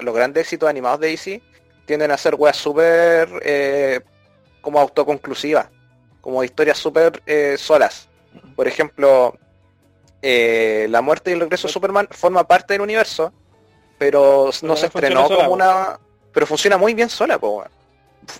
[0.00, 1.42] los grandes éxitos animados de DC
[1.88, 4.00] tienden a ser weas súper eh,
[4.60, 5.68] como autoconclusivas,
[6.20, 8.08] como historias súper eh, solas.
[8.54, 9.36] Por ejemplo,
[10.20, 13.32] eh, la muerte y el regreso de Superman forma parte del universo,
[13.98, 15.54] pero no se estrenó sola, como po.
[15.54, 15.98] una...
[16.32, 17.70] Pero funciona muy bien sola, po, weón.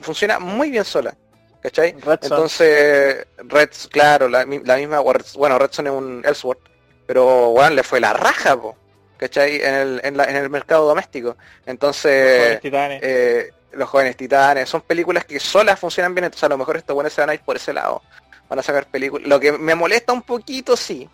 [0.03, 1.17] Funciona muy bien sola.
[1.63, 1.93] ¿Cachai?
[1.93, 2.33] Red Son.
[2.33, 6.61] Entonces, Red, claro, la, la misma, bueno, Red Son es un Ellsworth,
[7.07, 8.77] pero bueno, le fue la raja, po,
[9.19, 9.61] ¿cachai?
[9.63, 11.37] En el, en, la- en el mercado doméstico.
[11.67, 13.01] Entonces, Jóvenes Titanes.
[13.03, 16.95] eh, Los jóvenes titanes, son películas que solas funcionan bien, entonces a lo mejor estos
[16.95, 18.03] buenos se van a ir por ese lado.
[18.49, 19.29] Van a sacar películas.
[19.29, 21.09] Lo que me molesta un poquito, sí,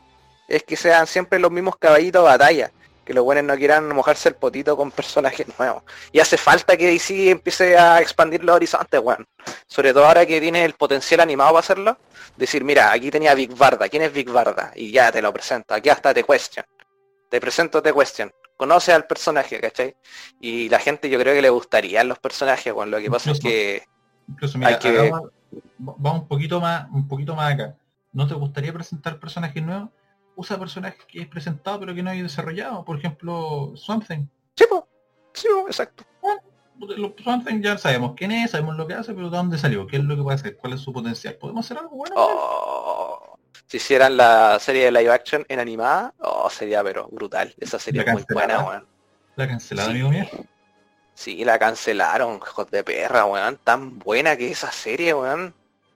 [0.46, 2.70] es que sean siempre los mismos caballitos de batalla.
[3.04, 5.82] Que los buenos no quieran mojarse el potito con personajes nuevos.
[6.10, 9.26] Y hace falta que DC empiece a expandir los horizontes, weón.
[9.66, 11.98] Sobre todo ahora que tiene el potencial animado para hacerlo.
[12.36, 13.88] Decir, mira, aquí tenía Big Barda.
[13.90, 14.72] ¿Quién es Big Barda?
[14.74, 15.74] Y ya te lo presento.
[15.74, 16.64] Aquí hasta te question.
[17.34, 18.32] Te presento te question.
[18.56, 19.96] Conoce al personaje, ¿cachai?
[20.40, 22.92] Y la gente yo creo que le gustarían los personajes, weón.
[22.92, 23.82] Lo que pasa es que...
[24.28, 25.10] Incluso, mira, Hay que-
[25.78, 27.76] vamos un poquito más, un poquito más acá.
[28.12, 29.90] ¿No te gustaría presentar personajes nuevos?
[30.36, 32.84] Usa personajes que es presentado pero que no hay desarrollado.
[32.84, 34.28] Por ejemplo, Swamp Thing.
[34.56, 34.86] Sí, po.
[35.32, 36.04] Sí, po, exacto.
[36.78, 39.88] Los Swamp Thing ya sabemos quién es, sabemos lo que hace, pero ¿de dónde salió?
[39.88, 40.56] ¿Qué es lo que puede hacer?
[40.56, 41.34] ¿Cuál es su potencial?
[41.34, 42.14] ¿Podemos hacer algo bueno?
[42.16, 43.33] Oh,
[43.66, 47.54] si hicieran la serie de live action en animada, oh, sería pero brutal.
[47.58, 48.66] Esa sería muy buena, cancelaron.
[48.68, 48.86] weón.
[49.36, 49.92] La cancelada, Sí.
[49.92, 50.26] amigo mío.
[51.14, 53.58] Sí, la cancelaron, hijos de perra, weón.
[53.64, 55.54] Tan buena que esa serie, weón.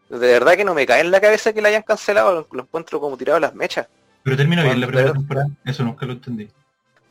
[0.08, 2.62] De verdad que no me cae en la cabeza que la hayan cancelado, lo, lo
[2.62, 3.86] encuentro como tirado a las mechas.
[4.22, 5.48] Pero terminó bien la primera pero- temporada.
[5.64, 6.48] Eso nunca lo entendí.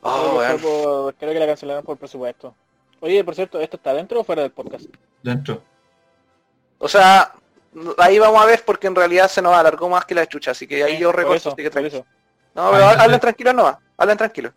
[0.02, 0.58] Oh, weón.
[0.60, 2.54] por- creo que la cancelaron por presupuesto.
[3.00, 4.86] Oye, por cierto, ¿esto está dentro o fuera del podcast?
[5.22, 5.62] Dentro.
[6.78, 7.32] O sea,
[7.98, 10.66] ahí vamos a ver porque en realidad se nos alargó más que la chucha, así
[10.66, 11.98] que ahí Sí, yo recorto, así que tranquilo.
[11.98, 12.06] eso.
[12.54, 14.52] No, pero Ah, hablen tranquilos nomás, hablen tranquilos.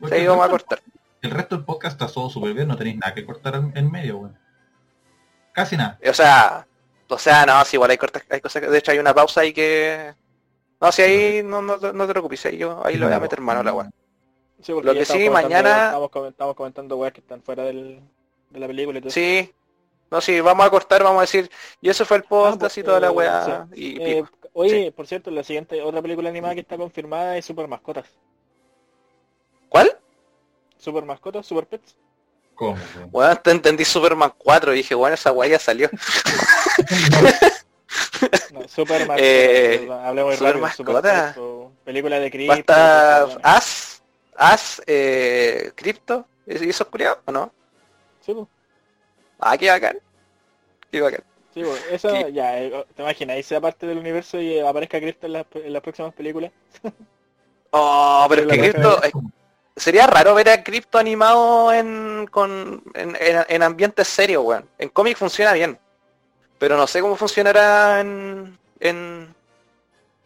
[0.00, 0.80] Porque Ahí vamos a cortar.
[1.22, 3.90] el resto del podcast está todo súper bien, no tenéis nada que cortar en, en
[3.90, 4.38] medio, weón.
[5.52, 5.98] Casi nada.
[6.08, 6.66] O sea,
[7.08, 9.42] o sea, no, si igual hay, cortas, hay cosas que, de hecho hay una pausa
[9.42, 10.14] ahí que...
[10.80, 13.20] No, si ahí no, no, te- no te preocupes, ahí yo ahí lo voy a
[13.20, 13.90] meter mano a la weá.
[14.62, 18.00] Sí, porque Lo que sí, mañana- Estamos, comen- estamos comentando weas que están fuera del,
[18.50, 19.10] de la película y todo.
[19.10, 19.52] Sí,
[20.10, 22.82] no, sí, vamos a cortar, vamos a decir, y eso fue el podcast pues, y
[22.82, 23.68] toda la eh, weá.
[23.74, 27.68] Y, Eh, oye, por cierto, la siguiente, otra película animada que está confirmada es Super
[27.68, 28.06] Mascotas.
[29.68, 29.96] ¿Cuál?
[30.76, 31.96] Super Mascotas, Super Pets.
[32.54, 32.76] ¿Cómo?
[33.10, 35.88] Bueno, te entendí Superman 4 y dije, bueno, esa weá ya salió.
[38.52, 39.18] No, Super Mascotas.
[39.20, 40.70] Eh, hablemos Super rápido.
[40.72, 41.34] Super Mascotas.
[41.34, 42.54] Pets, película de Crypto.
[42.54, 44.02] estar As,
[44.36, 47.52] As, eh, Crypto, ¿y eso es culiado o no?
[48.20, 48.48] Sí, pues.
[49.40, 49.98] Ah, qué bacán.
[50.90, 51.22] Qué bacán.
[51.54, 52.32] Sí, pues, eso ¿Qué?
[52.32, 55.46] ya, eh, te imaginas, ahí sea parte del universo y eh, aparezca Crypto en las,
[55.54, 56.52] en las próximas películas.
[57.72, 58.72] Oh, pero es que
[59.06, 59.12] eh,
[59.76, 64.68] sería raro ver a Crypto animado en, con, en, en, en ambientes serios, weón.
[64.76, 65.78] En cómic funciona bien.
[66.58, 69.34] Pero no sé cómo funcionará en, en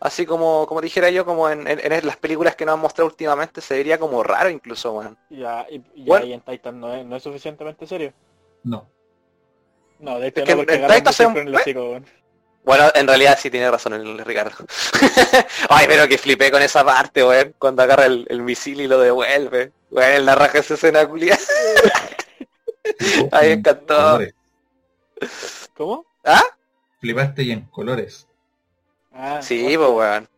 [0.00, 3.08] así como, como dijera yo, como en, en- en las películas que nos han mostrado
[3.10, 5.16] últimamente, se vería como raro incluso, weón.
[5.30, 6.24] Ya, y, y Bueno.
[6.24, 8.12] ahí en Titan no es, no es suficientemente serio.
[8.62, 8.86] No.
[9.98, 12.06] No, de hecho Es que no, porque el hocico, weón.
[12.64, 14.64] Bueno, en realidad sí tiene razón el Ricardo.
[15.68, 18.98] Ay, pero que flipé con esa parte, weón, cuando agarra el, el misil y lo
[19.00, 19.72] devuelve.
[19.90, 21.38] Weón, la raja esa escena culia.
[23.32, 24.20] Ay, encantó.
[25.74, 26.06] ¿Cómo?
[26.24, 26.42] ¿Ah?
[27.00, 28.26] Flipaste y en colores.
[29.12, 29.78] Ah, Sí, bueno.
[29.94, 30.28] pues weón.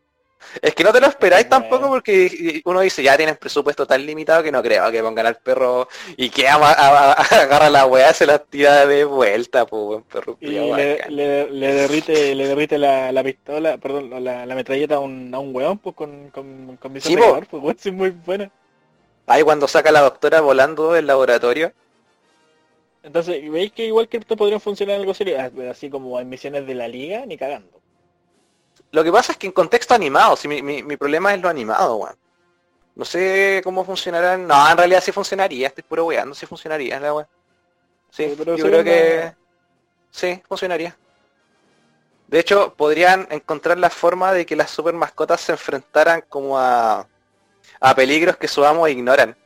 [0.62, 4.42] Es que no te lo esperáis tampoco porque uno dice, ya tienen presupuesto tan limitado
[4.42, 8.12] que no creo que pongan al perro y que ama- a- a- agarra la weá,
[8.14, 10.36] se la tira de vuelta, pues perro.
[10.40, 15.00] Y le, le, le derrite, le derrite la, la pistola, perdón, la, la metralleta a
[15.00, 17.16] un, a un weón pues con, con, con visión Sí,
[17.50, 18.50] pues weón, sí, muy buena.
[19.26, 21.72] Ahí cuando saca a la doctora volando del laboratorio.
[23.02, 25.36] Entonces, ¿veis que igual que esto podría funcionar en algo serio?
[25.38, 27.80] Ah, Así como en misiones de la liga, ni cagando.
[28.92, 31.48] Lo que pasa es que en contexto animado, si mi, mi, mi problema es lo
[31.48, 32.16] animado, weón.
[32.96, 34.38] No sé cómo funcionará.
[34.38, 37.28] No, en realidad sí funcionaría, estoy puro weando, sí funcionaría la weá.
[38.10, 39.34] Sí, pero yo creo que
[40.10, 40.96] sí, funcionaría.
[42.26, 47.06] De hecho, podrían encontrar la forma de que las super mascotas se enfrentaran como a,
[47.80, 49.36] a peligros que sus amos ignoran.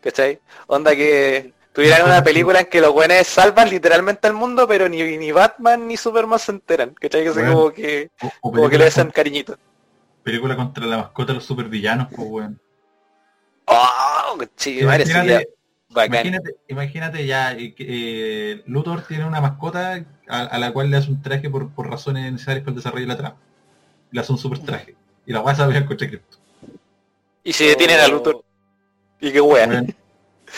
[0.00, 0.40] ¿Cachai?
[0.66, 5.16] Onda que tuvieran una película en que los buenos salvan literalmente al mundo, pero ni,
[5.18, 6.94] ni Batman ni Superman se enteran.
[6.94, 7.22] ¿Cachai?
[7.22, 7.52] Que, Bueno.
[7.52, 9.56] como que, O, o como que le hacen cariñito.
[10.22, 12.60] película contra la mascota de los supervillanos, pues weón.
[13.66, 14.38] ¡Oh!
[14.56, 15.48] Sería Imagínate,
[15.90, 20.96] imagínate, imagínate ya eh, que eh, Luthor tiene una mascota a, a la cual le
[20.96, 23.36] hace un traje por, por razones necesarias para el desarrollo de la trama.
[24.10, 24.94] Le hace un super traje.
[25.26, 26.38] Y la vas a ver contra Crypto.
[27.42, 28.44] Y si detienen a Luthor,
[29.20, 29.40] y qué.
[29.40, 29.94] Weón.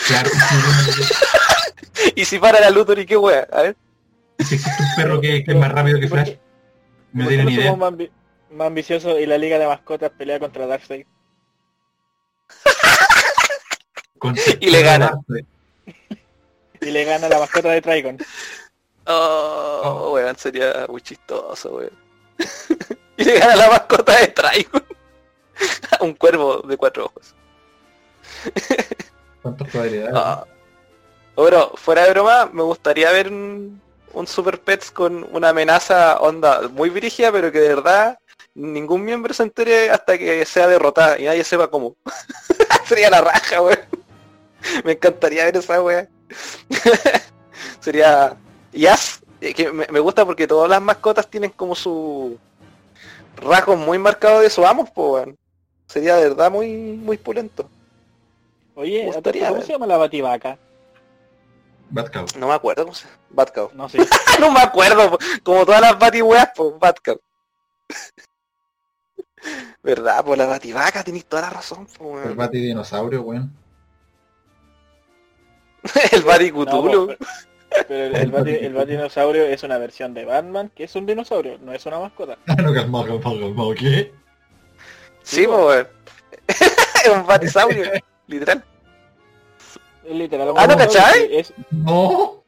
[0.06, 1.14] Claro, sí,
[2.16, 3.46] Y si paran a Luthor, y qué wea.
[3.52, 3.76] A ver.
[4.38, 6.32] si existe un perro que, que es más rápido que Flash,
[7.12, 7.74] no ¿Por qué tiene ni idea.
[7.76, 8.10] más, ambi-
[8.50, 11.06] más ambiciosos y la liga de mascotas pelea contra Darkseid?
[14.60, 15.12] Y le gana.
[16.80, 18.18] Y le gana la mascota de Trigon.
[19.06, 20.12] Oh, Oh.
[20.12, 21.92] weón, sería muy chistoso, weón.
[23.16, 24.84] y le gana la mascota de Trigon.
[26.00, 27.34] un cuervo de cuatro ojos.
[29.48, 30.14] ¿Cuántas probabilidades?
[30.14, 30.44] Ah.
[31.34, 33.80] Bueno, fuera de broma, me gustaría ver un,
[34.12, 38.18] un Super Pets con una amenaza onda muy brígida, pero que de verdad
[38.54, 41.96] ningún miembro se entere hasta que sea derrotada y nadie sepa cómo.
[42.86, 43.78] Sería la raja, weón.
[44.84, 46.08] Me encantaría ver esa weá.
[47.80, 48.36] Sería...
[48.72, 52.38] Yas, que me, me gusta porque todas las mascotas tienen como su
[53.36, 55.28] rasgos muy marcados de su amos, pues.
[55.86, 57.68] Sería de verdad muy, muy pulento.
[58.78, 59.66] Oye, gustaría ¿cómo ver.
[59.66, 60.56] se llama la bativaca?
[61.90, 62.26] Bad Cow.
[62.38, 63.70] No me acuerdo cómo se Bad Cow.
[63.74, 63.98] No sé.
[64.40, 67.20] no me acuerdo, como todas las batiweas, pues Bad Cow.
[69.82, 70.24] ¿Verdad?
[70.24, 72.36] Pues la bativaca, tenéis toda la razón, po, El weón.
[72.36, 73.52] bati dinosaurio, weón.
[76.12, 77.06] El No, Baticutulu.
[77.06, 81.06] pero, pero el, el, bati- el batidinosaurio es una versión de Batman, que es un
[81.06, 82.36] dinosaurio, no es una mascota.
[82.46, 84.12] no, calmado, calmado, calmado, ¿qué?
[85.22, 85.88] sí, pues weón.
[86.48, 87.84] es un batisaurio,
[88.28, 88.64] literal.
[90.04, 90.52] Es literal.
[90.56, 91.28] Ah, ¿no cachai?
[91.36, 92.44] es- No,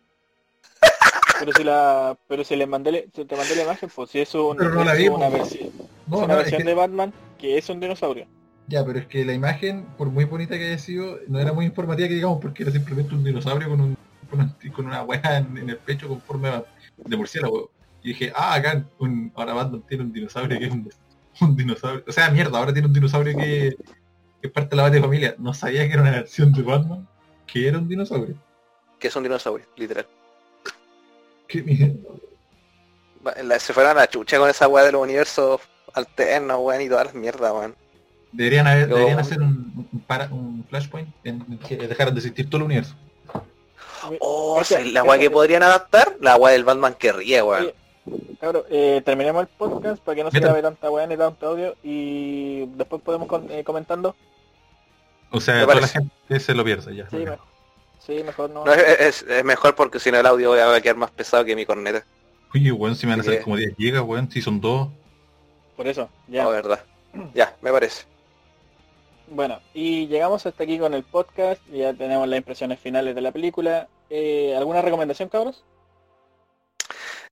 [1.39, 4.21] pero si la, pero si le mandé, le- si te mandé la imagen, pues si
[4.21, 5.19] es, un, Pero no la es vimos.
[5.19, 5.73] una, versi- es
[6.07, 8.27] no, una no, es versión que- de Batman que es un dinosaurio.
[8.69, 11.65] Ya, pero es que la imagen, por muy bonita que haya sido, no era muy
[11.67, 13.97] informativa que digamos, porque era simplemente un dinosaurio con un
[14.31, 16.63] con, un- con una hueá en, en el pecho con forma
[16.97, 17.71] de murciélago.
[18.03, 20.89] Y dije, ah, acá un, ahora Batman tiene un dinosaurio que es un,
[21.41, 22.05] un dinosaurio.
[22.07, 23.77] O sea, mierda, ahora tiene un dinosaurio que,
[24.41, 25.35] que es parte de la Bat de familia.
[25.39, 27.07] No sabía que era una versión de Batman
[27.47, 28.37] que era un dinosaurio.
[28.99, 30.07] Que es un dinosaurio, literal.
[31.47, 31.97] Qué
[33.43, 35.61] la- Se fueron a la chucha con esa weá de los universos
[35.95, 37.75] alternos, weón, y todas las mierdas, weón.
[38.33, 42.49] Deberían, haber, Yo- deberían hacer un, un, para, un flashpoint en que dejaran de existir
[42.49, 42.95] todo el universo.
[44.21, 46.17] Oh, Esa- ¿sabes la weá que podrían adaptar?
[46.21, 47.73] La weá del Batman que ríe, weón.
[48.39, 51.77] Claro, eh, terminemos el podcast para que no se grabe tanta weá ni tanto audio
[51.83, 54.15] y después podemos con- eh, comentando.
[55.31, 57.09] O sea, toda la gente se lo pierde ya.
[57.11, 57.39] Sí, mejor.
[57.99, 58.65] Sí, mejor no.
[58.65, 61.55] No, es, es- mejor porque si no el audio va a quedar más pesado que
[61.55, 62.05] mi corneta.
[62.55, 64.89] Oye, weón, si me van a hacer como 10 gigas, weón, si son dos.
[65.77, 66.49] Por eso, ya.
[66.49, 66.81] verdad.
[67.35, 68.05] Ya, me parece.
[69.29, 71.61] Bueno, y llegamos hasta aquí con el podcast.
[71.73, 73.87] Ya tenemos las impresiones finales de la película.
[74.09, 75.63] Eh, ¿Alguna recomendación, cabros?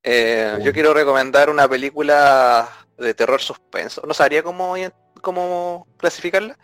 [0.02, 0.62] Eh, Uh.
[0.62, 4.02] Yo quiero recomendar una película de terror suspenso.
[4.06, 4.74] No sabría cómo,
[5.20, 6.56] cómo clasificarla,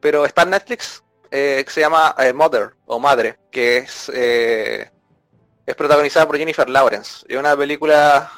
[0.00, 4.90] pero está en Netflix, eh, que se llama eh, Mother o Madre, que es, eh,
[5.66, 7.24] es protagonizada por Jennifer Lawrence.
[7.28, 8.30] Es una película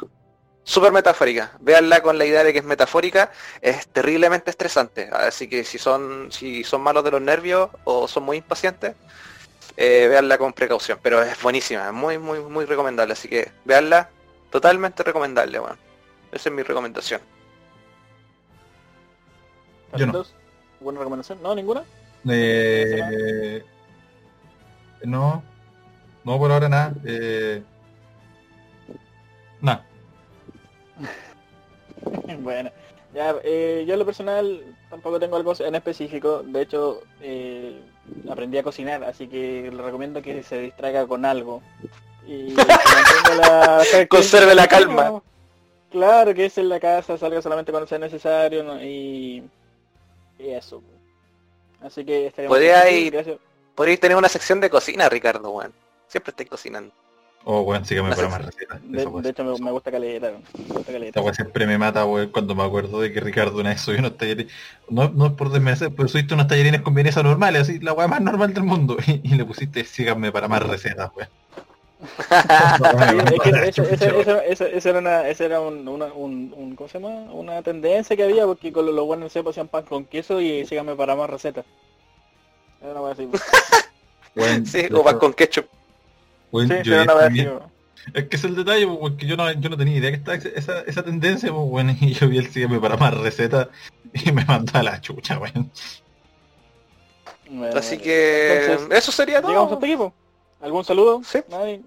[0.64, 1.52] súper metafórica.
[1.60, 5.08] Véanla con la idea de que es metafórica, es terriblemente estresante.
[5.12, 8.94] Así que si son, si son malos de los nervios o son muy impacientes,
[9.76, 10.98] eh, véanla con precaución.
[11.02, 13.12] Pero es buenísima, es muy, muy, muy recomendable.
[13.14, 14.10] Así que véanla,
[14.52, 15.78] totalmente recomendable, weón.
[16.30, 17.20] Esa es mi recomendación.
[19.96, 20.24] Yo no.
[20.78, 21.42] ¿Alguna recomendación?
[21.42, 21.54] ¿No?
[21.54, 21.84] ¿Ninguna?
[22.28, 23.64] Eh,
[25.04, 25.42] no,
[26.24, 26.94] no por ahora nada.
[27.04, 27.62] Eh,
[29.60, 29.84] nada.
[32.40, 32.70] bueno,
[33.14, 36.42] ya, eh, yo en lo personal tampoco tengo algo en específico.
[36.42, 37.80] De hecho, eh,
[38.30, 41.62] aprendí a cocinar, así que le recomiendo que se distraiga con algo.
[42.26, 45.22] Y que la- Conserve la calma.
[45.90, 48.82] Claro, que es en la casa, salga solamente cuando sea necesario ¿no?
[48.82, 49.42] y,
[50.38, 50.82] y eso.
[51.82, 52.84] Así que estaríamos Podría.
[53.74, 55.72] Podríais tener una sección de cocina, Ricardo, weón.
[56.08, 56.92] Siempre estáis cocinando.
[57.44, 58.80] Oh, weón, sígame No para sé más recetas.
[58.84, 61.08] De, hecho me, me gusta caleta, me gusta caleta.
[61.08, 63.98] Esta weá siempre me mata, weón, cuando me acuerdo de que Ricardo una vez subió
[63.98, 64.52] unos tallarines.
[64.88, 68.06] No, no es por desmerecer, pero subiste unos tallarines con vienesa normales, así, la weá
[68.06, 68.96] más normal del mundo.
[69.06, 71.28] Y, y le pusiste síganme para más recetas, weón.
[73.42, 73.50] Que
[74.52, 77.32] esa, era una, esa era un, una, un, un- ¿cómo se llama?
[77.32, 80.66] Una tendencia que había porque con los, los buenos se hacían pan con queso y
[80.66, 81.64] síganme para más recetas.
[82.82, 83.28] Era una así.
[84.64, 85.66] Sí, o hecho, con ketchup.
[86.50, 87.46] weón, Sí, era una así.
[88.14, 90.36] Es que es el detalle, pues, porque yo no, yo no tenía idea que estaba
[90.38, 93.68] esa, esa tendencia, pues, bueno, y yo vi el sígueme para más recetas
[94.14, 95.70] y me mandó a la chucha, weón.
[97.50, 98.04] Bueno, Así bueno.
[98.04, 99.74] que Entonces, eso sería Llegamos todo.
[99.74, 100.14] hasta aquí, po.
[100.62, 101.20] ¿Algún saludo?
[101.24, 101.40] Sí.
[101.50, 101.82] Nadie.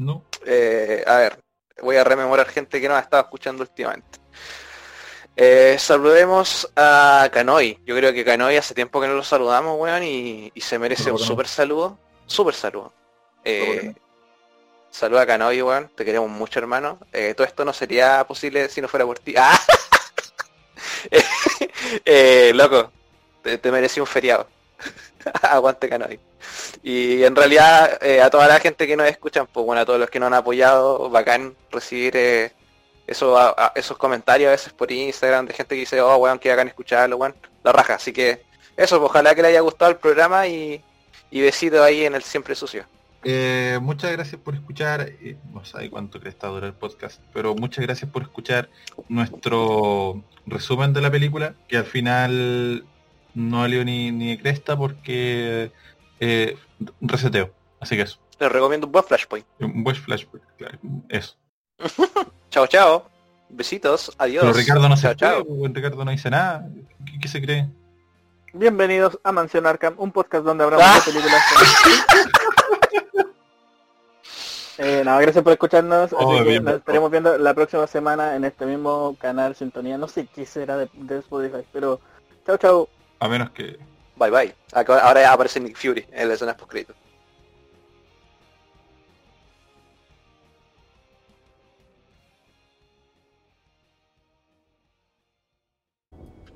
[0.00, 0.24] No.
[0.46, 1.38] Eh, a ver,
[1.82, 4.18] voy a rememorar gente que nos ha estado escuchando últimamente.
[5.36, 7.78] Eh, saludemos a Canoy.
[7.84, 11.10] Yo creo que Canoy hace tiempo que no lo saludamos, weón, y, y se merece
[11.10, 11.26] No, un no.
[11.26, 11.98] super saludo.
[12.26, 12.92] Super saludo.
[13.44, 13.94] Eh, No,
[14.90, 15.90] saluda a Canoy, weón.
[15.94, 16.98] Te queremos mucho, hermano.
[17.12, 19.34] Eh, todo esto no sería posible si no fuera por ti.
[19.38, 19.58] ¡Ah!
[22.54, 22.90] Loco,
[23.42, 24.46] te, te merecí un feriado.
[25.42, 26.18] Aguante Canoy.
[26.82, 29.98] Y en realidad eh, a toda la gente que nos escuchan, pues bueno, a todos
[30.00, 32.52] los que nos han apoyado, bacán recibir eh,
[33.06, 36.50] eso, a- esos comentarios a veces por Instagram de gente que dice, oh weón, que
[36.50, 37.94] bacán escucharlo, weón, la raja.
[37.94, 38.42] Así que
[38.76, 40.82] eso, pues, ojalá que le haya gustado el programa y,
[41.30, 42.84] y besito ahí en el siempre sucio.
[43.22, 45.02] Eh, muchas gracias por escuchar.
[45.02, 48.70] eh, no sé cuánto está dura el podcast, pero muchas gracias por escuchar
[49.08, 52.84] nuestro resumen de la película, que al final
[53.34, 55.70] no valió ni, ni de cresta porque
[56.20, 56.56] eh,
[57.00, 57.52] reseteo.
[57.80, 58.18] Así que eso.
[58.38, 59.46] Les recomiendo un buen Flashpoint.
[59.58, 61.36] Un buen flashback, claro, eso.
[62.50, 63.04] Chao, chao.
[63.48, 64.12] Besitos.
[64.18, 64.42] Adiós.
[64.44, 65.44] Pero Ricardo no se chao, chao.
[65.44, 66.66] fue, pues, Ricardo no dice nada.
[67.06, 67.68] ¿Qué, qué se cree?
[68.52, 70.94] Bienvenidos a Mansión Arkham, un podcast donde hablamos Ah.
[71.04, 71.42] de películas.
[74.78, 76.12] eh, no, gracias por escucharnos.
[76.12, 76.78] Oh, así que bien, nos bien.
[76.78, 79.98] estaremos viendo la próxima semana en este mismo canal Sintonía.
[79.98, 82.00] No sé qué será de, de Spotify, pero
[82.46, 82.88] chao, chao.
[83.20, 83.78] A menos que...
[84.20, 84.54] Bye bye.
[84.74, 86.90] Ahora aparece Nick Fury en la escena post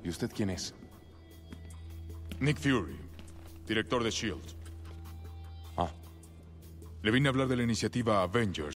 [0.03, 0.75] ¿Y usted quién es?
[2.39, 2.99] Nick Fury,
[3.65, 4.43] director de SHIELD.
[5.77, 5.89] Ah.
[7.01, 8.74] Le vine a hablar de la iniciativa Avengers